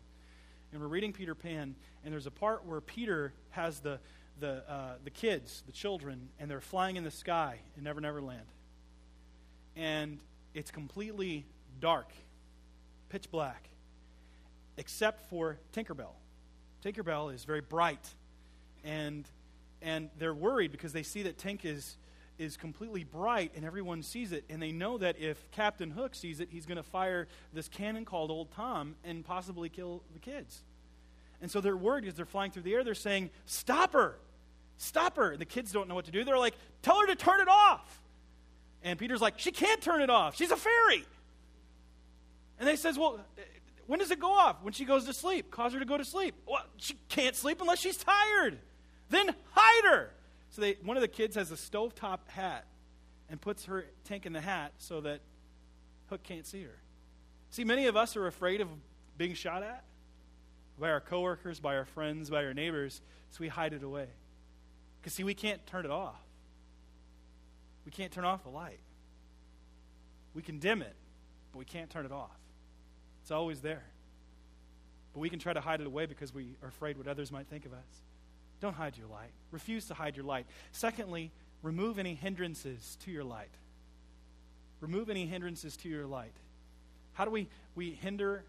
And 0.71 0.81
we're 0.81 0.87
reading 0.87 1.11
Peter 1.11 1.35
Pan, 1.35 1.75
and 2.03 2.13
there's 2.13 2.27
a 2.27 2.31
part 2.31 2.65
where 2.65 2.79
Peter 2.79 3.33
has 3.49 3.81
the, 3.81 3.99
the, 4.39 4.63
uh, 4.71 4.93
the 5.03 5.09
kids, 5.09 5.63
the 5.65 5.71
children, 5.73 6.29
and 6.39 6.49
they're 6.49 6.61
flying 6.61 6.95
in 6.95 7.03
the 7.03 7.11
sky 7.11 7.59
in 7.77 7.83
Never 7.83 7.99
Never 7.99 8.21
Land. 8.21 8.45
And 9.75 10.19
it's 10.53 10.71
completely 10.71 11.45
dark, 11.79 12.11
pitch 13.09 13.29
black, 13.31 13.69
except 14.77 15.29
for 15.29 15.57
Tinkerbell. 15.73 16.13
Tinkerbell 16.83 17.33
is 17.33 17.45
very 17.45 17.61
bright, 17.61 18.07
and, 18.83 19.25
and 19.81 20.09
they're 20.17 20.33
worried 20.33 20.71
because 20.71 20.93
they 20.93 21.03
see 21.03 21.23
that 21.23 21.37
Tink 21.37 21.65
is 21.65 21.97
is 22.41 22.57
completely 22.57 23.03
bright 23.03 23.51
and 23.55 23.63
everyone 23.63 24.01
sees 24.01 24.31
it. 24.31 24.43
And 24.49 24.59
they 24.61 24.71
know 24.71 24.97
that 24.97 25.19
if 25.19 25.37
Captain 25.51 25.91
Hook 25.91 26.15
sees 26.15 26.39
it, 26.39 26.49
he's 26.51 26.65
going 26.65 26.77
to 26.77 26.83
fire 26.83 27.27
this 27.53 27.67
cannon 27.67 28.03
called 28.03 28.31
Old 28.31 28.51
Tom 28.51 28.95
and 29.03 29.23
possibly 29.23 29.69
kill 29.69 30.01
the 30.13 30.19
kids. 30.19 30.63
And 31.39 31.51
so 31.51 31.61
they're 31.61 31.77
worried 31.77 32.05
as 32.07 32.15
they're 32.15 32.25
flying 32.25 32.51
through 32.51 32.63
the 32.63 32.73
air. 32.73 32.83
They're 32.83 32.95
saying, 32.95 33.29
Stop 33.45 33.93
her! 33.93 34.15
Stop 34.77 35.17
her! 35.17 35.31
And 35.31 35.39
the 35.39 35.45
kids 35.45 35.71
don't 35.71 35.87
know 35.87 35.95
what 35.95 36.05
to 36.05 36.11
do. 36.11 36.23
They're 36.23 36.37
like, 36.37 36.55
Tell 36.81 36.99
her 36.99 37.07
to 37.07 37.15
turn 37.15 37.41
it 37.41 37.47
off. 37.47 38.01
And 38.83 38.97
Peter's 38.97 39.21
like, 39.21 39.37
She 39.37 39.51
can't 39.51 39.81
turn 39.81 40.01
it 40.01 40.09
off. 40.09 40.35
She's 40.35 40.51
a 40.51 40.57
fairy. 40.57 41.05
And 42.61 42.67
they 42.67 42.75
says, 42.75 42.95
Well, 42.95 43.19
when 43.87 43.97
does 43.97 44.11
it 44.11 44.19
go 44.19 44.31
off? 44.31 44.57
When 44.61 44.71
she 44.71 44.85
goes 44.85 45.05
to 45.05 45.13
sleep. 45.13 45.49
Cause 45.49 45.73
her 45.73 45.79
to 45.79 45.85
go 45.85 45.97
to 45.97 46.05
sleep. 46.05 46.35
Well, 46.47 46.63
she 46.77 46.95
can't 47.09 47.35
sleep 47.35 47.59
unless 47.59 47.79
she's 47.79 47.97
tired. 47.97 48.59
Then 49.09 49.33
hide 49.49 49.85
her. 49.85 50.11
So 50.51 50.61
they, 50.61 50.77
one 50.83 50.95
of 50.95 51.01
the 51.01 51.07
kids 51.07 51.35
has 51.35 51.51
a 51.51 51.55
stovetop 51.55 52.19
hat 52.27 52.67
and 53.31 53.41
puts 53.41 53.65
her 53.65 53.85
Tink 54.07 54.27
in 54.27 54.33
the 54.33 54.41
hat 54.41 54.73
so 54.77 55.01
that 55.01 55.21
Hook 56.09 56.21
can't 56.21 56.45
see 56.45 56.61
her. 56.61 56.77
See, 57.49 57.63
many 57.63 57.87
of 57.87 57.97
us 57.97 58.15
are 58.15 58.27
afraid 58.27 58.61
of 58.61 58.67
being 59.17 59.33
shot 59.33 59.63
at 59.63 59.83
by 60.79 60.91
our 60.91 61.01
coworkers, 61.01 61.59
by 61.59 61.75
our 61.75 61.85
friends, 61.85 62.29
by 62.29 62.45
our 62.45 62.53
neighbors, 62.53 63.01
so 63.31 63.39
we 63.39 63.47
hide 63.47 63.73
it 63.73 63.81
away. 63.81 64.07
Because, 65.01 65.13
see, 65.13 65.23
we 65.23 65.33
can't 65.33 65.65
turn 65.65 65.83
it 65.83 65.91
off. 65.91 66.21
We 67.85 67.91
can't 67.91 68.11
turn 68.11 68.25
off 68.25 68.43
the 68.43 68.49
light. 68.49 68.79
We 70.35 70.43
can 70.43 70.59
dim 70.59 70.83
it, 70.83 70.95
but 71.51 71.59
we 71.59 71.65
can't 71.65 71.89
turn 71.89 72.05
it 72.05 72.11
off. 72.11 72.40
It's 73.31 73.37
always 73.37 73.61
there. 73.61 73.83
But 75.13 75.21
we 75.21 75.29
can 75.29 75.39
try 75.39 75.53
to 75.53 75.61
hide 75.61 75.79
it 75.79 75.87
away 75.87 76.05
because 76.05 76.33
we 76.33 76.57
are 76.61 76.67
afraid 76.67 76.97
what 76.97 77.07
others 77.07 77.31
might 77.31 77.47
think 77.47 77.65
of 77.65 77.71
us. 77.71 78.01
Don't 78.59 78.73
hide 78.73 78.97
your 78.97 79.07
light. 79.07 79.31
Refuse 79.51 79.85
to 79.85 79.93
hide 79.93 80.17
your 80.17 80.25
light. 80.25 80.45
Secondly, 80.73 81.31
remove 81.63 81.97
any 81.97 82.13
hindrances 82.13 82.97
to 83.05 83.11
your 83.11 83.23
light. 83.23 83.47
Remove 84.81 85.09
any 85.09 85.25
hindrances 85.27 85.77
to 85.77 85.87
your 85.87 86.05
light. 86.05 86.33
How 87.13 87.23
do 87.23 87.31
we, 87.31 87.47
we 87.73 87.91
hinder 87.91 88.43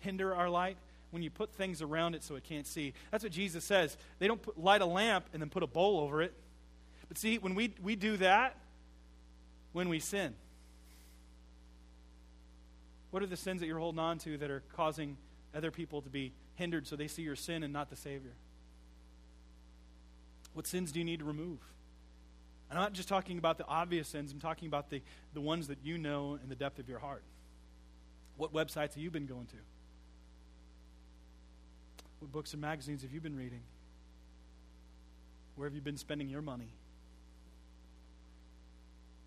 hinder 0.00 0.34
our 0.34 0.50
light? 0.50 0.76
When 1.10 1.22
you 1.22 1.30
put 1.30 1.54
things 1.54 1.80
around 1.80 2.14
it 2.14 2.22
so 2.22 2.34
it 2.34 2.44
can't 2.44 2.66
see. 2.66 2.92
That's 3.10 3.24
what 3.24 3.32
Jesus 3.32 3.64
says. 3.64 3.96
They 4.18 4.26
don't 4.26 4.42
put, 4.42 4.62
light 4.62 4.82
a 4.82 4.86
lamp 4.86 5.24
and 5.32 5.40
then 5.40 5.48
put 5.48 5.62
a 5.62 5.66
bowl 5.66 6.00
over 6.00 6.20
it. 6.20 6.34
But 7.08 7.16
see, 7.16 7.38
when 7.38 7.54
we, 7.54 7.72
we 7.82 7.96
do 7.96 8.18
that, 8.18 8.54
when 9.72 9.88
we 9.88 9.98
sin, 9.98 10.34
what 13.12 13.22
are 13.22 13.26
the 13.26 13.36
sins 13.36 13.60
that 13.60 13.66
you're 13.66 13.78
holding 13.78 13.98
on 14.00 14.18
to 14.18 14.38
that 14.38 14.50
are 14.50 14.62
causing 14.74 15.18
other 15.54 15.70
people 15.70 16.00
to 16.00 16.08
be 16.08 16.32
hindered 16.54 16.86
so 16.86 16.96
they 16.96 17.06
see 17.06 17.22
your 17.22 17.36
sin 17.36 17.62
and 17.62 17.70
not 17.70 17.90
the 17.90 17.96
Savior? 17.96 18.32
What 20.54 20.66
sins 20.66 20.90
do 20.90 20.98
you 20.98 21.04
need 21.04 21.20
to 21.20 21.24
remove? 21.26 21.58
I'm 22.70 22.78
not 22.78 22.94
just 22.94 23.08
talking 23.08 23.36
about 23.36 23.58
the 23.58 23.66
obvious 23.66 24.08
sins, 24.08 24.32
I'm 24.32 24.40
talking 24.40 24.66
about 24.66 24.88
the, 24.88 25.02
the 25.34 25.42
ones 25.42 25.68
that 25.68 25.76
you 25.82 25.98
know 25.98 26.38
in 26.42 26.48
the 26.48 26.54
depth 26.54 26.78
of 26.78 26.88
your 26.88 26.98
heart. 26.98 27.22
What 28.38 28.54
websites 28.54 28.94
have 28.94 28.96
you 28.96 29.10
been 29.10 29.26
going 29.26 29.44
to? 29.44 29.56
What 32.20 32.32
books 32.32 32.54
and 32.54 32.62
magazines 32.62 33.02
have 33.02 33.12
you 33.12 33.20
been 33.20 33.36
reading? 33.36 33.60
Where 35.56 35.68
have 35.68 35.74
you 35.74 35.82
been 35.82 35.98
spending 35.98 36.30
your 36.30 36.40
money? 36.40 36.72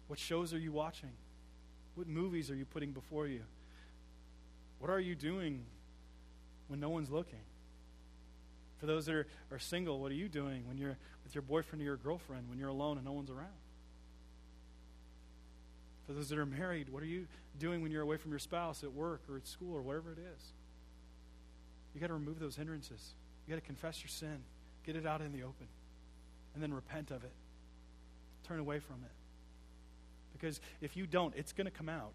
What 0.07 0.17
shows 0.17 0.55
are 0.55 0.59
you 0.59 0.71
watching? 0.71 1.11
What 1.93 2.07
movies 2.07 2.49
are 2.49 2.55
you 2.55 2.65
putting 2.65 2.93
before 2.93 3.27
you? 3.27 3.41
What 4.79 4.89
are 4.89 4.99
you 4.99 5.15
doing 5.15 5.63
when 6.67 6.79
no 6.79 6.89
one's 6.89 7.09
looking? 7.09 7.39
For 8.77 8.85
those 8.85 9.05
that 9.05 9.15
are, 9.15 9.27
are 9.51 9.59
single, 9.59 9.99
what 9.99 10.11
are 10.11 10.15
you 10.15 10.27
doing 10.27 10.67
when 10.67 10.77
you're 10.77 10.97
with 11.23 11.33
your 11.33 11.41
boyfriend 11.41 11.81
or 11.81 11.85
your 11.85 11.97
girlfriend, 11.97 12.49
when 12.49 12.59
you're 12.59 12.69
alone 12.69 12.97
and 12.97 13.05
no 13.05 13.13
one's 13.13 13.29
around? 13.29 13.47
For 16.05 16.13
those 16.13 16.29
that 16.29 16.37
are 16.37 16.45
married, 16.45 16.89
what 16.89 17.01
are 17.01 17.07
you 17.07 17.25
doing 17.57 17.81
when 17.81 17.91
you're 17.91 18.03
away 18.03 18.17
from 18.17 18.31
your 18.31 18.39
spouse 18.39 18.83
at 18.83 18.91
work 18.93 19.21
or 19.29 19.37
at 19.37 19.47
school 19.47 19.75
or 19.75 19.81
whatever 19.81 20.11
it 20.11 20.19
is? 20.19 20.53
You 21.93 22.01
got 22.01 22.07
to 22.07 22.13
remove 22.13 22.39
those 22.39 22.55
hindrances. 22.55 23.13
You 23.47 23.55
got 23.55 23.61
to 23.61 23.65
confess 23.65 24.01
your 24.01 24.09
sin, 24.09 24.43
get 24.85 24.95
it 24.95 25.05
out 25.05 25.21
in 25.21 25.31
the 25.31 25.43
open, 25.43 25.67
and 26.53 26.61
then 26.61 26.73
repent 26.73 27.09
of 27.09 27.23
it. 27.23 27.31
Turn 28.47 28.59
away 28.59 28.79
from 28.79 28.97
it. 29.03 29.11
Because 30.33 30.59
if 30.81 30.97
you 30.97 31.07
don't, 31.07 31.33
it's 31.35 31.53
going 31.53 31.65
to 31.65 31.71
come 31.71 31.89
out. 31.89 32.13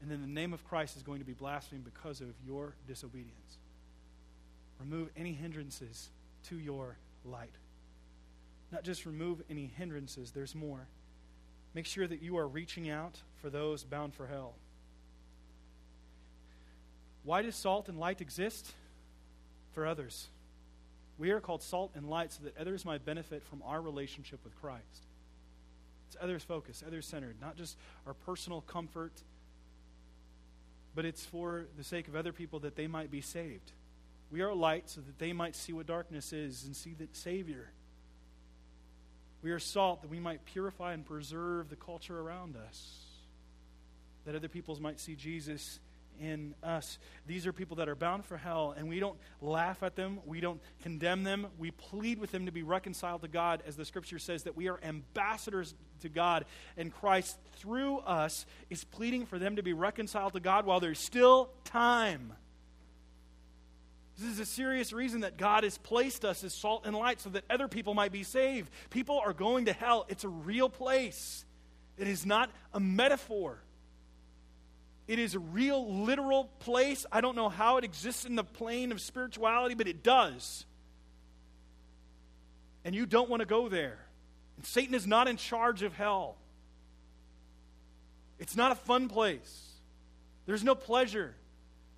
And 0.00 0.10
then 0.10 0.20
the 0.20 0.28
name 0.28 0.52
of 0.52 0.64
Christ 0.64 0.96
is 0.96 1.02
going 1.02 1.18
to 1.18 1.24
be 1.24 1.32
blasphemed 1.32 1.84
because 1.84 2.20
of 2.20 2.28
your 2.46 2.74
disobedience. 2.86 3.58
Remove 4.78 5.08
any 5.16 5.32
hindrances 5.32 6.08
to 6.48 6.58
your 6.58 6.96
light. 7.24 7.54
Not 8.70 8.84
just 8.84 9.06
remove 9.06 9.42
any 9.50 9.70
hindrances, 9.76 10.30
there's 10.30 10.54
more. 10.54 10.86
Make 11.74 11.86
sure 11.86 12.06
that 12.06 12.22
you 12.22 12.36
are 12.38 12.46
reaching 12.46 12.88
out 12.88 13.18
for 13.40 13.50
those 13.50 13.84
bound 13.84 14.14
for 14.14 14.26
hell. 14.26 14.54
Why 17.24 17.42
does 17.42 17.56
salt 17.56 17.88
and 17.88 17.98
light 17.98 18.20
exist? 18.20 18.72
For 19.72 19.86
others. 19.86 20.28
We 21.18 21.30
are 21.30 21.40
called 21.40 21.62
salt 21.62 21.92
and 21.94 22.08
light 22.08 22.32
so 22.32 22.44
that 22.44 22.56
others 22.56 22.84
might 22.84 23.04
benefit 23.04 23.42
from 23.44 23.62
our 23.64 23.80
relationship 23.82 24.40
with 24.44 24.58
Christ. 24.60 25.06
It's 26.08 26.16
others 26.20 26.42
focused, 26.42 26.84
others 26.86 27.06
centered, 27.06 27.36
not 27.40 27.56
just 27.56 27.76
our 28.06 28.14
personal 28.14 28.62
comfort, 28.62 29.12
but 30.94 31.04
it's 31.04 31.24
for 31.24 31.66
the 31.76 31.84
sake 31.84 32.08
of 32.08 32.16
other 32.16 32.32
people 32.32 32.60
that 32.60 32.76
they 32.76 32.86
might 32.86 33.10
be 33.10 33.20
saved. 33.20 33.72
We 34.30 34.42
are 34.42 34.54
light 34.54 34.90
so 34.90 35.00
that 35.00 35.18
they 35.18 35.32
might 35.32 35.56
see 35.56 35.72
what 35.72 35.86
darkness 35.86 36.32
is 36.32 36.64
and 36.64 36.76
see 36.76 36.94
the 36.94 37.08
Savior. 37.12 37.70
We 39.42 39.52
are 39.52 39.58
salt 39.58 40.02
that 40.02 40.10
we 40.10 40.18
might 40.18 40.44
purify 40.44 40.92
and 40.92 41.06
preserve 41.06 41.70
the 41.70 41.76
culture 41.76 42.18
around 42.18 42.56
us, 42.56 42.98
that 44.26 44.34
other 44.34 44.48
peoples 44.48 44.80
might 44.80 45.00
see 45.00 45.14
Jesus 45.14 45.78
in 46.20 46.54
us. 46.62 46.98
These 47.26 47.46
are 47.46 47.52
people 47.52 47.76
that 47.76 47.88
are 47.88 47.94
bound 47.94 48.24
for 48.24 48.36
hell, 48.36 48.74
and 48.76 48.88
we 48.88 49.00
don't 49.00 49.18
laugh 49.40 49.82
at 49.82 49.96
them. 49.96 50.20
We 50.26 50.40
don't 50.40 50.60
condemn 50.82 51.24
them. 51.24 51.46
We 51.58 51.70
plead 51.70 52.18
with 52.18 52.32
them 52.32 52.46
to 52.46 52.52
be 52.52 52.62
reconciled 52.62 53.22
to 53.22 53.28
God, 53.28 53.62
as 53.66 53.76
the 53.76 53.84
scripture 53.84 54.18
says 54.18 54.44
that 54.44 54.56
we 54.56 54.68
are 54.68 54.78
ambassadors 54.82 55.74
to 56.00 56.08
God, 56.08 56.44
and 56.76 56.92
Christ, 56.92 57.38
through 57.56 57.98
us, 57.98 58.46
is 58.70 58.84
pleading 58.84 59.26
for 59.26 59.38
them 59.38 59.56
to 59.56 59.62
be 59.62 59.72
reconciled 59.72 60.32
to 60.34 60.40
God 60.40 60.66
while 60.66 60.80
there's 60.80 60.98
still 60.98 61.50
time. 61.64 62.32
This 64.18 64.32
is 64.32 64.40
a 64.40 64.46
serious 64.46 64.92
reason 64.92 65.20
that 65.20 65.36
God 65.36 65.62
has 65.62 65.78
placed 65.78 66.24
us 66.24 66.42
as 66.42 66.52
salt 66.52 66.86
and 66.86 66.96
light 66.96 67.20
so 67.20 67.30
that 67.30 67.44
other 67.48 67.68
people 67.68 67.94
might 67.94 68.10
be 68.10 68.24
saved. 68.24 68.68
People 68.90 69.20
are 69.24 69.32
going 69.32 69.66
to 69.66 69.72
hell. 69.72 70.06
It's 70.08 70.24
a 70.24 70.28
real 70.28 70.68
place, 70.68 71.44
it 71.96 72.08
is 72.08 72.26
not 72.26 72.50
a 72.74 72.80
metaphor. 72.80 73.62
It 75.08 75.18
is 75.18 75.34
a 75.34 75.38
real, 75.38 76.04
literal 76.04 76.44
place. 76.60 77.06
I 77.10 77.22
don't 77.22 77.34
know 77.34 77.48
how 77.48 77.78
it 77.78 77.84
exists 77.84 78.26
in 78.26 78.36
the 78.36 78.44
plane 78.44 78.92
of 78.92 79.00
spirituality, 79.00 79.74
but 79.74 79.88
it 79.88 80.02
does. 80.02 80.66
And 82.84 82.94
you 82.94 83.06
don't 83.06 83.30
want 83.30 83.40
to 83.40 83.46
go 83.46 83.70
there. 83.70 83.98
And 84.56 84.66
Satan 84.66 84.94
is 84.94 85.06
not 85.06 85.26
in 85.26 85.38
charge 85.38 85.82
of 85.82 85.94
hell. 85.94 86.36
It's 88.38 88.54
not 88.54 88.70
a 88.70 88.74
fun 88.74 89.08
place. 89.08 89.68
There's 90.44 90.62
no 90.62 90.74
pleasure. 90.74 91.34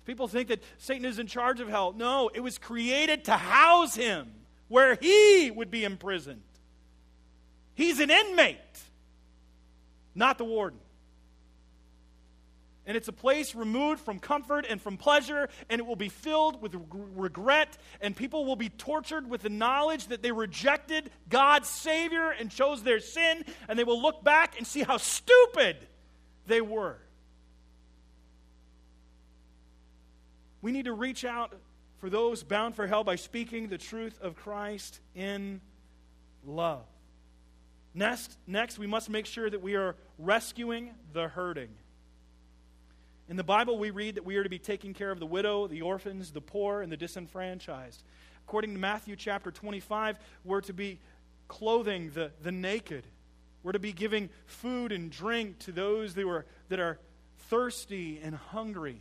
People 0.05 0.29
think 0.29 0.47
that 0.47 0.63
Satan 0.77 1.05
is 1.05 1.19
in 1.19 1.27
charge 1.27 1.59
of 1.59 1.67
hell. 1.67 1.93
No, 1.95 2.29
it 2.33 2.39
was 2.39 2.57
created 2.57 3.25
to 3.25 3.33
house 3.33 3.93
him 3.93 4.31
where 4.69 4.95
he 4.95 5.51
would 5.51 5.69
be 5.69 5.83
imprisoned. 5.83 6.41
He's 7.75 7.99
an 7.99 8.09
inmate, 8.09 8.57
not 10.15 10.37
the 10.37 10.45
warden. 10.45 10.79
And 12.85 12.97
it's 12.97 13.07
a 13.07 13.13
place 13.13 13.53
removed 13.53 14.01
from 14.01 14.19
comfort 14.19 14.65
and 14.67 14.81
from 14.81 14.97
pleasure, 14.97 15.49
and 15.69 15.79
it 15.79 15.85
will 15.85 15.95
be 15.95 16.09
filled 16.09 16.61
with 16.61 16.75
regret, 16.91 17.77
and 18.01 18.15
people 18.15 18.45
will 18.45 18.55
be 18.55 18.69
tortured 18.69 19.29
with 19.29 19.43
the 19.43 19.49
knowledge 19.49 20.07
that 20.07 20.23
they 20.23 20.31
rejected 20.31 21.11
God's 21.29 21.69
Savior 21.69 22.31
and 22.31 22.49
chose 22.49 22.81
their 22.81 22.99
sin, 22.99 23.45
and 23.69 23.77
they 23.77 23.83
will 23.83 24.01
look 24.01 24.23
back 24.23 24.57
and 24.57 24.65
see 24.65 24.81
how 24.81 24.97
stupid 24.97 25.77
they 26.47 26.61
were. 26.61 26.97
We 30.63 30.71
need 30.71 30.85
to 30.85 30.93
reach 30.93 31.23
out 31.23 31.53
for 31.99 32.09
those 32.09 32.43
bound 32.43 32.75
for 32.75 32.87
hell 32.87 33.03
by 33.03 33.15
speaking 33.15 33.67
the 33.67 33.77
truth 33.77 34.19
of 34.21 34.35
Christ 34.35 34.99
in 35.13 35.61
love. 36.43 36.85
Next, 37.93 38.37
next, 38.47 38.79
we 38.79 38.87
must 38.87 39.09
make 39.09 39.25
sure 39.27 39.49
that 39.49 39.61
we 39.61 39.75
are 39.75 39.95
rescuing 40.17 40.91
the 41.13 41.27
hurting. 41.27 41.69
In 43.31 43.37
the 43.37 43.45
Bible, 43.45 43.77
we 43.77 43.91
read 43.91 44.15
that 44.15 44.25
we 44.25 44.35
are 44.35 44.43
to 44.43 44.49
be 44.49 44.59
taking 44.59 44.93
care 44.93 45.09
of 45.09 45.21
the 45.21 45.25
widow, 45.25 45.65
the 45.65 45.83
orphans, 45.83 46.31
the 46.31 46.41
poor, 46.41 46.81
and 46.81 46.91
the 46.91 46.97
disenfranchised. 46.97 48.03
According 48.45 48.73
to 48.73 48.77
Matthew 48.77 49.15
chapter 49.15 49.51
25, 49.51 50.17
we're 50.43 50.59
to 50.59 50.73
be 50.73 50.99
clothing 51.47 52.11
the, 52.13 52.31
the 52.43 52.51
naked. 52.51 53.05
We're 53.63 53.71
to 53.71 53.79
be 53.79 53.93
giving 53.93 54.29
food 54.47 54.91
and 54.91 55.09
drink 55.09 55.59
to 55.59 55.71
those 55.71 56.13
that 56.15 56.27
are, 56.27 56.45
that 56.67 56.81
are 56.81 56.99
thirsty 57.47 58.19
and 58.21 58.35
hungry. 58.35 58.99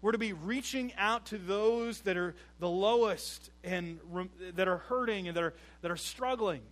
We're 0.00 0.12
to 0.12 0.18
be 0.18 0.32
reaching 0.32 0.92
out 0.96 1.26
to 1.26 1.38
those 1.38 2.02
that 2.02 2.16
are 2.16 2.36
the 2.60 2.68
lowest 2.68 3.50
and 3.64 3.98
re- 4.12 4.30
that 4.54 4.68
are 4.68 4.78
hurting 4.78 5.26
and 5.26 5.36
that 5.36 5.42
are, 5.42 5.54
that 5.82 5.90
are 5.90 5.96
struggling. 5.96 6.62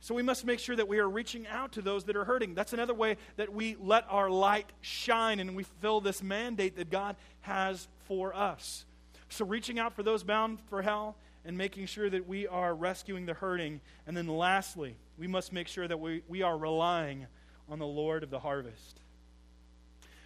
So 0.00 0.14
we 0.14 0.22
must 0.22 0.44
make 0.44 0.60
sure 0.60 0.76
that 0.76 0.88
we 0.88 0.98
are 0.98 1.08
reaching 1.08 1.46
out 1.48 1.72
to 1.72 1.82
those 1.82 2.04
that 2.04 2.16
are 2.16 2.24
hurting. 2.24 2.54
That's 2.54 2.72
another 2.72 2.94
way 2.94 3.16
that 3.36 3.52
we 3.52 3.76
let 3.80 4.04
our 4.08 4.30
light 4.30 4.72
shine 4.80 5.40
and 5.40 5.56
we 5.56 5.64
fulfill 5.64 6.00
this 6.00 6.22
mandate 6.22 6.76
that 6.76 6.90
God 6.90 7.16
has 7.40 7.88
for 8.06 8.34
us. 8.34 8.84
So 9.28 9.44
reaching 9.44 9.78
out 9.78 9.94
for 9.94 10.02
those 10.02 10.22
bound 10.22 10.60
for 10.68 10.82
hell 10.82 11.16
and 11.44 11.58
making 11.58 11.86
sure 11.86 12.08
that 12.08 12.28
we 12.28 12.46
are 12.46 12.74
rescuing 12.74 13.26
the 13.26 13.34
hurting. 13.34 13.80
And 14.06 14.16
then 14.16 14.28
lastly, 14.28 14.96
we 15.16 15.26
must 15.26 15.52
make 15.52 15.68
sure 15.68 15.86
that 15.86 15.98
we, 15.98 16.22
we 16.28 16.42
are 16.42 16.56
relying 16.56 17.26
on 17.68 17.78
the 17.78 17.86
Lord 17.86 18.22
of 18.22 18.30
the 18.30 18.38
harvest. 18.38 19.00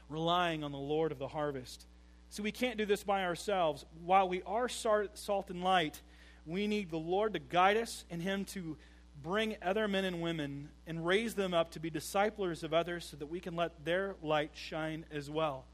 Relying 0.09 0.63
on 0.63 0.73
the 0.73 0.79
Lord 0.79 1.13
of 1.13 1.19
the 1.19 1.29
harvest. 1.29 1.87
So 2.29 2.43
we 2.43 2.53
can't 2.53 2.79
do 2.79 2.87
this 2.87 3.03
by 3.03 3.25
ourselves. 3.25 3.85
While 4.05 4.29
we 4.29 4.43
are 4.43 4.69
salt 4.69 5.51
and 5.51 5.63
light, 5.63 6.01
we 6.47 6.67
need 6.67 6.91
the 6.91 6.99
Lord 6.99 7.35
to 7.35 7.39
guide 7.39 7.77
us 7.77 8.05
and 8.11 8.23
Him 8.23 8.45
to 8.47 8.77
bring 9.23 9.57
other 9.63 9.87
men 9.89 10.05
and 10.05 10.21
women 10.21 10.69
and 10.87 11.07
raise 11.07 11.35
them 11.35 11.55
up 11.55 11.71
to 11.73 11.81
be 11.81 11.91
disciples 11.91 12.63
of 12.63 12.75
others 12.75 13.07
so 13.11 13.17
that 13.17 13.27
we 13.27 13.41
can 13.41 13.57
let 13.57 13.85
their 13.85 14.17
light 14.23 14.51
shine 14.55 15.05
as 15.13 15.31
well. 15.31 15.65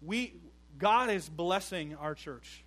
We, 0.00 0.34
God 0.78 1.10
is 1.10 1.28
blessing 1.28 1.96
our 1.96 2.14
church. 2.14 2.64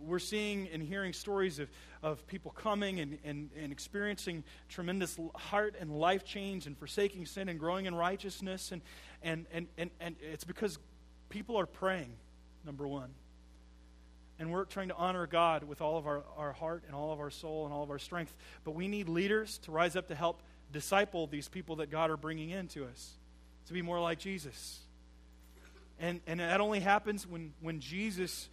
We're 0.00 0.18
seeing 0.18 0.68
and 0.68 0.82
hearing 0.82 1.14
stories 1.14 1.58
of, 1.58 1.70
of 2.02 2.26
people 2.26 2.50
coming 2.50 3.00
and, 3.00 3.18
and, 3.24 3.50
and 3.56 3.72
experiencing 3.72 4.44
tremendous 4.68 5.18
heart 5.34 5.76
and 5.80 5.90
life 5.90 6.24
change 6.24 6.66
and 6.66 6.76
forsaking 6.76 7.24
sin 7.24 7.48
and 7.48 7.58
growing 7.58 7.86
in 7.86 7.94
righteousness. 7.94 8.70
And, 8.70 8.82
and, 9.22 9.46
and, 9.50 9.66
and, 9.78 9.90
and 10.00 10.16
it's 10.20 10.44
because 10.44 10.78
people 11.30 11.58
are 11.58 11.66
praying, 11.66 12.12
number 12.64 12.86
one 12.86 13.10
and 14.38 14.50
we're 14.52 14.64
trying 14.64 14.88
to 14.88 14.96
honor 14.96 15.26
God 15.26 15.64
with 15.64 15.80
all 15.80 15.96
of 15.96 16.06
our, 16.06 16.24
our 16.36 16.52
heart 16.52 16.84
and 16.86 16.94
all 16.94 17.12
of 17.12 17.20
our 17.20 17.30
soul 17.30 17.64
and 17.64 17.72
all 17.72 17.82
of 17.82 17.90
our 17.90 17.98
strength. 17.98 18.34
But 18.64 18.72
we 18.72 18.88
need 18.88 19.08
leaders 19.08 19.58
to 19.58 19.72
rise 19.72 19.96
up 19.96 20.08
to 20.08 20.14
help 20.14 20.42
disciple 20.72 21.26
these 21.26 21.48
people 21.48 21.76
that 21.76 21.90
God 21.90 22.10
are 22.10 22.16
bringing 22.16 22.50
into 22.50 22.84
us 22.84 23.12
to 23.66 23.72
be 23.72 23.82
more 23.82 24.00
like 24.00 24.18
Jesus. 24.18 24.80
And, 25.98 26.20
and 26.26 26.40
that 26.40 26.60
only 26.60 26.80
happens 26.80 27.26
when, 27.26 27.52
when 27.60 27.80
Jesus, 27.80 28.48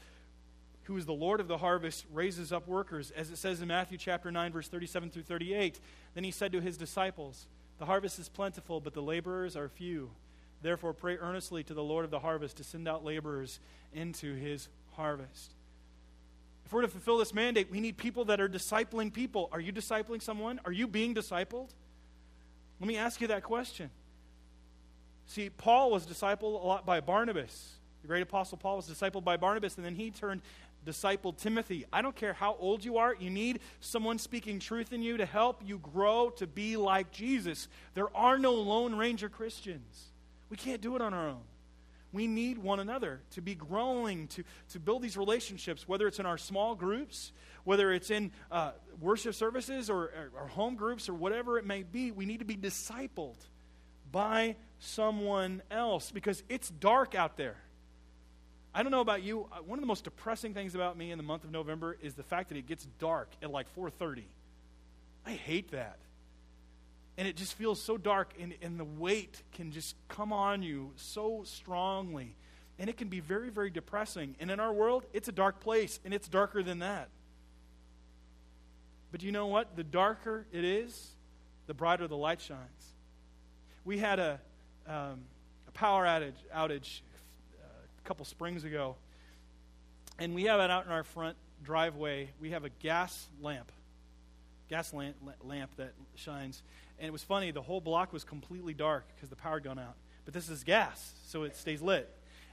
who 0.83 0.95
is 0.97 1.05
the 1.05 1.13
Lord 1.13 1.39
of 1.39 1.47
the 1.47 1.57
harvest, 1.57 2.05
raises 2.13 2.53
up 2.53 2.67
workers. 2.67 3.11
As 3.11 3.31
it 3.31 3.37
says 3.37 3.61
in 3.61 3.67
Matthew 3.67 3.97
chapter 3.97 4.31
9, 4.31 4.51
verse 4.51 4.67
37 4.67 5.09
through 5.09 5.23
38, 5.23 5.79
then 6.13 6.23
he 6.23 6.31
said 6.31 6.51
to 6.51 6.61
his 6.61 6.77
disciples, 6.77 7.47
The 7.79 7.85
harvest 7.85 8.19
is 8.19 8.29
plentiful, 8.29 8.79
but 8.79 8.93
the 8.93 9.01
laborers 9.01 9.55
are 9.55 9.67
few. 9.67 10.11
Therefore, 10.61 10.93
pray 10.93 11.17
earnestly 11.17 11.63
to 11.63 11.73
the 11.73 11.83
Lord 11.83 12.05
of 12.05 12.11
the 12.11 12.19
harvest 12.19 12.57
to 12.57 12.63
send 12.63 12.87
out 12.87 13.03
laborers 13.03 13.59
into 13.93 14.35
his 14.35 14.69
harvest. 14.91 15.55
If 16.71 16.75
we're 16.75 16.83
to 16.83 16.87
fulfill 16.87 17.17
this 17.17 17.33
mandate, 17.33 17.69
we 17.69 17.81
need 17.81 17.97
people 17.97 18.23
that 18.23 18.39
are 18.39 18.47
discipling 18.47 19.11
people. 19.11 19.49
Are 19.51 19.59
you 19.59 19.73
discipling 19.73 20.21
someone? 20.21 20.61
Are 20.63 20.71
you 20.71 20.87
being 20.87 21.13
discipled? 21.13 21.67
Let 22.79 22.87
me 22.87 22.95
ask 22.95 23.19
you 23.19 23.27
that 23.27 23.43
question. 23.43 23.89
See, 25.25 25.49
Paul 25.49 25.91
was 25.91 26.05
discipled 26.05 26.43
a 26.63 26.65
lot 26.65 26.85
by 26.85 27.01
Barnabas. 27.01 27.73
The 28.03 28.07
great 28.07 28.23
apostle 28.23 28.57
Paul 28.57 28.77
was 28.77 28.87
discipled 28.87 29.25
by 29.25 29.35
Barnabas, 29.35 29.75
and 29.75 29.85
then 29.85 29.95
he 29.95 30.11
turned 30.11 30.41
discipled 30.87 31.35
Timothy. 31.35 31.87
I 31.91 32.01
don't 32.01 32.15
care 32.15 32.31
how 32.31 32.55
old 32.57 32.85
you 32.85 32.99
are, 32.99 33.17
you 33.19 33.29
need 33.29 33.59
someone 33.81 34.17
speaking 34.17 34.57
truth 34.57 34.93
in 34.93 35.01
you 35.01 35.17
to 35.17 35.25
help 35.25 35.61
you 35.65 35.77
grow 35.77 36.29
to 36.37 36.47
be 36.47 36.77
like 36.77 37.11
Jesus. 37.11 37.67
There 37.95 38.15
are 38.15 38.39
no 38.39 38.53
Lone 38.53 38.95
Ranger 38.95 39.27
Christians. 39.27 40.05
We 40.49 40.55
can't 40.55 40.79
do 40.79 40.95
it 40.95 41.01
on 41.01 41.13
our 41.13 41.27
own. 41.27 41.41
We 42.13 42.27
need 42.27 42.57
one 42.57 42.79
another 42.79 43.21
to 43.31 43.41
be 43.41 43.55
growing, 43.55 44.27
to, 44.29 44.43
to 44.71 44.79
build 44.79 45.01
these 45.01 45.15
relationships, 45.15 45.87
whether 45.87 46.07
it's 46.07 46.19
in 46.19 46.25
our 46.25 46.37
small 46.37 46.75
groups, 46.75 47.31
whether 47.63 47.93
it's 47.93 48.11
in 48.11 48.31
uh, 48.51 48.71
worship 48.99 49.33
services 49.33 49.89
or, 49.89 50.03
or, 50.03 50.31
or 50.41 50.47
home 50.47 50.75
groups 50.75 51.07
or 51.07 51.13
whatever 51.13 51.57
it 51.57 51.65
may 51.65 51.83
be. 51.83 52.11
We 52.11 52.25
need 52.25 52.39
to 52.39 52.45
be 52.45 52.57
discipled 52.57 53.37
by 54.11 54.57
someone 54.79 55.61
else 55.71 56.11
because 56.11 56.43
it's 56.49 56.69
dark 56.69 57.15
out 57.15 57.37
there. 57.37 57.55
I 58.73 58.83
don't 58.83 58.91
know 58.91 59.01
about 59.01 59.23
you. 59.23 59.47
Uh, 59.51 59.57
one 59.65 59.79
of 59.79 59.81
the 59.81 59.87
most 59.87 60.03
depressing 60.03 60.53
things 60.53 60.75
about 60.75 60.97
me 60.97 61.11
in 61.11 61.17
the 61.17 61.23
month 61.23 61.43
of 61.43 61.51
November 61.51 61.97
is 62.01 62.13
the 62.13 62.23
fact 62.23 62.49
that 62.49 62.57
it 62.57 62.67
gets 62.67 62.85
dark 62.99 63.29
at 63.41 63.51
like 63.51 63.73
4:30. 63.75 64.23
I 65.25 65.31
hate 65.31 65.71
that 65.71 65.97
and 67.17 67.27
it 67.27 67.35
just 67.35 67.53
feels 67.53 67.81
so 67.81 67.97
dark, 67.97 68.33
and, 68.39 68.53
and 68.61 68.79
the 68.79 68.85
weight 68.85 69.43
can 69.53 69.71
just 69.71 69.95
come 70.07 70.31
on 70.31 70.63
you 70.63 70.91
so 70.95 71.41
strongly. 71.45 72.35
And 72.79 72.89
it 72.89 72.97
can 72.97 73.09
be 73.09 73.19
very, 73.19 73.49
very 73.49 73.69
depressing. 73.69 74.35
And 74.39 74.49
in 74.49 74.59
our 74.59 74.73
world, 74.73 75.05
it's 75.13 75.27
a 75.27 75.31
dark 75.31 75.59
place, 75.59 75.99
and 76.03 76.13
it's 76.13 76.27
darker 76.27 76.63
than 76.63 76.79
that. 76.79 77.09
But 79.11 79.21
you 79.23 79.31
know 79.31 79.47
what? 79.47 79.75
The 79.75 79.83
darker 79.83 80.45
it 80.51 80.63
is, 80.63 81.09
the 81.67 81.73
brighter 81.73 82.07
the 82.07 82.17
light 82.17 82.41
shines. 82.41 82.93
We 83.83 83.97
had 83.97 84.19
a, 84.19 84.39
um, 84.87 85.21
a 85.67 85.71
power 85.73 86.05
outage, 86.05 86.33
outage 86.55 87.01
uh, 87.61 87.65
a 87.65 88.07
couple 88.07 88.25
springs 88.25 88.63
ago, 88.63 88.95
and 90.17 90.33
we 90.33 90.45
have 90.45 90.59
it 90.59 90.71
out 90.71 90.85
in 90.85 90.91
our 90.91 91.03
front 91.03 91.35
driveway. 91.63 92.29
We 92.39 92.51
have 92.51 92.63
a 92.63 92.69
gas 92.69 93.27
lamp, 93.41 93.71
gas 94.69 94.93
lamp, 94.93 95.17
lamp 95.43 95.75
that 95.77 95.93
shines. 96.15 96.63
And 97.01 97.07
it 97.07 97.11
was 97.11 97.23
funny, 97.23 97.49
the 97.49 97.63
whole 97.63 97.81
block 97.81 98.13
was 98.13 98.23
completely 98.23 98.75
dark 98.75 99.07
because 99.15 99.29
the 99.29 99.35
power 99.35 99.55
had 99.55 99.63
gone 99.63 99.79
out. 99.79 99.95
But 100.23 100.35
this 100.35 100.49
is 100.49 100.63
gas, 100.63 101.13
so 101.25 101.43
it 101.43 101.55
stays 101.55 101.81
lit. 101.81 102.07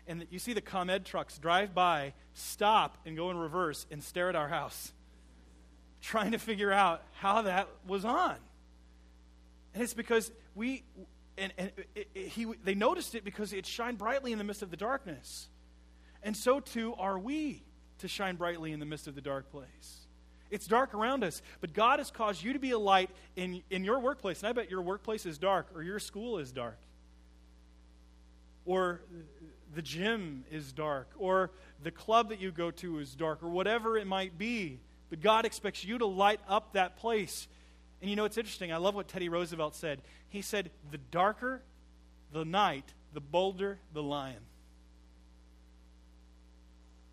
And 0.06 0.26
you 0.30 0.38
see 0.38 0.54
the 0.54 0.62
ComEd 0.62 1.04
trucks 1.04 1.36
drive 1.36 1.74
by, 1.74 2.14
stop, 2.32 2.96
and 3.04 3.14
go 3.14 3.30
in 3.30 3.36
reverse 3.36 3.84
and 3.90 4.02
stare 4.02 4.30
at 4.30 4.34
our 4.34 4.48
house, 4.48 4.92
trying 6.00 6.32
to 6.32 6.38
figure 6.38 6.72
out 6.72 7.02
how 7.20 7.42
that 7.42 7.68
was 7.86 8.06
on. 8.06 8.36
And 9.74 9.82
it's 9.82 9.92
because 9.92 10.32
we, 10.54 10.82
and, 11.36 11.52
and 11.58 11.70
it, 11.94 12.08
it, 12.14 12.28
he, 12.28 12.46
they 12.64 12.74
noticed 12.74 13.14
it 13.14 13.24
because 13.24 13.52
it 13.52 13.66
shined 13.66 13.98
brightly 13.98 14.32
in 14.32 14.38
the 14.38 14.44
midst 14.44 14.62
of 14.62 14.70
the 14.70 14.78
darkness. 14.78 15.50
And 16.22 16.34
so 16.34 16.58
too 16.58 16.94
are 16.94 17.18
we 17.18 17.64
to 17.98 18.08
shine 18.08 18.36
brightly 18.36 18.72
in 18.72 18.80
the 18.80 18.86
midst 18.86 19.08
of 19.08 19.14
the 19.14 19.20
dark 19.20 19.50
place. 19.50 20.07
It's 20.50 20.66
dark 20.66 20.94
around 20.94 21.24
us, 21.24 21.42
but 21.60 21.72
God 21.72 21.98
has 21.98 22.10
caused 22.10 22.42
you 22.42 22.52
to 22.52 22.58
be 22.58 22.70
a 22.70 22.78
light 22.78 23.10
in, 23.36 23.62
in 23.70 23.84
your 23.84 24.00
workplace. 24.00 24.40
And 24.40 24.48
I 24.48 24.52
bet 24.52 24.70
your 24.70 24.82
workplace 24.82 25.26
is 25.26 25.38
dark, 25.38 25.68
or 25.74 25.82
your 25.82 25.98
school 25.98 26.38
is 26.38 26.52
dark, 26.52 26.78
or 28.64 29.02
the 29.74 29.82
gym 29.82 30.44
is 30.50 30.72
dark, 30.72 31.10
or 31.18 31.50
the 31.82 31.90
club 31.90 32.30
that 32.30 32.40
you 32.40 32.50
go 32.50 32.70
to 32.70 32.98
is 32.98 33.14
dark, 33.14 33.42
or 33.42 33.48
whatever 33.48 33.98
it 33.98 34.06
might 34.06 34.38
be. 34.38 34.80
But 35.10 35.20
God 35.20 35.44
expects 35.44 35.84
you 35.84 35.98
to 35.98 36.06
light 36.06 36.40
up 36.48 36.72
that 36.72 36.96
place. 36.96 37.48
And 38.00 38.10
you 38.10 38.16
know, 38.16 38.24
it's 38.24 38.38
interesting. 38.38 38.72
I 38.72 38.76
love 38.76 38.94
what 38.94 39.08
Teddy 39.08 39.28
Roosevelt 39.28 39.74
said. 39.74 40.00
He 40.28 40.42
said, 40.42 40.70
The 40.90 40.98
darker 40.98 41.62
the 42.32 42.44
night, 42.44 42.92
the 43.12 43.20
bolder 43.20 43.78
the 43.92 44.02
lion. 44.02 44.40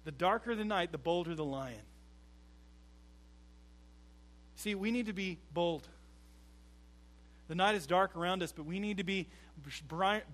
The 0.04 0.12
darker 0.12 0.56
the 0.56 0.66
night, 0.66 0.92
the 0.92 0.98
bolder 0.98 1.36
the 1.36 1.46
lion. 1.46 1.82
See, 4.66 4.74
we 4.74 4.90
need 4.90 5.06
to 5.06 5.14
be 5.14 5.38
bold. 5.54 5.88
The 7.50 7.54
night 7.54 7.76
is 7.76 7.86
dark 7.86 8.16
around 8.16 8.42
us, 8.42 8.52
but 8.52 8.66
we 8.66 8.80
need 8.80 8.98
to 8.98 9.04
be 9.04 9.28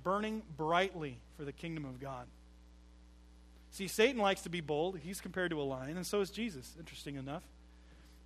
burning 0.05 0.41
brightly 0.55 1.17
for 1.35 1.43
the 1.43 1.51
kingdom 1.51 1.83
of 1.83 1.99
God. 1.99 2.27
See, 3.71 3.89
Satan 3.89 4.21
likes 4.21 4.43
to 4.43 4.49
be 4.49 4.61
bold. 4.61 4.99
He's 5.03 5.19
compared 5.19 5.51
to 5.51 5.59
a 5.59 5.63
lion, 5.63 5.97
and 5.97 6.07
so 6.07 6.21
is 6.21 6.29
Jesus, 6.29 6.77
interesting 6.79 7.15
enough. 7.15 7.43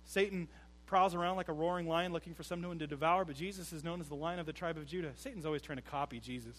Satan 0.04 0.46
prowls 0.86 1.12
around 1.12 1.38
like 1.38 1.48
a 1.48 1.52
roaring 1.52 1.88
lion 1.88 2.12
looking 2.12 2.34
for 2.34 2.44
someone 2.44 2.78
to 2.78 2.86
devour, 2.86 3.24
but 3.24 3.34
Jesus 3.34 3.72
is 3.72 3.82
known 3.82 4.00
as 4.00 4.06
the 4.06 4.14
lion 4.14 4.38
of 4.38 4.46
the 4.46 4.52
tribe 4.52 4.76
of 4.76 4.86
Judah. 4.86 5.10
Satan's 5.16 5.44
always 5.44 5.60
trying 5.60 5.78
to 5.78 5.90
copy 5.90 6.20
Jesus. 6.20 6.56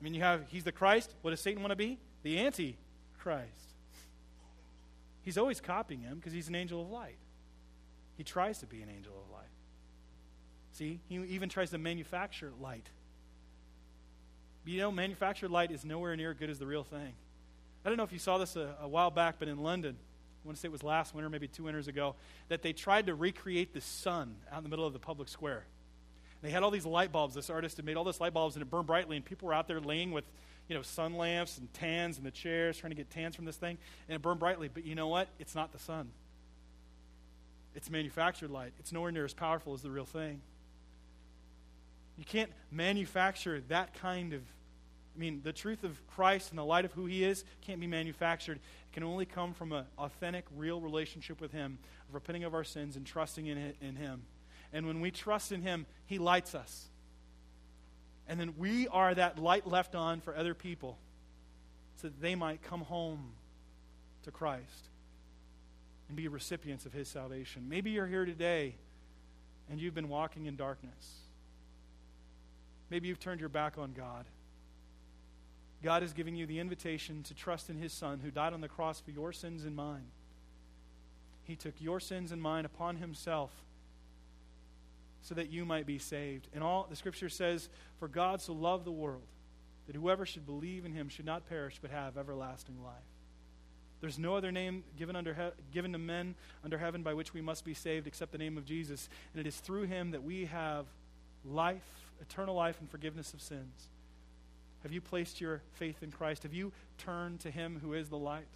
I 0.00 0.02
mean, 0.02 0.12
you 0.12 0.22
have, 0.22 0.42
he's 0.48 0.64
the 0.64 0.72
Christ. 0.72 1.14
What 1.22 1.30
does 1.30 1.40
Satan 1.40 1.62
want 1.62 1.70
to 1.70 1.76
be? 1.76 1.98
The 2.24 2.38
anti-Christ. 2.38 3.46
He's 5.22 5.38
always 5.38 5.60
copying 5.60 6.00
him 6.00 6.16
because 6.16 6.32
he's 6.32 6.48
an 6.48 6.56
angel 6.56 6.82
of 6.82 6.90
light. 6.90 7.14
He 8.18 8.24
tries 8.24 8.58
to 8.58 8.66
be 8.66 8.82
an 8.82 8.90
angel 8.90 9.14
of 9.24 9.32
light. 9.32 9.48
See, 10.72 11.00
he 11.08 11.16
even 11.16 11.48
tries 11.48 11.70
to 11.70 11.78
manufacture 11.78 12.52
light. 12.60 12.86
But 14.64 14.72
you 14.72 14.80
know, 14.80 14.92
manufactured 14.92 15.50
light 15.50 15.70
is 15.70 15.84
nowhere 15.84 16.14
near 16.16 16.32
as 16.32 16.36
good 16.36 16.50
as 16.50 16.58
the 16.58 16.66
real 16.66 16.84
thing. 16.84 17.14
I 17.84 17.88
don't 17.88 17.96
know 17.96 18.02
if 18.04 18.12
you 18.12 18.18
saw 18.18 18.36
this 18.36 18.56
a, 18.56 18.74
a 18.82 18.88
while 18.88 19.10
back, 19.10 19.36
but 19.38 19.48
in 19.48 19.62
London, 19.62 19.96
I 20.44 20.46
want 20.46 20.56
to 20.56 20.60
say 20.60 20.66
it 20.66 20.72
was 20.72 20.82
last 20.82 21.14
winter, 21.14 21.30
maybe 21.30 21.46
two 21.46 21.62
winters 21.62 21.86
ago, 21.88 22.16
that 22.48 22.62
they 22.62 22.72
tried 22.72 23.06
to 23.06 23.14
recreate 23.14 23.72
the 23.72 23.80
sun 23.80 24.34
out 24.52 24.58
in 24.58 24.64
the 24.64 24.68
middle 24.68 24.86
of 24.86 24.92
the 24.92 24.98
public 24.98 25.28
square. 25.28 25.64
They 26.42 26.50
had 26.50 26.62
all 26.62 26.70
these 26.70 26.86
light 26.86 27.12
bulbs. 27.12 27.34
This 27.34 27.50
artist 27.50 27.76
had 27.76 27.86
made 27.86 27.96
all 27.96 28.04
these 28.04 28.20
light 28.20 28.34
bulbs, 28.34 28.56
and 28.56 28.62
it 28.62 28.70
burned 28.70 28.86
brightly, 28.86 29.16
and 29.16 29.24
people 29.24 29.46
were 29.46 29.54
out 29.54 29.68
there 29.68 29.80
laying 29.80 30.10
with, 30.10 30.24
you 30.68 30.74
know, 30.74 30.82
sun 30.82 31.14
lamps 31.14 31.58
and 31.58 31.72
tans 31.72 32.18
in 32.18 32.24
the 32.24 32.30
chairs, 32.32 32.78
trying 32.78 32.90
to 32.90 32.96
get 32.96 33.10
tans 33.10 33.36
from 33.36 33.44
this 33.44 33.56
thing, 33.56 33.78
and 34.08 34.16
it 34.16 34.22
burned 34.22 34.40
brightly. 34.40 34.68
But 34.68 34.84
you 34.84 34.96
know 34.96 35.08
what? 35.08 35.28
It's 35.38 35.54
not 35.54 35.72
the 35.72 35.78
sun. 35.78 36.10
It's 37.78 37.90
manufactured 37.90 38.50
light. 38.50 38.72
It's 38.80 38.90
nowhere 38.90 39.12
near 39.12 39.24
as 39.24 39.32
powerful 39.32 39.72
as 39.72 39.82
the 39.82 39.90
real 39.90 40.04
thing. 40.04 40.40
You 42.16 42.24
can't 42.24 42.50
manufacture 42.72 43.62
that 43.68 43.94
kind 43.94 44.32
of 44.32 44.42
I 45.14 45.20
mean, 45.20 45.42
the 45.44 45.52
truth 45.52 45.84
of 45.84 46.04
Christ 46.08 46.50
and 46.50 46.58
the 46.58 46.64
light 46.64 46.84
of 46.84 46.92
who 46.92 47.06
He 47.06 47.22
is 47.22 47.44
can't 47.60 47.78
be 47.78 47.86
manufactured. 47.86 48.56
It 48.56 48.94
can 48.94 49.04
only 49.04 49.26
come 49.26 49.54
from 49.54 49.72
an 49.72 49.84
authentic, 49.96 50.44
real 50.56 50.80
relationship 50.80 51.40
with 51.40 51.52
Him, 51.52 51.78
of 52.08 52.14
repenting 52.16 52.42
of 52.42 52.52
our 52.52 52.64
sins 52.64 52.96
and 52.96 53.06
trusting 53.06 53.46
in, 53.46 53.74
in 53.80 53.94
Him. 53.94 54.22
And 54.72 54.86
when 54.86 55.00
we 55.00 55.12
trust 55.12 55.52
in 55.52 55.62
Him, 55.62 55.86
He 56.06 56.18
lights 56.18 56.56
us. 56.56 56.88
And 58.28 58.40
then 58.40 58.54
we 58.58 58.88
are 58.88 59.14
that 59.14 59.38
light 59.38 59.68
left 59.68 59.94
on 59.94 60.20
for 60.20 60.36
other 60.36 60.54
people 60.54 60.98
so 61.96 62.08
that 62.08 62.20
they 62.20 62.34
might 62.34 62.60
come 62.62 62.82
home 62.82 63.32
to 64.24 64.32
Christ 64.32 64.88
and 66.08 66.16
be 66.16 66.28
recipients 66.28 66.86
of 66.86 66.92
His 66.92 67.08
salvation. 67.08 67.66
Maybe 67.68 67.90
you're 67.90 68.06
here 68.06 68.24
today 68.24 68.74
and 69.70 69.80
you've 69.80 69.94
been 69.94 70.08
walking 70.08 70.46
in 70.46 70.56
darkness. 70.56 71.18
Maybe 72.90 73.08
you've 73.08 73.20
turned 73.20 73.40
your 73.40 73.50
back 73.50 73.76
on 73.78 73.92
God. 73.92 74.24
God 75.82 76.02
is 76.02 76.12
giving 76.12 76.34
you 76.34 76.46
the 76.46 76.58
invitation 76.58 77.22
to 77.24 77.34
trust 77.34 77.70
in 77.70 77.76
His 77.76 77.92
Son 77.92 78.20
who 78.22 78.30
died 78.30 78.52
on 78.52 78.60
the 78.60 78.68
cross 78.68 79.00
for 79.00 79.10
your 79.10 79.32
sins 79.32 79.64
and 79.64 79.76
mine. 79.76 80.06
He 81.44 81.54
took 81.54 81.74
your 81.78 82.00
sins 82.00 82.32
and 82.32 82.42
mine 82.42 82.64
upon 82.64 82.96
Himself 82.96 83.50
so 85.22 85.34
that 85.34 85.50
you 85.50 85.64
might 85.64 85.86
be 85.86 85.98
saved. 85.98 86.48
And 86.54 86.64
all 86.64 86.86
the 86.88 86.96
scripture 86.96 87.28
says, 87.28 87.68
For 87.98 88.08
God 88.08 88.40
so 88.40 88.52
loved 88.52 88.84
the 88.84 88.92
world 88.92 89.26
that 89.86 89.96
whoever 89.96 90.24
should 90.26 90.46
believe 90.46 90.84
in 90.84 90.92
him 90.92 91.08
should 91.08 91.24
not 91.24 91.48
perish 91.48 91.78
but 91.80 91.90
have 91.90 92.16
everlasting 92.16 92.82
life. 92.82 92.94
There's 94.00 94.18
no 94.18 94.36
other 94.36 94.52
name 94.52 94.84
given, 94.96 95.16
under 95.16 95.34
he- 95.34 95.62
given 95.72 95.92
to 95.92 95.98
men 95.98 96.34
under 96.64 96.78
heaven 96.78 97.02
by 97.02 97.14
which 97.14 97.34
we 97.34 97.40
must 97.40 97.64
be 97.64 97.74
saved 97.74 98.06
except 98.06 98.32
the 98.32 98.38
name 98.38 98.56
of 98.56 98.64
Jesus. 98.64 99.08
And 99.32 99.40
it 99.40 99.46
is 99.46 99.56
through 99.56 99.84
him 99.84 100.12
that 100.12 100.22
we 100.22 100.44
have 100.46 100.86
life, 101.44 102.10
eternal 102.20 102.54
life, 102.54 102.80
and 102.80 102.88
forgiveness 102.88 103.34
of 103.34 103.40
sins. 103.40 103.88
Have 104.82 104.92
you 104.92 105.00
placed 105.00 105.40
your 105.40 105.62
faith 105.72 106.02
in 106.02 106.10
Christ? 106.10 106.44
Have 106.44 106.54
you 106.54 106.72
turned 106.98 107.40
to 107.40 107.50
Him 107.50 107.80
who 107.82 107.94
is 107.94 108.08
the 108.08 108.18
light? 108.18 108.46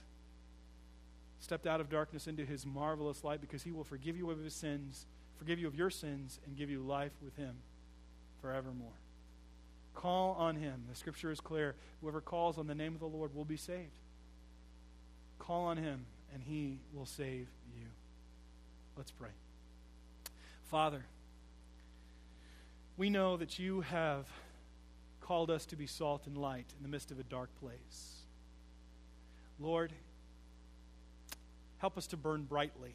Stepped 1.40 1.66
out 1.66 1.80
of 1.80 1.90
darkness 1.90 2.28
into 2.28 2.44
His 2.44 2.64
marvelous 2.64 3.24
light 3.24 3.40
because 3.40 3.62
He 3.62 3.72
will 3.72 3.84
forgive 3.84 4.16
you 4.16 4.30
of 4.30 4.38
His 4.38 4.54
sins, 4.54 5.06
forgive 5.38 5.58
you 5.58 5.66
of 5.66 5.74
your 5.74 5.90
sins, 5.90 6.38
and 6.46 6.56
give 6.56 6.70
you 6.70 6.80
life 6.80 7.12
with 7.22 7.36
Him 7.36 7.56
forevermore. 8.40 8.92
Call 9.94 10.34
on 10.34 10.56
Him. 10.56 10.84
The 10.88 10.94
scripture 10.94 11.32
is 11.32 11.40
clear. 11.40 11.74
Whoever 12.00 12.20
calls 12.20 12.56
on 12.56 12.66
the 12.66 12.74
name 12.74 12.94
of 12.94 13.00
the 13.00 13.06
Lord 13.06 13.34
will 13.34 13.44
be 13.44 13.56
saved. 13.56 13.98
Call 15.42 15.64
on 15.64 15.76
Him, 15.76 16.06
and 16.32 16.40
He 16.40 16.78
will 16.94 17.04
save 17.04 17.48
you. 17.76 17.86
Let's 18.96 19.10
pray. 19.10 19.30
Father, 20.70 21.04
we 22.96 23.10
know 23.10 23.36
that 23.36 23.58
you 23.58 23.80
have 23.80 24.26
called 25.20 25.50
us 25.50 25.66
to 25.66 25.76
be 25.76 25.88
salt 25.88 26.28
and 26.28 26.38
light 26.38 26.66
in 26.76 26.84
the 26.84 26.88
midst 26.88 27.10
of 27.10 27.18
a 27.18 27.24
dark 27.24 27.50
place. 27.60 28.20
Lord, 29.58 29.92
help 31.78 31.98
us 31.98 32.06
to 32.08 32.16
burn 32.16 32.44
brightly, 32.44 32.94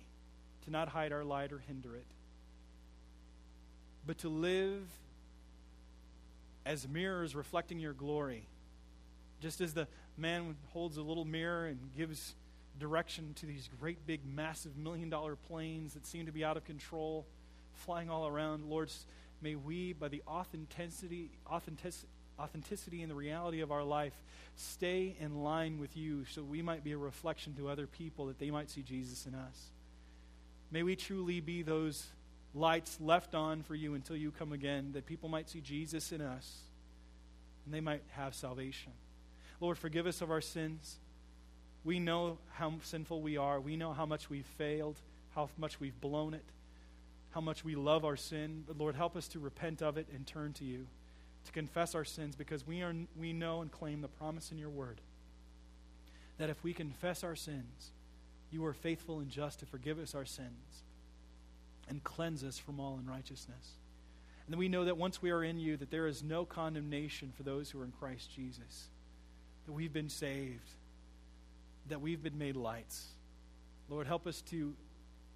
to 0.64 0.72
not 0.72 0.88
hide 0.88 1.12
our 1.12 1.26
light 1.26 1.52
or 1.52 1.60
hinder 1.60 1.96
it, 1.96 2.08
but 4.06 4.20
to 4.20 4.30
live 4.30 4.88
as 6.66 6.88
mirrors 6.88 7.36
reflecting 7.36 7.78
your 7.78 7.94
glory. 7.94 8.48
Just 9.42 9.60
as 9.60 9.74
the 9.74 9.88
man 10.18 10.56
holds 10.74 10.98
a 10.98 11.02
little 11.02 11.26
mirror 11.26 11.68
and 11.68 11.80
gives 11.96 12.36
direction 12.80 13.34
to 13.36 13.46
these 13.46 13.70
great, 13.80 14.06
big, 14.06 14.22
massive 14.26 14.78
million 14.78 15.10
dollar 15.10 15.36
planes 15.36 15.94
that 15.94 16.06
seem 16.06 16.26
to 16.26 16.32
be 16.32 16.44
out 16.44 16.58
of 16.58 16.66
control, 16.66 17.26
flying 17.74 18.10
all 18.10 18.28
around, 18.28 18.66
Lord, 18.66 18.92
may 19.42 19.56
we, 19.56 19.94
by 19.94 20.08
the 20.08 20.22
authenticity, 20.28 21.32
authenticity, 21.50 22.08
authenticity 22.40 23.02
and 23.02 23.10
the 23.10 23.16
reality 23.16 23.62
of 23.62 23.72
our 23.72 23.84
life 23.84 24.14
stay 24.56 25.16
in 25.20 25.44
line 25.44 25.80
with 25.80 25.98
you 25.98 26.26
so 26.26 26.44
we 26.44 26.62
might 26.62 26.84
be 26.84 26.92
a 26.92 26.98
reflection 26.98 27.56
to 27.56 27.68
other 27.68 27.88
people 27.88 28.28
that 28.28 28.40
they 28.40 28.52
might 28.52 28.70
see 28.70 28.82
Jesus 28.82 29.26
in 29.26 29.36
us. 29.36 29.72
May 30.72 30.84
we 30.84 30.96
truly 30.96 31.40
be 31.40 31.64
those 31.64 32.08
lights 32.54 32.98
left 33.00 33.34
on 33.34 33.64
for 33.64 33.76
you 33.76 33.94
until 33.94 34.16
you 34.16 34.32
come 34.32 34.54
again, 34.54 34.92
that 34.94 35.06
people 35.06 35.30
might 35.30 35.50
see 35.50 35.62
Jesus 35.62 36.12
in 36.12 36.22
us 36.22 36.60
and 37.66 37.74
they 37.74 37.82
might 37.82 38.04
have 38.12 38.36
salvation. 38.36 38.92
Lord, 39.60 39.78
forgive 39.78 40.08
us 40.08 40.22
of 40.22 40.32
our 40.32 40.42
sins. 40.42 40.98
We 41.84 42.00
know 42.00 42.38
how 42.54 42.74
sinful 42.84 43.22
we 43.22 43.38
are. 43.38 43.60
We 43.60 43.76
know 43.76 43.94
how 43.94 44.06
much 44.06 44.30
we've 44.30 44.46
failed, 44.58 44.98
how 45.34 45.50
much 45.58 45.80
we've 45.80 46.00
blown 46.00 46.34
it, 46.34 46.46
how 47.32 47.42
much 47.42 47.64
we 47.64 47.76
love 47.76 48.06
our 48.06 48.18
sin. 48.18 48.64
But 48.68 48.78
Lord, 48.78 48.96
help 48.96 49.16
us 49.16 49.28
to 49.30 49.40
repent 49.40 49.82
of 49.82 49.98
it 49.98 50.08
and 50.14 50.26
turn 50.28 50.54
to 50.54 50.66
you 50.66 50.88
to 51.46 51.52
confess 51.52 51.96
our 51.96 52.04
sins 52.04 52.36
because 52.36 52.68
we, 52.68 52.82
are, 52.82 52.94
we 53.18 53.32
know 53.34 53.62
and 53.62 53.72
claim 53.72 54.02
the 54.02 54.08
promise 54.10 54.52
in 54.52 54.58
your 54.58 54.70
word 54.70 55.00
that 56.38 56.50
if 56.50 56.64
we 56.64 56.74
confess 56.74 57.24
our 57.24 57.36
sins, 57.36 57.92
you 58.52 58.66
are 58.66 58.74
faithful 58.74 59.20
and 59.20 59.30
just 59.30 59.60
to 59.60 59.66
forgive 59.66 59.98
us 60.00 60.14
our 60.14 60.26
sins 60.26 60.84
and 61.90 62.04
cleanse 62.04 62.44
us 62.44 62.58
from 62.58 62.80
all 62.80 63.00
unrighteousness. 63.00 63.78
And 64.46 64.56
we 64.58 64.70
know 64.70 64.86
that 64.86 64.98
once 64.98 65.22
we 65.22 65.32
are 65.32 65.44
in 65.44 65.58
you, 65.58 65.78
that 65.78 65.92
there 65.92 66.08
is 66.08 66.24
no 66.24 66.46
condemnation 66.46 67.34
for 67.36 67.44
those 67.44 67.70
who 67.70 67.82
are 67.82 67.86
in 67.86 67.92
Christ 67.92 68.34
Jesus, 68.34 68.88
that 69.68 69.74
we've 69.74 69.94
been 69.94 70.10
saved, 70.10 70.70
that 71.90 72.02
we've 72.02 72.24
been 72.24 72.38
made 72.38 72.56
lights. 72.56 73.06
Lord, 73.90 74.08
help 74.08 74.26
us 74.26 74.42
to 74.50 74.74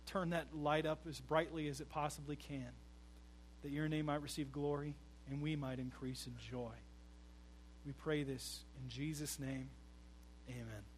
turn 0.06 0.32
that 0.32 0.48
light 0.56 0.86
up 0.86 1.02
as 1.08 1.20
brightly 1.20 1.68
as 1.68 1.80
it 1.80 1.90
possibly 1.90 2.36
can, 2.36 2.72
that 3.62 3.72
your 3.72 3.88
name 3.88 4.08
might 4.08 4.22
receive 4.22 4.52
glory 4.52 4.96
and 5.30 5.42
we 5.42 5.56
might 5.56 5.80
increase 5.80 6.26
in 6.26 6.34
joy. 6.50 6.74
We 7.86 7.92
pray 7.92 8.24
this 8.24 8.62
in 8.82 8.90
Jesus' 8.90 9.40
name. 9.40 9.70
Amen. 10.50 10.91